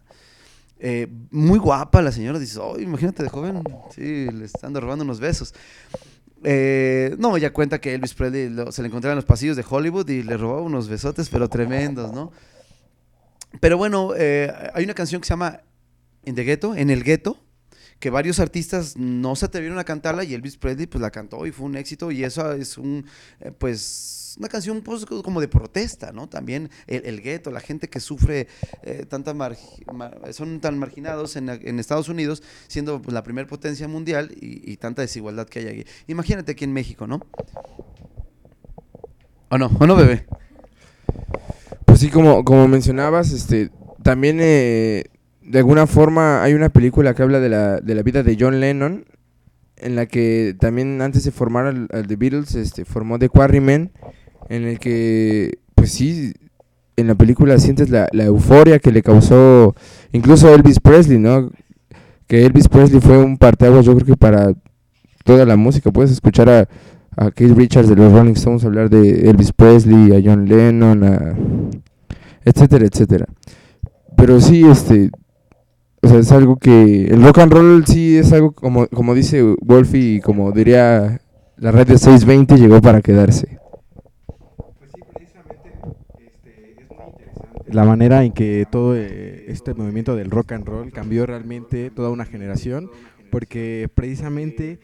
eh, 0.79 1.05
muy 1.29 1.59
guapa 1.59 2.01
la 2.01 2.11
señora, 2.11 2.39
dice, 2.39 2.57
oh, 2.59 2.79
imagínate 2.79 3.21
de 3.21 3.29
joven, 3.29 3.61
sí, 3.93 4.27
le 4.31 4.45
están 4.45 4.73
robando 4.73 5.03
unos 5.03 5.19
besos. 5.19 5.53
Eh, 6.43 7.15
no, 7.19 7.37
ella 7.37 7.53
cuenta 7.53 7.79
que 7.79 7.93
Elvis 7.93 8.15
Presley 8.15 8.51
se 8.71 8.81
le 8.81 8.87
encontraba 8.87 9.11
en 9.11 9.17
los 9.17 9.25
pasillos 9.25 9.55
de 9.55 9.63
Hollywood 9.69 10.09
y 10.09 10.23
le 10.23 10.35
robaba 10.35 10.63
unos 10.63 10.87
besotes, 10.89 11.29
pero 11.29 11.47
tremendos, 11.47 12.11
¿no? 12.11 12.31
Pero 13.59 13.77
bueno, 13.77 14.13
eh, 14.17 14.51
hay 14.73 14.83
una 14.83 14.95
canción 14.95 15.21
que 15.21 15.27
se 15.27 15.33
llama 15.33 15.61
In 16.25 16.33
the 16.33 16.43
Ghetto, 16.43 16.73
En 16.73 16.89
el 16.89 17.03
Ghetto, 17.03 17.37
que 17.99 18.09
varios 18.09 18.39
artistas 18.39 18.95
no 18.97 19.35
se 19.35 19.45
atrevieron 19.45 19.79
a 19.79 19.83
cantarla 19.83 20.23
y 20.23 20.33
Elvis 20.33 20.57
Presley 20.57 20.87
pues 20.87 21.01
la 21.01 21.11
cantó 21.11 21.45
y 21.45 21.51
fue 21.51 21.65
un 21.65 21.75
éxito 21.75 22.11
y 22.11 22.23
eso 22.23 22.51
es 22.53 22.77
un, 22.77 23.05
eh, 23.39 23.51
pues, 23.57 24.35
una 24.37 24.49
canción 24.49 24.81
pues, 24.81 25.05
como 25.05 25.41
de 25.41 25.47
protesta, 25.47 26.11
¿no? 26.11 26.29
También 26.29 26.69
el, 26.85 27.05
el 27.05 27.21
gueto, 27.21 27.49
la 27.49 27.59
gente 27.59 27.89
que 27.89 27.99
sufre 27.99 28.47
eh, 28.83 29.05
tanta 29.09 29.35
son 30.31 30.59
tan 30.59 30.77
marginados 30.77 31.35
en, 31.35 31.79
Estados 31.79 32.09
Unidos, 32.09 32.43
siendo 32.67 33.01
pues, 33.01 33.13
la 33.13 33.23
primer 33.23 33.47
potencia 33.47 33.87
mundial 33.87 34.31
y, 34.39 34.71
y 34.71 34.77
tanta 34.77 35.01
desigualdad 35.01 35.47
que 35.47 35.59
hay 35.59 35.67
aquí. 35.67 35.85
Imagínate 36.07 36.51
aquí 36.51 36.65
en 36.65 36.73
México, 36.73 37.07
¿no? 37.07 37.21
¿O 39.49 39.57
no? 39.57 39.71
¿O 39.79 39.87
no, 39.87 39.95
bebé? 39.95 40.25
Pues 41.85 41.99
sí, 41.99 42.09
como, 42.09 42.43
como 42.43 42.67
mencionabas, 42.67 43.31
este, 43.31 43.71
también 44.03 44.39
eh, 44.41 45.05
de 45.47 45.59
alguna 45.59 45.87
forma 45.87 46.43
hay 46.43 46.53
una 46.53 46.69
película 46.69 47.13
que 47.13 47.23
habla 47.23 47.39
de 47.39 47.49
la, 47.49 47.79
de 47.79 47.95
la 47.95 48.03
vida 48.03 48.21
de 48.21 48.37
John 48.39 48.59
Lennon, 48.59 49.05
en 49.77 49.95
la 49.95 50.05
que 50.05 50.55
también 50.59 51.01
antes 51.01 51.23
de 51.23 51.31
formar 51.31 51.65
al, 51.67 51.87
The 51.87 52.15
Beatles, 52.17 52.55
este, 52.55 52.83
formó 52.83 53.17
The 53.17 53.29
Quarrymen, 53.29 53.91
en 54.49 54.63
el 54.63 54.79
que, 54.79 55.59
pues 55.73 55.91
sí, 55.93 56.33
en 56.97 57.07
la 57.07 57.15
película 57.15 57.57
sientes 57.59 57.89
la, 57.89 58.09
la 58.11 58.25
euforia 58.25 58.79
que 58.79 58.91
le 58.91 59.01
causó 59.01 59.75
incluso 60.11 60.53
Elvis 60.53 60.79
Presley, 60.79 61.19
¿no? 61.19 61.51
Que 62.27 62.45
Elvis 62.45 62.67
Presley 62.67 62.99
fue 62.99 63.17
un 63.17 63.37
parteaguas, 63.37 63.85
yo 63.85 63.95
creo 63.95 64.07
que 64.07 64.17
para 64.17 64.53
toda 65.23 65.45
la 65.45 65.55
música. 65.55 65.91
Puedes 65.91 66.11
escuchar 66.11 66.49
a, 66.49 66.67
a 67.15 67.31
Keith 67.31 67.55
Richards 67.55 67.87
de 67.87 67.95
los 67.95 68.11
Rolling 68.11 68.33
Stones 68.33 68.65
hablar 68.65 68.89
de 68.89 69.29
Elvis 69.29 69.53
Presley, 69.53 70.13
a 70.13 70.21
John 70.23 70.45
Lennon, 70.45 71.03
a 71.03 71.35
etcétera, 72.43 72.85
etcétera. 72.85 73.27
Pero 74.17 74.41
sí, 74.41 74.65
este, 74.67 75.11
o 76.07 76.09
sea, 76.09 76.19
es 76.19 76.31
algo 76.31 76.55
que 76.55 77.07
el 77.07 77.21
rock 77.21 77.39
and 77.39 77.51
roll 77.51 77.85
sí 77.85 78.17
es 78.17 78.31
algo 78.31 78.53
como 78.53 78.87
como 78.87 79.13
dice 79.13 79.43
Wolfie 79.61 80.15
y 80.15 80.21
como 80.21 80.53
diría 80.53 81.19
la 81.57 81.71
red 81.71 81.85
de 81.85 81.97
620 81.97 82.55
llegó 82.55 82.81
para 82.81 83.01
quedarse. 83.01 83.59
La 87.67 87.83
manera 87.83 88.23
en 88.23 88.31
que 88.31 88.65
todo 88.71 88.95
eh, 88.95 89.43
este 89.49 89.73
movimiento 89.73 90.15
del 90.15 90.31
rock 90.31 90.53
and 90.53 90.65
roll 90.65 90.93
cambió 90.93 91.25
realmente 91.25 91.89
toda 91.89 92.09
una 92.09 92.23
generación, 92.23 92.89
porque 93.29 93.89
precisamente, 93.93 94.79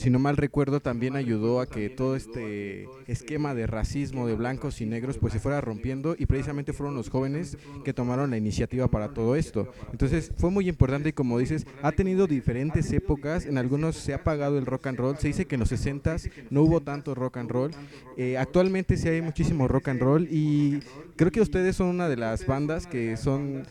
si 0.00 0.08
no 0.08 0.18
mal 0.18 0.38
recuerdo, 0.38 0.80
también 0.80 1.14
ayudó 1.14 1.60
a 1.60 1.66
que 1.66 1.90
todo 1.90 2.16
este 2.16 2.88
esquema 3.06 3.54
de 3.54 3.66
racismo 3.66 4.26
de 4.26 4.34
blancos 4.34 4.80
y 4.80 4.86
negros 4.86 5.18
pues 5.18 5.34
se 5.34 5.40
fuera 5.40 5.60
rompiendo 5.60 6.16
y 6.18 6.24
precisamente 6.24 6.72
fueron 6.72 6.94
los 6.94 7.10
jóvenes 7.10 7.58
que 7.84 7.92
tomaron 7.92 8.30
la 8.30 8.38
iniciativa 8.38 8.88
para 8.88 9.10
todo 9.12 9.36
esto. 9.36 9.70
Entonces 9.92 10.32
fue 10.38 10.50
muy 10.50 10.70
importante 10.70 11.10
y 11.10 11.12
como 11.12 11.38
dices, 11.38 11.66
ha 11.82 11.92
tenido 11.92 12.26
diferentes 12.26 12.90
épocas, 12.92 13.44
en 13.44 13.58
algunos 13.58 13.94
se 13.94 14.14
ha 14.14 14.16
apagado 14.16 14.56
el 14.56 14.64
rock 14.64 14.86
and 14.86 14.98
roll, 14.98 15.18
se 15.18 15.28
dice 15.28 15.44
que 15.44 15.56
en 15.56 15.60
los 15.60 15.68
60 15.68 16.16
no 16.48 16.62
hubo 16.62 16.80
tanto 16.80 17.14
rock 17.14 17.36
and 17.36 17.50
roll, 17.50 17.70
eh, 18.16 18.38
actualmente 18.38 18.96
sí 18.96 19.06
hay 19.06 19.20
muchísimo 19.20 19.68
rock 19.68 19.88
and 19.88 20.00
roll 20.00 20.28
y 20.30 20.80
creo 21.16 21.30
que 21.30 21.42
ustedes 21.42 21.76
son 21.76 21.88
una 21.88 22.08
de 22.08 22.16
las 22.16 22.46
bandas 22.46 22.86
que 22.86 23.18
son 23.18 23.64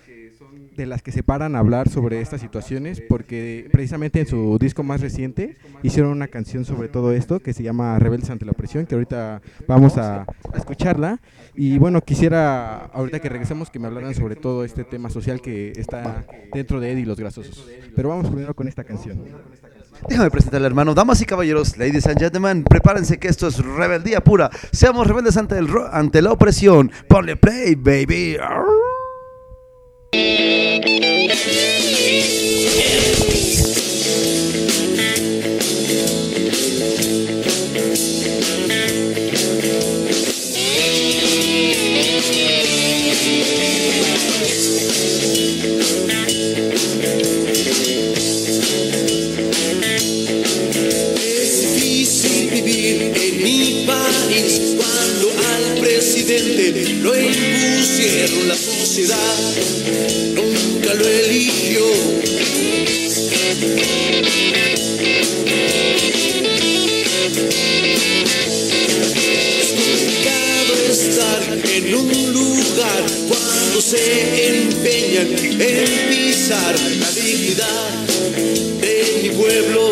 de 0.75 0.85
las 0.85 1.01
que 1.01 1.11
se 1.11 1.23
paran 1.23 1.55
a 1.55 1.59
hablar 1.59 1.89
sobre 1.89 2.21
estas 2.21 2.39
situaciones 2.41 3.01
porque 3.07 3.67
precisamente 3.71 4.21
en 4.21 4.27
su 4.27 4.57
disco 4.59 4.83
más 4.83 5.01
reciente 5.01 5.57
hicieron 5.83 6.11
una 6.11 6.27
canción 6.27 6.63
sobre 6.65 6.87
todo 6.87 7.11
esto 7.11 7.39
que 7.39 7.53
se 7.53 7.63
llama 7.63 7.99
Rebeldes 7.99 8.29
ante 8.29 8.45
la 8.45 8.51
opresión 8.51 8.85
que 8.85 8.95
ahorita 8.95 9.41
vamos 9.67 9.97
a, 9.97 10.21
a 10.21 10.57
escucharla 10.57 11.19
y 11.55 11.77
bueno 11.77 12.01
quisiera 12.01 12.85
ahorita 12.85 13.19
que 13.19 13.27
regresemos 13.29 13.69
que 13.69 13.79
me 13.79 13.87
hablaran 13.87 14.15
sobre 14.15 14.35
todo 14.35 14.63
este 14.63 14.83
tema 14.85 15.09
social 15.09 15.41
que 15.41 15.73
está 15.75 16.25
dentro 16.53 16.79
de 16.79 16.91
Eddie 16.93 17.01
y 17.03 17.05
los 17.05 17.19
grasosos 17.19 17.67
pero 17.95 18.09
vamos 18.09 18.27
primero 18.27 18.53
con 18.55 18.67
esta 18.67 18.83
canción 18.83 19.19
Déjame 20.07 20.31
presentarle, 20.31 20.65
hermano. 20.65 20.93
Damas 20.93 21.21
y 21.21 21.25
caballeros, 21.25 21.75
ladies 21.77 22.07
and 22.07 22.17
gentlemen, 22.17 22.63
prepárense 22.63 23.17
que 23.19 23.27
esto 23.27 23.49
es 23.49 23.57
rebeldía 23.57 24.21
pura. 24.23 24.49
Seamos 24.71 25.05
rebeldes 25.05 25.35
ante, 25.35 25.57
el 25.57 25.67
ro- 25.67 25.89
ante 25.91 26.21
la 26.21 26.31
opresión. 26.31 26.89
Ponle 27.09 27.35
play, 27.35 27.75
baby. 27.75 28.37
Lo 57.01 57.18
impusieron 57.18 58.47
la 58.47 58.55
sociedad. 58.55 59.78
En 71.80 71.95
un 71.95 72.34
lugar 72.34 73.03
cuando 73.28 73.82
se 73.82 74.62
empeñan 74.62 75.28
en 75.60 76.10
pisar 76.10 76.76
la 76.99 77.12
dignidad 77.12 77.89
de 78.82 79.20
mi 79.24 79.30
pueblo. 79.30 79.91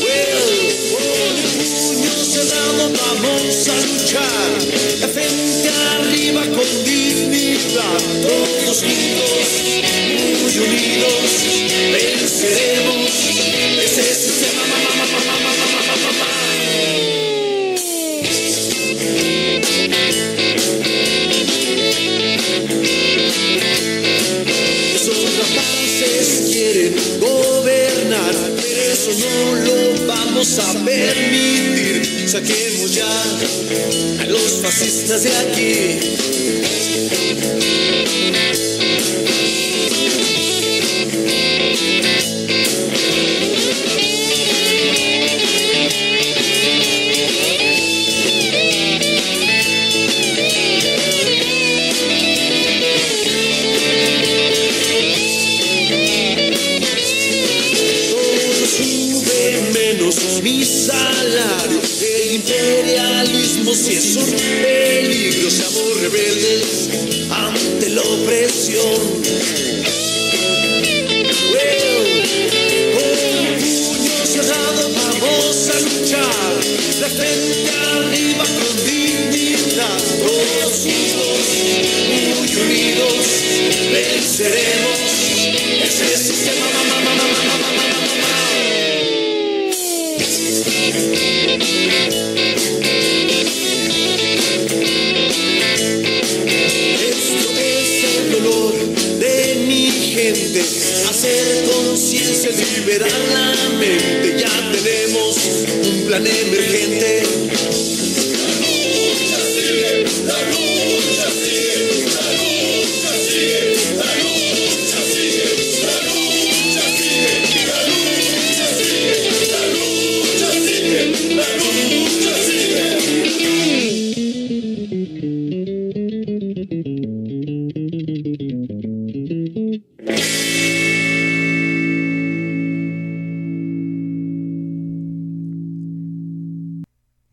Well, 0.00 0.44
con 0.90 1.02
el 1.38 1.60
puño 1.64 2.14
cerrado 2.24 2.82
vamos 2.90 3.68
a 3.68 3.76
luchar, 3.86 4.50
la 5.00 5.08
frente 5.08 5.68
arriba 5.96 6.42
con 6.42 6.84
dignidad, 6.84 8.02
todos 8.64 8.82
juntos, 8.82 9.82
muy 10.42 10.58
unidos, 10.58 11.24
venceremos 11.92 13.10
ese 13.84 14.14
sistema. 14.14 14.62
Esos 24.96 26.50
quieren 26.52 26.94
gobernar, 27.20 28.34
pero 28.62 28.80
eso 28.92 29.10
no 29.18 29.54
lo 29.56 30.06
vamos 30.06 30.58
a 30.58 30.72
permitir. 30.84 32.28
Saquemos 32.28 32.94
ya 32.94 34.23
fascistas 34.64 35.24
de 35.24 35.36
aquí. 35.36 36.14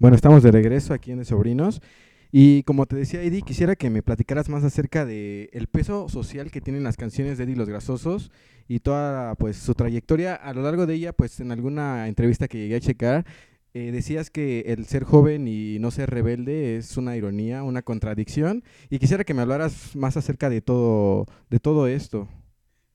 Bueno, 0.01 0.15
estamos 0.15 0.41
de 0.41 0.49
regreso 0.49 0.95
aquí 0.95 1.11
en 1.11 1.19
De 1.19 1.25
Sobrinos. 1.25 1.79
Y 2.31 2.63
como 2.63 2.87
te 2.87 2.95
decía, 2.95 3.21
Eddie, 3.21 3.43
quisiera 3.43 3.75
que 3.75 3.91
me 3.91 4.01
platicaras 4.01 4.49
más 4.49 4.63
acerca 4.63 5.05
de 5.05 5.51
el 5.53 5.67
peso 5.67 6.09
social 6.09 6.49
que 6.49 6.59
tienen 6.59 6.83
las 6.83 6.97
canciones 6.97 7.37
de 7.37 7.43
Eddie 7.43 7.55
Los 7.55 7.69
Grasosos 7.69 8.31
y 8.67 8.79
toda 8.79 9.35
pues 9.35 9.57
su 9.57 9.75
trayectoria 9.75 10.33
a 10.33 10.55
lo 10.55 10.63
largo 10.63 10.87
de 10.87 10.95
ella, 10.95 11.13
pues 11.13 11.39
en 11.39 11.51
alguna 11.51 12.07
entrevista 12.07 12.47
que 12.47 12.57
llegué 12.57 12.77
a 12.77 12.79
checar, 12.79 13.25
eh, 13.75 13.91
decías 13.91 14.31
que 14.31 14.61
el 14.61 14.85
ser 14.85 15.03
joven 15.03 15.47
y 15.47 15.77
no 15.77 15.91
ser 15.91 16.09
rebelde 16.09 16.77
es 16.77 16.97
una 16.97 17.15
ironía, 17.15 17.61
una 17.61 17.83
contradicción, 17.83 18.63
y 18.89 18.97
quisiera 18.97 19.23
que 19.23 19.35
me 19.35 19.43
hablaras 19.43 19.95
más 19.95 20.17
acerca 20.17 20.49
de 20.49 20.61
todo, 20.61 21.27
de 21.51 21.59
todo 21.59 21.85
esto. 21.85 22.27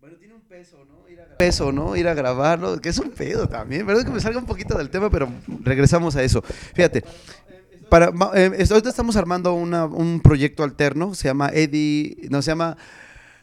Bueno, 0.00 0.16
tiene 0.16 0.34
un 0.34 0.42
peso, 0.42 0.84
¿no? 0.84 0.95
Peso, 1.36 1.72
¿no? 1.72 1.96
Ir 1.96 2.08
a 2.08 2.14
grabarlo, 2.14 2.80
que 2.80 2.88
es 2.88 2.98
un 2.98 3.10
pedo 3.10 3.48
también. 3.48 3.86
Perdón 3.86 4.04
que 4.04 4.10
me 4.10 4.20
salga 4.20 4.38
un 4.38 4.46
poquito 4.46 4.76
del 4.78 4.90
tema, 4.90 5.10
pero 5.10 5.28
regresamos 5.64 6.16
a 6.16 6.22
eso. 6.22 6.42
Fíjate, 6.74 7.04
para, 7.88 8.06
eh, 8.34 8.64
ahorita 8.70 8.88
estamos 8.88 9.16
armando 9.16 9.52
una- 9.54 9.84
un 9.86 10.20
proyecto 10.20 10.64
alterno, 10.64 11.14
se 11.14 11.28
llama 11.28 11.50
Eddie, 11.52 12.16
no, 12.30 12.42
se 12.42 12.50
llama 12.50 12.76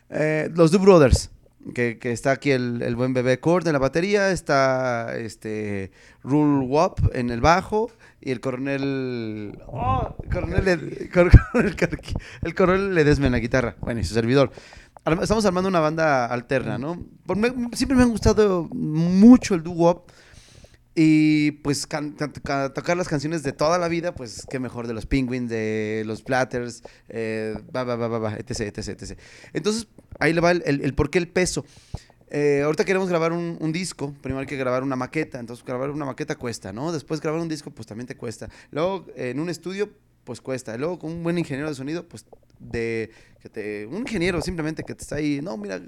eh, 0.10 0.50
Los 0.54 0.72
Do 0.72 0.80
Brothers, 0.80 1.30
que, 1.74 1.98
que 1.98 2.12
está 2.12 2.32
aquí 2.32 2.52
el, 2.52 2.82
el 2.82 2.96
buen 2.96 3.14
bebé 3.14 3.40
Cord 3.40 3.66
en 3.68 3.74
la 3.74 3.80
batería, 3.80 4.32
está 4.32 5.16
este 5.18 5.92
Rule 6.24 6.68
Wop 6.68 7.00
en 7.14 7.30
el 7.30 7.42
bajo 7.42 7.90
y 8.26 8.32
el 8.32 8.40
coronel, 8.40 9.60
oh, 9.68 10.16
el 10.24 10.30
coronel, 10.30 11.10
el 12.44 12.56
coronel 12.56 12.96
Ledesma 12.96 13.26
en 13.28 13.32
la 13.34 13.40
guitarra, 13.40 13.76
bueno, 13.82 14.00
y 14.00 14.04
su 14.04 14.14
servidor. 14.14 14.52
Estamos 15.22 15.46
armando 15.46 15.68
una 15.68 15.82
banda 15.82 16.26
alterna, 16.28 16.78
¿no? 16.78 17.04
Por 17.26 17.36
me- 17.38 17.52
siempre 17.76 17.98
me 17.98 18.04
han 18.04 18.10
gustado 18.12 18.70
mucho 18.72 19.54
el 19.56 19.64
doo-wop 19.64 20.10
y 20.96 21.52
pues 21.64 21.88
can- 21.88 22.12
can- 22.12 22.32
ca- 22.44 22.72
tocar 22.72 22.96
las 22.96 23.08
canciones 23.10 23.42
de 23.44 23.52
toda 23.52 23.78
la 23.80 23.88
vida, 23.88 24.14
pues 24.14 24.46
qué 24.50 24.60
mejor 24.60 24.86
de 24.88 24.94
los 24.94 25.06
Penguins, 25.08 25.50
de 25.50 26.04
los 26.06 26.22
Platters, 26.22 26.84
eh, 27.10 27.56
va, 27.76 27.84
va, 27.84 27.96
va, 27.96 28.08
va, 28.20 28.34
etc, 28.36 28.62
etc, 28.62 28.90
etc. 29.02 29.20
Entonces, 29.54 29.88
ahí 30.20 30.34
le 30.34 30.40
va 30.42 30.52
el, 30.52 30.62
el- 30.66 30.82
el 30.82 30.94
por 30.94 31.10
qué 31.10 31.18
el 31.18 31.28
peso. 31.28 31.66
Eh, 32.36 32.64
ahorita 32.64 32.84
queremos 32.84 33.10
grabar 33.10 33.32
un, 33.32 33.58
un 33.60 33.72
disco, 33.72 34.12
primero 34.22 34.40
hay 34.40 34.48
que 34.48 34.58
grabar 34.58 34.82
una 34.82 34.96
maqueta, 34.96 35.40
entonces 35.40 35.64
grabar 35.64 35.92
una 35.92 36.04
maqueta 36.04 36.36
cuesta, 36.36 36.74
¿no? 36.74 36.92
Después 36.92 37.22
grabar 37.22 37.40
un 37.40 37.48
disco, 37.48 37.70
pues 37.70 37.86
también 37.86 38.08
te 38.08 38.18
cuesta. 38.18 38.50
Luego, 38.72 39.06
en 39.16 39.40
un 39.40 39.50
estudio, 39.50 39.92
pues 40.24 40.42
cuesta. 40.42 40.76
Luego, 40.76 40.98
con 40.98 41.12
un 41.12 41.22
buen 41.24 41.38
ingeniero 41.38 41.70
de 41.70 41.76
sonido, 41.76 42.08
pues 42.08 42.26
de 42.58 43.12
un 43.90 43.98
ingeniero 43.98 44.42
simplemente 44.42 44.84
que 44.84 44.96
te 44.96 45.02
está 45.02 45.18
ahí, 45.18 45.42
no, 45.42 45.58
mira, 45.58 45.80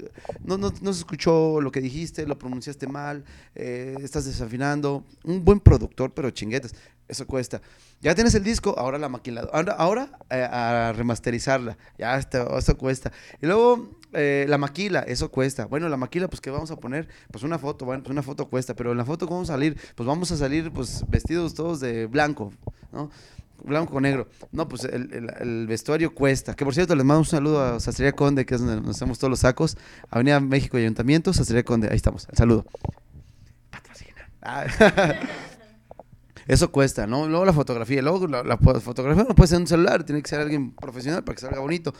no, 0.44 0.58
no, 0.58 0.74
no 0.82 0.94
se 0.94 1.00
escuchó 1.00 1.62
lo 1.62 1.72
que 1.72 1.82
dijiste, 1.82 2.26
lo 2.26 2.38
pronunciaste 2.38 2.88
mal, 2.88 3.24
eh, 3.56 3.96
estás 4.02 4.26
desafinando. 4.26 5.04
Un 5.24 5.44
buen 5.44 5.60
productor, 5.60 6.14
pero 6.14 6.30
chinguetas, 6.32 6.74
eso 7.08 7.26
cuesta. 7.28 7.62
Ya 8.02 8.14
tienes 8.14 8.36
el 8.36 8.44
disco, 8.44 8.76
ahora 8.78 8.98
la 8.98 9.10
maquiladora, 9.10 9.74
ahora, 9.74 10.20
eh, 10.30 10.48
a 10.50 10.94
remasterizarla, 10.94 11.78
ya 11.98 12.18
esto, 12.18 12.58
eso 12.58 12.78
cuesta. 12.78 13.12
Y 13.42 13.46
luego 13.46 14.00
eh, 14.14 14.46
la 14.48 14.58
maquila, 14.58 15.02
eso 15.02 15.30
cuesta. 15.32 15.66
Bueno, 15.66 15.88
la 15.90 15.98
maquila, 15.98 16.28
pues 16.28 16.42
¿qué 16.42 16.50
vamos 16.50 16.72
a 16.72 16.78
poner? 16.78 17.08
Pues 17.32 17.44
una 17.44 17.58
foto, 17.58 17.86
bueno, 17.86 18.04
pues 18.04 18.12
una 18.12 18.24
foto 18.24 18.50
cuesta, 18.50 18.76
pero 18.76 18.92
en 18.92 18.98
la 18.98 19.06
foto 19.06 19.28
¿cómo 19.28 19.38
vamos 19.38 19.50
a 19.50 19.54
salir? 19.54 19.78
Pues 19.96 20.08
vamos 20.08 20.32
a 20.32 20.38
salir 20.38 20.72
pues 20.72 21.04
vestidos 21.08 21.54
todos 21.54 21.80
de 21.80 22.06
blanco, 22.08 22.52
¿no? 22.92 23.10
Blanco 23.64 24.00
negro. 24.02 24.28
No, 24.52 24.68
pues 24.68 24.84
el, 24.84 25.30
el- 25.40 25.68
vestuario 25.68 26.14
cuesta. 26.14 26.56
Que 26.56 26.66
por 26.66 26.74
cierto, 26.76 26.96
les 26.96 27.06
mando 27.06 27.20
un 27.22 27.26
saludo 27.26 27.64
a 27.64 27.80
Sastrería 27.80 28.12
Conde, 28.14 28.46
que 28.46 28.56
es 28.56 28.62
donde 28.62 28.80
nos 28.82 28.96
hacemos 28.98 29.18
todos 29.18 29.30
los 29.32 29.40
sacos. 29.40 29.78
Avenida 30.10 30.40
México 30.40 30.78
y 30.78 30.82
Ayuntamiento, 30.82 31.34
Sastrería 31.34 31.64
Conde. 31.64 31.88
Ahí 31.90 31.96
estamos. 31.96 32.28
El 32.30 32.38
saludo. 32.38 32.66
Patrocina. 33.72 34.30
Ah. 34.42 34.66
Eso 36.48 36.72
cuesta, 36.72 37.08
¿no? 37.08 37.28
Luego 37.28 37.44
la 37.44 37.54
fotografía. 37.54 38.02
Luego 38.04 38.28
la, 38.28 38.44
la 38.44 38.60
fo- 38.60 38.80
fotografía 38.80 39.24
no 39.28 39.34
puede 39.34 39.48
ser 39.48 39.60
un 39.60 39.68
celular, 39.68 40.04
tiene 40.04 40.22
que 40.22 40.30
ser 40.30 40.40
alguien 40.42 40.76
profesional 40.76 41.24
para 41.24 41.36
que 41.36 41.42
salga 41.42 41.60
bonito. 41.60 41.94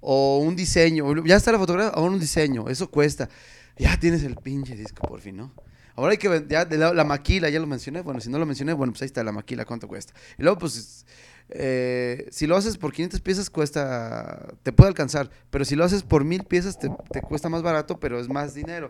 O 0.00 0.38
un 0.40 0.54
diseño. 0.54 1.24
Ya 1.24 1.36
está 1.36 1.50
la 1.52 1.58
fotografía, 1.58 1.92
ahora 1.94 2.12
un 2.12 2.20
diseño. 2.20 2.68
Eso 2.68 2.90
cuesta. 2.90 3.30
Ya 3.78 3.98
tienes 3.98 4.22
el 4.22 4.36
pinche 4.36 4.76
disco, 4.76 5.06
por 5.08 5.20
fin, 5.20 5.36
¿no? 5.38 5.52
Ahora 5.96 6.12
hay 6.12 6.18
que 6.18 6.44
ya 6.48 6.64
de 6.64 6.76
la, 6.76 6.92
la 6.92 7.04
maquila, 7.04 7.48
ya 7.48 7.58
lo 7.58 7.66
mencioné. 7.66 8.02
Bueno, 8.02 8.20
si 8.20 8.28
no 8.28 8.38
lo 8.38 8.46
mencioné, 8.46 8.74
bueno, 8.74 8.92
pues 8.92 9.02
ahí 9.02 9.06
está 9.06 9.24
la 9.24 9.32
maquila, 9.32 9.64
¿cuánto 9.64 9.88
cuesta? 9.88 10.12
Y 10.38 10.42
luego, 10.42 10.58
pues, 10.58 11.06
eh, 11.48 12.28
si 12.30 12.46
lo 12.46 12.56
haces 12.56 12.76
por 12.76 12.92
500 12.92 13.20
piezas, 13.20 13.48
cuesta, 13.48 14.46
te 14.62 14.72
puede 14.72 14.88
alcanzar. 14.88 15.30
Pero 15.50 15.64
si 15.64 15.74
lo 15.74 15.84
haces 15.84 16.02
por 16.02 16.24
mil 16.24 16.44
piezas, 16.44 16.78
te, 16.78 16.90
te 17.10 17.22
cuesta 17.22 17.48
más 17.48 17.62
barato, 17.62 17.98
pero 17.98 18.20
es 18.20 18.28
más 18.28 18.52
dinero. 18.54 18.88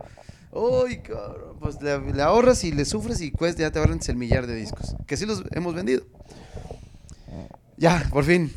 Uy, 0.51 0.99
cabrón, 0.99 1.59
pues 1.61 1.81
le, 1.83 2.23
ahorras 2.23 2.65
y 2.65 2.73
le 2.73 2.85
sufres 2.85 3.21
y 3.21 3.31
cuesta, 3.31 3.63
ya 3.63 3.71
te 3.71 3.81
el 3.81 4.17
millar 4.17 4.47
de 4.47 4.55
discos. 4.55 4.97
Que 5.07 5.17
sí 5.17 5.27
los 5.27 5.45
hemos 5.53 5.75
vendido. 5.75 6.05
Ya, 7.77 8.09
por 8.11 8.25
fin. 8.25 8.53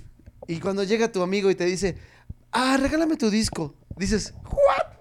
Y 0.47 0.59
cuando 0.59 0.83
llega 0.83 1.11
tu 1.11 1.21
amigo 1.21 1.51
y 1.51 1.55
te 1.55 1.65
dice, 1.65 1.97
ah, 2.51 2.77
regálame 2.79 3.17
tu 3.17 3.29
disco, 3.29 3.75
dices, 3.97 4.33
¿what? 4.45 4.97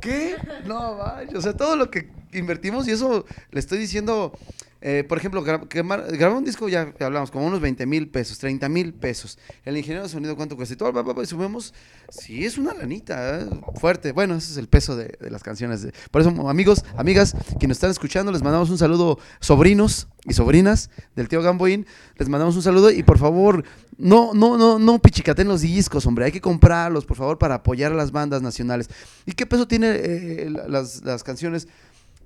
¿Qué? 0.00 0.36
No, 0.66 0.96
vaya. 0.96 1.38
O 1.38 1.40
sea, 1.40 1.56
todo 1.56 1.76
lo 1.76 1.90
que 1.90 2.10
invertimos, 2.32 2.88
y 2.88 2.92
eso 2.92 3.24
le 3.50 3.60
estoy 3.60 3.78
diciendo, 3.78 4.32
eh, 4.80 5.04
por 5.08 5.18
ejemplo, 5.18 5.44
gra- 5.44 6.36
un 6.36 6.44
disco 6.44 6.68
ya 6.68 6.92
hablamos, 7.00 7.30
como 7.30 7.46
unos 7.46 7.60
20 7.60 7.86
mil 7.86 8.08
pesos, 8.08 8.38
30 8.38 8.68
mil 8.68 8.92
pesos. 8.94 9.38
El 9.64 9.76
ingeniero 9.76 10.02
de 10.02 10.08
sonido, 10.08 10.34
¿cuánto 10.36 10.56
cuesta? 10.56 10.74
Y 10.74 10.76
todo, 10.76 11.22
y 11.22 11.26
subimos, 11.26 11.72
sí, 12.10 12.44
es 12.44 12.58
una 12.58 12.74
lanita, 12.74 13.40
¿eh? 13.40 13.46
fuerte. 13.80 14.12
Bueno, 14.12 14.34
ese 14.34 14.52
es 14.52 14.56
el 14.58 14.68
peso 14.68 14.96
de, 14.96 15.16
las 15.30 15.42
canciones. 15.42 15.86
Por 16.10 16.20
eso, 16.22 16.30
amigos, 16.48 16.84
amigas, 16.96 17.34
que 17.60 17.68
nos 17.68 17.76
están 17.76 17.90
escuchando, 17.90 18.32
les 18.32 18.42
mandamos 18.42 18.70
un 18.70 18.78
saludo, 18.78 19.18
sobrinos 19.40 20.08
y 20.24 20.32
sobrinas 20.34 20.90
del 21.16 21.28
tío 21.28 21.42
Gamboín, 21.42 21.86
les 22.16 22.28
mandamos 22.28 22.56
un 22.56 22.62
saludo 22.62 22.90
y 22.90 23.02
por 23.02 23.18
favor, 23.18 23.64
no, 23.98 24.32
no, 24.34 24.56
no, 24.56 24.78
no 24.78 24.98
pichicaten 25.00 25.46
los 25.48 25.60
discos, 25.60 26.06
hombre, 26.06 26.24
hay 26.24 26.32
que 26.32 26.40
comprarlos, 26.40 27.04
por 27.04 27.16
favor, 27.16 27.38
para 27.38 27.56
apoyar 27.56 27.92
a 27.92 27.94
las 27.94 28.10
bandas 28.12 28.40
nacionales. 28.42 28.88
¿Y 29.26 29.32
qué 29.32 29.46
peso 29.46 29.66
tiene 29.68 29.90
eh, 29.90 30.48
la- 30.50 30.66
las, 30.68 31.04
las 31.04 31.22
canciones? 31.22 31.68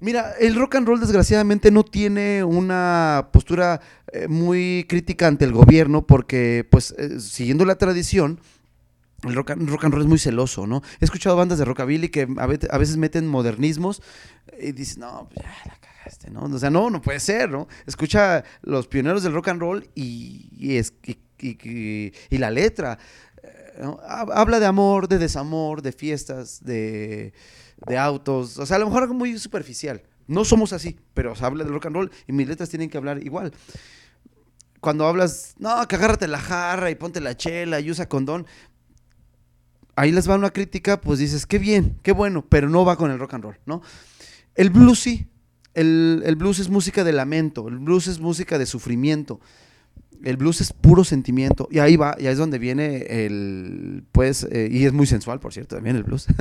Mira, 0.00 0.32
el 0.38 0.54
rock 0.56 0.76
and 0.76 0.86
roll 0.86 1.00
desgraciadamente 1.00 1.70
no 1.70 1.84
tiene 1.84 2.44
una 2.44 3.28
postura 3.32 3.80
eh, 4.12 4.28
muy 4.28 4.84
crítica 4.88 5.26
ante 5.26 5.44
el 5.44 5.52
gobierno 5.52 6.06
porque, 6.06 6.66
pues, 6.70 6.94
eh, 6.98 7.18
siguiendo 7.20 7.64
la 7.64 7.76
tradición, 7.76 8.40
el 9.26 9.34
rock, 9.34 9.52
and, 9.52 9.68
roll 9.68 10.02
es 10.02 10.06
muy 10.06 10.18
celoso, 10.18 10.66
¿no? 10.66 10.82
He 11.00 11.04
escuchado 11.06 11.36
bandas 11.36 11.58
de 11.58 11.64
rockabilly 11.64 12.10
que 12.10 12.28
a 12.36 12.46
ve- 12.46 12.68
a 12.70 12.78
veces 12.78 12.98
meten 12.98 13.26
modernismos 13.26 14.02
y 14.60 14.72
dices, 14.72 14.98
no, 14.98 15.28
pues 15.32 15.44
ya 15.46 15.52
la 15.70 15.78
cagaste, 15.80 16.30
¿no? 16.30 16.42
O 16.44 16.58
sea, 16.58 16.68
no, 16.70 16.90
no 16.90 17.00
puede 17.00 17.18
ser, 17.18 17.50
¿no? 17.50 17.66
Escucha 17.86 18.44
los 18.62 18.86
pioneros 18.88 19.22
del 19.22 19.32
rock 19.32 19.48
and 19.48 19.60
roll 19.60 19.88
y, 19.94 20.50
y 20.52 20.76
es, 20.76 20.92
y, 21.06 21.16
y- 21.40 22.38
la 22.38 22.50
letra. 22.50 22.98
eh, 23.42 23.82
Habla 24.06 24.60
de 24.60 24.66
amor, 24.66 25.08
de 25.08 25.18
desamor, 25.18 25.80
de 25.82 25.92
fiestas, 25.92 26.62
de, 26.62 27.32
de 27.86 27.98
autos. 27.98 28.58
O 28.58 28.66
sea, 28.66 28.76
a 28.76 28.80
lo 28.80 28.86
mejor 28.86 29.02
algo 29.02 29.14
muy 29.14 29.38
superficial. 29.38 30.02
No 30.26 30.44
somos 30.44 30.72
así, 30.72 30.98
pero 31.14 31.34
se 31.36 31.44
habla 31.44 31.64
del 31.64 31.72
rock 31.72 31.86
and 31.86 31.96
roll 31.96 32.10
y 32.26 32.32
mis 32.32 32.48
letras 32.48 32.68
tienen 32.68 32.90
que 32.90 32.98
hablar 32.98 33.22
igual. 33.24 33.52
Cuando 34.80 35.06
hablas, 35.06 35.54
no, 35.58 35.86
que 35.88 35.96
agárrate 35.96 36.28
la 36.28 36.38
jarra 36.38 36.90
y 36.90 36.94
ponte 36.94 37.20
la 37.20 37.36
chela 37.36 37.80
y 37.80 37.90
usa 37.90 38.08
condón. 38.08 38.46
Ahí 39.94 40.12
les 40.12 40.28
va 40.28 40.34
una 40.34 40.50
crítica, 40.50 41.00
pues 41.00 41.18
dices, 41.18 41.46
qué 41.46 41.58
bien, 41.58 41.98
qué 42.02 42.12
bueno, 42.12 42.44
pero 42.48 42.68
no 42.68 42.84
va 42.84 42.96
con 42.96 43.10
el 43.10 43.18
rock 43.18 43.34
and 43.34 43.44
roll, 43.44 43.58
¿no? 43.64 43.82
El 44.54 44.70
blues 44.70 45.00
sí. 45.00 45.28
El, 45.74 46.22
el 46.24 46.36
blues 46.36 46.58
es 46.58 46.70
música 46.70 47.04
de 47.04 47.12
lamento, 47.12 47.68
el 47.68 47.78
blues 47.78 48.06
es 48.06 48.18
música 48.18 48.58
de 48.58 48.64
sufrimiento. 48.64 49.40
El 50.24 50.36
blues 50.36 50.60
es 50.60 50.72
puro 50.72 51.04
sentimiento. 51.04 51.68
Y 51.70 51.78
ahí 51.78 51.96
va, 51.96 52.16
y 52.18 52.26
ahí 52.26 52.32
es 52.32 52.38
donde 52.38 52.58
viene 52.58 53.24
el, 53.26 54.04
pues, 54.12 54.46
eh, 54.50 54.68
y 54.70 54.84
es 54.84 54.92
muy 54.92 55.06
sensual, 55.06 55.40
por 55.40 55.52
cierto, 55.52 55.76
también 55.76 55.96
el 55.96 56.04
blues. 56.04 56.26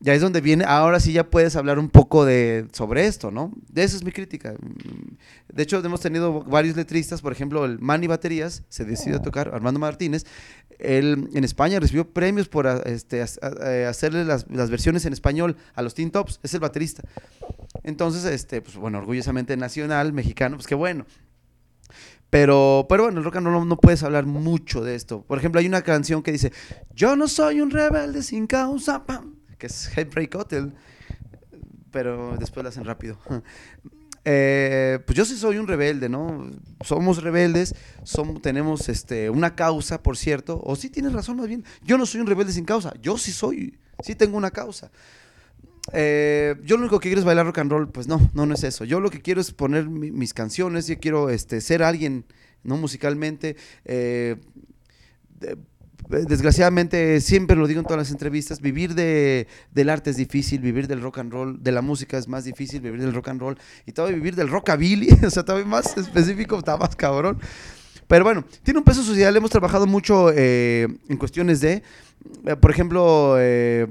ya 0.00 0.14
es 0.14 0.20
donde 0.20 0.40
viene, 0.40 0.64
ahora 0.64 1.00
sí 1.00 1.12
ya 1.12 1.28
puedes 1.28 1.56
hablar 1.56 1.78
un 1.78 1.88
poco 1.88 2.24
de, 2.24 2.68
sobre 2.72 3.06
esto, 3.06 3.30
¿no? 3.30 3.52
De 3.68 3.82
eso 3.82 3.96
es 3.96 4.04
mi 4.04 4.12
crítica. 4.12 4.54
De 5.52 5.62
hecho, 5.62 5.84
hemos 5.84 6.00
tenido 6.00 6.44
varios 6.44 6.76
letristas, 6.76 7.20
por 7.20 7.32
ejemplo, 7.32 7.64
el 7.64 7.78
Manny 7.80 8.06
Baterías, 8.06 8.62
se 8.68 8.84
decidió 8.84 9.16
a 9.16 9.22
tocar, 9.22 9.50
Armando 9.52 9.80
Martínez, 9.80 10.24
él 10.78 11.28
en 11.34 11.42
España 11.42 11.80
recibió 11.80 12.08
premios 12.08 12.48
por 12.48 12.66
este, 12.86 13.20
eh, 13.20 13.86
hacerle 13.88 14.24
las, 14.24 14.46
las 14.48 14.70
versiones 14.70 15.04
en 15.04 15.12
español 15.12 15.56
a 15.74 15.82
los 15.82 15.94
Teen 15.94 16.12
Tops, 16.12 16.38
es 16.42 16.54
el 16.54 16.60
baterista. 16.60 17.02
Entonces, 17.82 18.24
este, 18.24 18.62
pues 18.62 18.76
bueno, 18.76 18.98
orgullosamente 18.98 19.56
nacional, 19.56 20.12
mexicano, 20.12 20.56
pues 20.56 20.68
qué 20.68 20.76
bueno. 20.76 21.06
Pero, 22.30 22.86
pero 22.88 23.04
bueno, 23.04 23.18
el 23.18 23.24
rock 23.24 23.36
and 23.36 23.48
no 23.48 23.76
puedes 23.78 24.02
hablar 24.02 24.26
mucho 24.26 24.82
de 24.82 24.94
esto. 24.94 25.22
Por 25.22 25.38
ejemplo, 25.38 25.60
hay 25.60 25.66
una 25.66 25.82
canción 25.82 26.22
que 26.22 26.30
dice, 26.30 26.52
yo 26.94 27.16
no 27.16 27.26
soy 27.26 27.60
un 27.60 27.70
rebelde 27.70 28.22
sin 28.22 28.46
causa, 28.46 29.06
pam, 29.06 29.37
que 29.58 29.66
es 29.66 29.96
Headbreak 29.96 30.34
Hotel, 30.34 30.72
pero 31.90 32.36
después 32.38 32.62
la 32.64 32.70
hacen 32.70 32.84
rápido. 32.84 33.18
Eh, 34.30 34.98
pues 35.06 35.16
yo 35.16 35.24
sí 35.24 35.36
soy 35.38 35.56
un 35.56 35.66
rebelde, 35.66 36.10
¿no? 36.10 36.50
Somos 36.84 37.22
rebeldes, 37.22 37.74
tenemos 38.42 38.90
este, 38.90 39.30
una 39.30 39.54
causa, 39.54 40.02
por 40.02 40.18
cierto, 40.18 40.60
o 40.64 40.76
sí 40.76 40.90
tienes 40.90 41.14
razón 41.14 41.38
más 41.38 41.48
bien, 41.48 41.64
yo 41.82 41.96
no 41.96 42.04
soy 42.04 42.20
un 42.20 42.26
rebelde 42.26 42.52
sin 42.52 42.66
causa, 42.66 42.92
yo 43.00 43.16
sí 43.16 43.32
soy, 43.32 43.78
sí 44.02 44.16
tengo 44.16 44.36
una 44.36 44.50
causa. 44.50 44.90
eh, 45.94 46.56
yo 46.64 46.76
lo 46.76 46.82
único 46.82 47.00
que 47.00 47.08
quiero 47.08 47.20
es 47.20 47.24
bailar 47.24 47.46
rock 47.46 47.58
and 47.58 47.70
roll, 47.70 47.88
pues 47.90 48.06
no, 48.06 48.30
no, 48.34 48.44
no 48.44 48.52
es 48.54 48.64
eso. 48.64 48.84
Yo 48.84 49.00
lo 49.00 49.08
que 49.10 49.22
quiero 49.22 49.40
es 49.40 49.52
poner 49.52 49.88
mi- 49.88 50.10
mis 50.10 50.34
canciones, 50.34 50.86
yo 50.88 50.98
quiero 50.98 51.30
este, 51.30 51.62
ser 51.62 51.82
alguien, 51.82 52.26
no 52.64 52.76
musicalmente. 52.76 53.56
eh, 53.86 54.36
desgraciadamente, 56.08 57.20
siempre 57.20 57.56
lo 57.56 57.66
digo 57.66 57.80
en 57.80 57.86
todas 57.86 57.98
las 57.98 58.10
entrevistas, 58.10 58.60
vivir 58.60 58.94
de, 58.94 59.46
del 59.72 59.90
arte 59.90 60.10
es 60.10 60.16
difícil, 60.16 60.60
vivir 60.60 60.86
del 60.86 61.02
rock 61.02 61.18
and 61.18 61.32
roll, 61.32 61.62
de 61.62 61.72
la 61.72 61.82
música 61.82 62.16
es 62.16 62.28
más 62.28 62.44
difícil, 62.44 62.80
vivir 62.80 63.00
del 63.00 63.14
rock 63.14 63.28
and 63.28 63.40
roll, 63.40 63.58
y 63.86 63.92
todavía 63.92 64.16
vivir 64.16 64.34
del 64.34 64.48
rockabilly, 64.48 65.08
o 65.26 65.30
sea, 65.30 65.44
todavía 65.44 65.66
más 65.66 65.96
específico, 65.96 66.58
está 66.58 66.76
más 66.76 66.96
cabrón. 66.96 67.38
Pero 68.06 68.24
bueno, 68.24 68.44
tiene 68.62 68.78
un 68.78 68.84
peso 68.84 69.02
social, 69.02 69.36
hemos 69.36 69.50
trabajado 69.50 69.86
mucho 69.86 70.32
eh, 70.34 70.88
en 71.08 71.16
cuestiones 71.18 71.60
de, 71.60 71.82
eh, 72.46 72.56
por 72.56 72.70
ejemplo, 72.70 73.36
eh, 73.38 73.86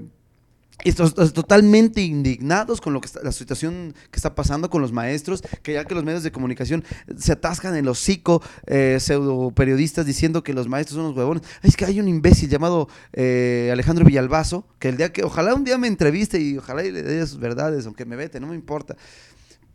estos, 0.83 1.09
estos 1.09 1.33
totalmente 1.33 2.01
indignados 2.01 2.81
con 2.81 2.93
lo 2.93 3.01
que 3.01 3.07
está- 3.07 3.21
la 3.23 3.31
situación 3.31 3.93
que 4.11 4.17
está 4.17 4.35
pasando 4.35 4.69
con 4.69 4.81
los 4.81 4.91
maestros, 4.91 5.41
que 5.63 5.73
ya 5.73 5.85
que 5.85 5.95
los 5.95 6.03
medios 6.03 6.23
de 6.23 6.31
comunicación 6.31 6.83
se 7.17 7.31
atascan 7.31 7.73
en 7.73 7.79
el 7.79 7.87
hocico, 7.89 8.41
eh, 8.67 8.97
pseudo 8.99 9.51
periodistas 9.51 10.05
diciendo 10.05 10.43
que 10.43 10.53
los 10.53 10.67
maestros 10.67 10.95
son 10.97 11.05
unos 11.05 11.17
huevones. 11.17 11.43
Es 11.63 11.75
que 11.75 11.85
hay 11.85 11.99
un 11.99 12.07
imbécil 12.07 12.49
llamado 12.49 12.87
eh, 13.13 13.69
Alejandro 13.73 14.05
Villalbazo, 14.05 14.67
que 14.79 14.89
el 14.89 14.97
día 14.97 15.11
que, 15.11 15.23
ojalá 15.23 15.55
un 15.55 15.63
día 15.63 15.77
me 15.77 15.87
entreviste 15.87 16.39
y 16.39 16.57
ojalá 16.57 16.85
y 16.85 16.91
le 16.91 17.01
dé 17.01 17.25
sus 17.25 17.39
verdades, 17.39 17.85
aunque 17.87 18.05
me 18.05 18.15
vete, 18.15 18.39
no 18.39 18.47
me 18.47 18.55
importa. 18.55 18.95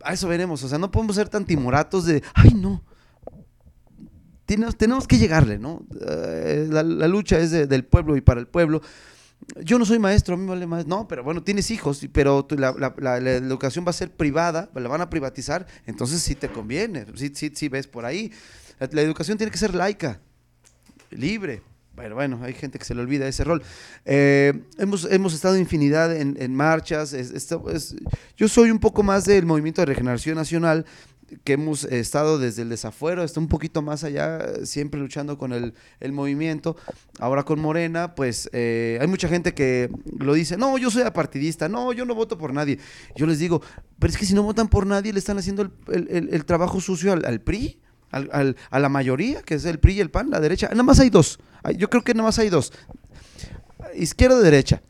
A 0.05 0.13
eso 0.13 0.27
veremos, 0.27 0.63
o 0.63 0.67
sea, 0.69 0.77
no 0.77 0.89
podemos 0.89 1.15
ser 1.15 1.29
tan 1.29 1.45
timoratos 1.45 2.05
de, 2.05 2.23
ay 2.33 2.53
no, 2.53 2.81
tenemos, 4.45 4.77
tenemos 4.77 5.07
que 5.07 5.17
llegarle, 5.17 5.57
¿no? 5.59 5.85
Eh, 6.07 6.67
la, 6.69 6.83
lucha 7.07 7.39
es 7.39 7.51
de- 7.51 7.67
del 7.67 7.85
pueblo 7.85 8.17
y 8.17 8.21
para 8.21 8.39
el 8.39 8.47
pueblo. 8.47 8.81
Yo 9.63 9.77
no 9.79 9.85
soy 9.85 9.99
maestro, 9.99 10.35
a 10.35 10.37
mí 10.37 10.43
me 10.43 10.49
vale 10.51 10.67
más. 10.67 10.85
No, 10.87 11.07
pero 11.07 11.23
bueno, 11.23 11.43
tienes 11.43 11.69
hijos, 11.71 12.07
pero 12.11 12.47
la, 12.51 12.73
la- 12.97 13.19
la- 13.19 13.31
educación 13.31 13.85
va 13.85 13.89
a 13.91 13.93
ser 13.93 14.11
privada, 14.11 14.69
la 14.73 14.87
van 14.89 15.01
a 15.01 15.09
privatizar, 15.09 15.65
entonces 15.85 16.21
sí 16.21 16.35
te 16.35 16.49
conviene, 16.49 17.05
sí, 17.15 17.31
sí, 17.33 17.51
sí 17.53 17.67
ves 17.69 17.87
por 17.87 18.05
ahí. 18.05 18.31
La, 18.91 19.01
educación 19.01 19.37
tiene 19.37 19.51
que 19.51 19.57
ser 19.57 19.73
laica, 19.75 20.19
libre. 21.09 21.61
Pero 21.95 22.15
bueno, 22.15 22.39
hay 22.41 22.53
gente 22.53 22.79
que 22.79 22.85
se 22.85 22.95
le 22.95 23.01
olvida 23.01 23.27
ese 23.27 23.43
rol. 23.43 23.61
Eh, 24.03 24.63
hemos, 24.79 25.05
hemos 25.11 25.35
estado 25.35 25.57
infinidad 25.57 26.15
en, 26.15 26.35
en 26.39 26.55
marchas. 26.55 27.13
es- 27.13 27.95
yo 28.35 28.47
soy 28.47 28.71
un 28.71 28.79
poco 28.79 29.03
más 29.03 29.25
del 29.25 29.45
movimiento 29.45 29.81
de 29.81 29.85
regeneración 29.85 30.35
nacional, 30.35 30.85
que 31.43 31.53
hemos 31.53 31.83
estado 31.85 32.37
desde 32.39 32.61
el 32.63 32.69
desafuero, 32.69 33.23
está 33.23 33.39
un 33.39 33.47
poquito 33.47 33.81
más 33.81 34.03
allá, 34.03 34.65
siempre 34.65 34.99
luchando 34.99 35.37
con 35.37 35.53
el, 35.53 35.73
el 35.99 36.11
movimiento. 36.11 36.75
Ahora 37.19 37.43
con 37.43 37.59
Morena, 37.59 38.15
pues 38.15 38.49
eh, 38.53 38.97
hay 39.01 39.07
mucha 39.07 39.27
gente 39.27 39.53
que 39.53 39.89
lo 40.19 40.33
dice, 40.33 40.57
no, 40.57 40.77
yo 40.77 40.89
soy 40.91 41.03
apartidista, 41.03 41.69
no, 41.69 41.93
yo 41.93 42.05
no 42.05 42.15
voto 42.15 42.37
por 42.37 42.53
nadie. 42.53 42.79
Yo 43.15 43.25
les 43.25 43.39
digo, 43.39 43.61
pero 43.99 44.11
es 44.11 44.17
que 44.17 44.25
si 44.25 44.33
no 44.33 44.43
votan 44.43 44.67
por 44.67 44.85
nadie, 44.85 45.13
le 45.13 45.19
están 45.19 45.37
haciendo 45.37 45.63
el, 45.87 46.29
el- 46.31 46.45
trabajo 46.45 46.79
sucio 46.81 47.13
al, 47.13 47.41
PRI. 47.41 47.79
al- 48.11 48.55
a 48.69 48.79
la 48.79 48.89
mayoría, 48.89 49.41
que 49.41 49.55
es 49.55 49.65
el 49.65 49.79
PRI 49.79 49.93
y 49.93 49.99
el 50.01 50.11
PAN, 50.11 50.29
la 50.29 50.39
derecha. 50.39 50.67
Nada 50.69 50.83
más 50.83 50.99
hay 50.99 51.09
dos. 51.09 51.39
Yo 51.77 51.89
creo 51.89 52.03
que 52.03 52.13
nada 52.13 52.27
más 52.27 52.37
hay 52.39 52.49
dos. 52.49 52.71
Izquierda 53.95 54.37
o 54.37 54.41
derecha 54.41 54.81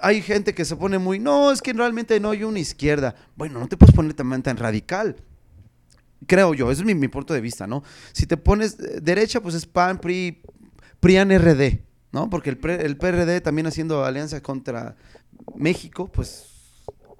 hay 0.00 0.20
gente 0.20 0.54
que 0.54 0.64
se 0.64 0.76
pone 0.76 0.98
muy, 0.98 1.18
no, 1.18 1.50
es 1.52 1.62
que 1.62 1.72
realmente 1.72 2.18
no 2.20 2.30
hay 2.30 2.44
una 2.44 2.58
izquierda. 2.58 3.14
Bueno, 3.36 3.58
no 3.60 3.66
te 3.68 3.76
puedes 3.76 3.94
poner 3.94 4.12
tan, 4.14 4.42
tan 4.42 4.56
radical. 4.56 5.16
Creo 6.26 6.54
yo, 6.54 6.70
ese 6.70 6.80
es 6.80 6.86
mi, 6.86 6.94
mi 6.94 7.08
punto 7.08 7.34
de 7.34 7.40
vista, 7.40 7.66
¿no? 7.66 7.82
Si 8.12 8.26
te 8.26 8.36
pones 8.36 8.78
eh, 8.80 9.00
derecha, 9.02 9.40
pues 9.40 9.54
es 9.54 9.66
PAN, 9.66 9.98
PRI, 9.98 10.40
PRIAN, 11.00 11.30
RD, 11.30 11.80
¿no? 12.12 12.30
Porque 12.30 12.50
el, 12.50 12.58
el 12.70 12.96
PRD 12.96 13.40
también 13.40 13.66
haciendo 13.66 14.04
alianza 14.04 14.42
contra 14.42 14.96
México, 15.54 16.10
pues... 16.10 16.46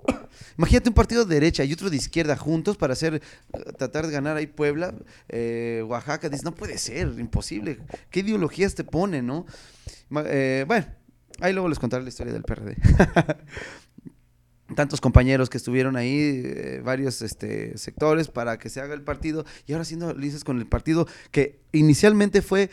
Imagínate 0.58 0.88
un 0.88 0.94
partido 0.94 1.24
de 1.24 1.34
derecha 1.34 1.64
y 1.64 1.72
otro 1.72 1.90
de 1.90 1.96
izquierda 1.96 2.36
juntos 2.36 2.76
para 2.76 2.94
hacer, 2.94 3.20
tratar 3.76 4.06
de 4.06 4.12
ganar 4.12 4.36
ahí 4.36 4.46
Puebla, 4.46 4.94
eh, 5.28 5.84
Oaxaca. 5.86 6.28
Dices, 6.28 6.44
no 6.44 6.54
puede 6.54 6.78
ser, 6.78 7.08
imposible. 7.18 7.80
¿Qué 8.10 8.20
ideologías 8.20 8.74
te 8.74 8.84
ponen, 8.84 9.26
no? 9.26 9.44
Eh, 10.24 10.64
bueno, 10.66 10.86
ahí 11.40 11.52
luego 11.52 11.68
les 11.68 11.78
contaré 11.78 12.02
la 12.04 12.08
historia 12.08 12.32
del 12.32 12.42
PRD. 12.42 12.76
Tantos 14.74 15.00
compañeros 15.00 15.48
que 15.48 15.58
estuvieron 15.58 15.96
ahí, 15.96 16.42
eh, 16.44 16.80
varios 16.84 17.22
este, 17.22 17.78
sectores 17.78 18.28
para 18.28 18.58
que 18.58 18.68
se 18.68 18.80
haga 18.80 18.94
el 18.94 19.02
partido, 19.02 19.44
y 19.66 19.72
ahora 19.72 19.84
siendo 19.84 20.12
lices 20.12 20.42
con 20.42 20.58
el 20.58 20.66
partido 20.66 21.06
que 21.30 21.60
inicialmente 21.72 22.42
fue 22.42 22.70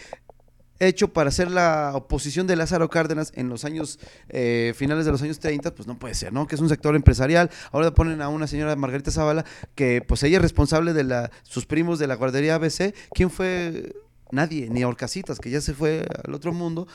hecho 0.79 1.13
para 1.13 1.29
hacer 1.29 1.49
la 1.49 1.91
oposición 1.93 2.47
de 2.47 2.55
Lázaro 2.55 2.89
Cárdenas 2.89 3.31
en 3.35 3.49
los 3.49 3.65
años 3.65 3.99
eh, 4.29 4.73
finales 4.75 5.05
de 5.05 5.11
los 5.11 5.21
años 5.21 5.39
30, 5.39 5.75
pues 5.75 5.87
no 5.87 5.97
puede 5.97 6.13
ser, 6.13 6.33
¿no? 6.33 6.47
Que 6.47 6.55
es 6.55 6.61
un 6.61 6.69
sector 6.69 6.95
empresarial. 6.95 7.49
Ahora 7.71 7.93
ponen 7.93 8.21
a 8.21 8.29
una 8.29 8.47
señora 8.47 8.75
Margarita 8.75 9.11
Zavala, 9.11 9.45
que 9.75 10.01
pues 10.01 10.23
ella 10.23 10.37
es 10.37 10.41
responsable 10.41 10.93
de 10.93 11.03
la, 11.03 11.31
sus 11.43 11.65
primos 11.65 11.99
de 11.99 12.07
la 12.07 12.15
guardería 12.15 12.55
ABC. 12.55 12.93
¿Quién 13.13 13.29
fue? 13.29 13.93
Nadie, 14.31 14.67
ni 14.69 14.83
Orcasitas, 14.83 15.39
que 15.39 15.51
ya 15.51 15.61
se 15.61 15.75
fue 15.75 16.07
al 16.25 16.33
otro 16.33 16.53
mundo. 16.53 16.87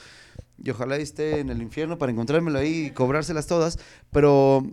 Y 0.63 0.71
ojalá 0.71 0.97
esté 0.97 1.41
en 1.41 1.51
el 1.51 1.63
infierno 1.63 1.99
para 1.99 2.13
encontrármelo 2.13 2.59
ahí 2.59 2.87
y 2.87 2.91
cobrárselas 2.91 3.47
todas. 3.47 3.79
Pero 4.11 4.67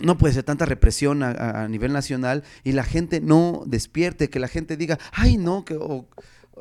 no 0.00 0.18
puede 0.18 0.34
ser 0.34 0.44
tanta 0.44 0.66
represión 0.66 1.22
a, 1.22 1.66
nivel 1.68 1.92
nacional 1.92 2.44
y 2.62 2.72
la 2.72 2.84
gente 2.84 3.20
no 3.20 3.62
despierte, 3.66 4.30
que 4.30 4.38
la 4.38 4.48
gente 4.48 4.76
diga, 4.76 4.98
ay 5.12 5.36
no, 5.36 5.64
que... 5.64 5.74
o- 5.74 6.08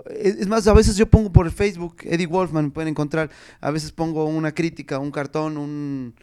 es 0.09 0.37
es 0.37 0.47
más, 0.47 0.65
a 0.67 0.73
veces 0.73 0.95
yo 0.95 1.09
pongo 1.09 1.31
por 1.31 1.51
Facebook, 1.51 1.97
Eddie 2.03 2.25
Wolfman, 2.25 2.65
me 2.65 2.71
pueden 2.71 2.87
encontrar, 2.89 3.29
a 3.59 3.69
veces 3.69 3.91
pongo 3.91 4.23
una 4.25 4.53
crítica, 4.53 4.97
un 4.97 5.11
cartón, 5.11 5.57
un 5.57 6.15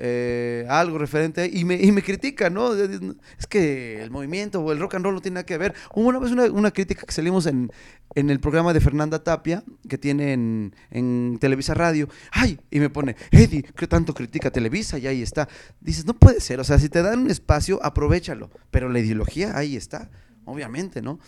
eh, 0.00 0.64
algo 0.68 0.98
referente 0.98 1.50
y 1.52 1.64
me, 1.64 1.74
y 1.74 1.90
me 1.90 2.02
critica, 2.02 2.50
¿no? 2.50 2.72
Es 2.74 3.46
que 3.48 4.02
el 4.02 4.10
movimiento 4.10 4.60
o 4.60 4.72
el 4.72 4.78
rock 4.78 4.94
and 4.94 5.04
roll 5.04 5.14
no 5.14 5.20
tiene 5.20 5.36
nada 5.36 5.46
que 5.46 5.58
ver. 5.58 5.74
Hubo 5.94 6.08
una 6.08 6.18
vez 6.18 6.30
una, 6.32 6.70
crítica 6.70 7.04
que 7.04 7.12
salimos 7.12 7.46
en, 7.46 7.72
en 8.14 8.30
el 8.30 8.38
programa 8.40 8.72
de 8.72 8.80
Fernanda 8.80 9.22
Tapia, 9.22 9.64
que 9.88 9.98
tiene 9.98 10.32
en, 10.32 11.38
Televisa 11.40 11.74
Radio. 11.74 12.08
¡Ay! 12.30 12.60
Y 12.70 12.80
me 12.80 12.90
pone, 12.90 13.16
Eddie, 13.30 13.62
¿qué 13.62 13.86
tanto 13.86 14.14
critica 14.14 14.50
Televisa? 14.50 14.98
Y 14.98 15.06
ahí 15.06 15.22
está. 15.22 15.48
Dices, 15.80 16.06
no 16.06 16.14
puede 16.14 16.40
ser. 16.40 16.60
O 16.60 16.64
sea, 16.64 16.78
si 16.78 16.88
te 16.88 17.02
dan 17.02 17.20
un 17.20 17.30
espacio, 17.30 17.80
aprovechalo. 17.82 18.50
Pero 18.70 18.88
la 18.88 19.00
ideología 19.00 19.56
ahí 19.56 19.76
está, 19.76 20.10
obviamente, 20.44 21.02
¿no? 21.02 21.18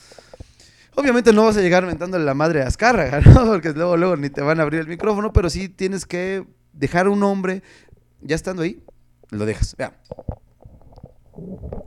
Obviamente 0.95 1.33
no 1.33 1.45
vas 1.45 1.57
a 1.57 1.61
llegar 1.61 1.87
mentándole 1.87 2.25
la 2.25 2.35
madre 2.35 2.63
a 2.63 2.67
Azcárraga, 2.67 3.21
¿no? 3.25 3.47
Porque 3.47 3.73
luego, 3.73 3.97
luego 3.97 4.17
ni 4.17 4.31
te 4.31 4.43
van 4.43 4.61
a 4.61 4.63
abrir 4.63 4.81
el 4.81 4.89
micrófono, 4.89 5.33
pero 5.33 5.51
sí 5.51 5.69
tienes 5.69 6.07
que 6.07 6.45
dejar 6.73 7.09
un 7.09 7.21
nombre, 7.21 7.63
ya 8.23 8.37
estando 8.37 8.63
ahí, 8.63 8.83
lo 9.31 9.47
dejas. 9.47 9.77
Vea. 9.77 9.95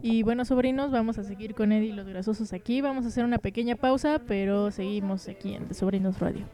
Y 0.01 0.23
bueno, 0.23 0.45
sobrinos, 0.45 0.91
vamos 0.91 1.17
a 1.17 1.23
seguir 1.23 1.55
con 1.55 1.71
Eddie 1.71 1.89
y 1.89 1.93
los 1.93 2.07
grasosos 2.07 2.53
aquí. 2.53 2.81
Vamos 2.81 3.05
a 3.05 3.07
hacer 3.07 3.23
una 3.23 3.37
pequeña 3.37 3.75
pausa, 3.75 4.21
pero 4.27 4.71
seguimos 4.71 5.27
aquí 5.29 5.53
en 5.53 5.67
The 5.67 5.73
Sobrinos 5.73 6.19
Radio. 6.19 6.45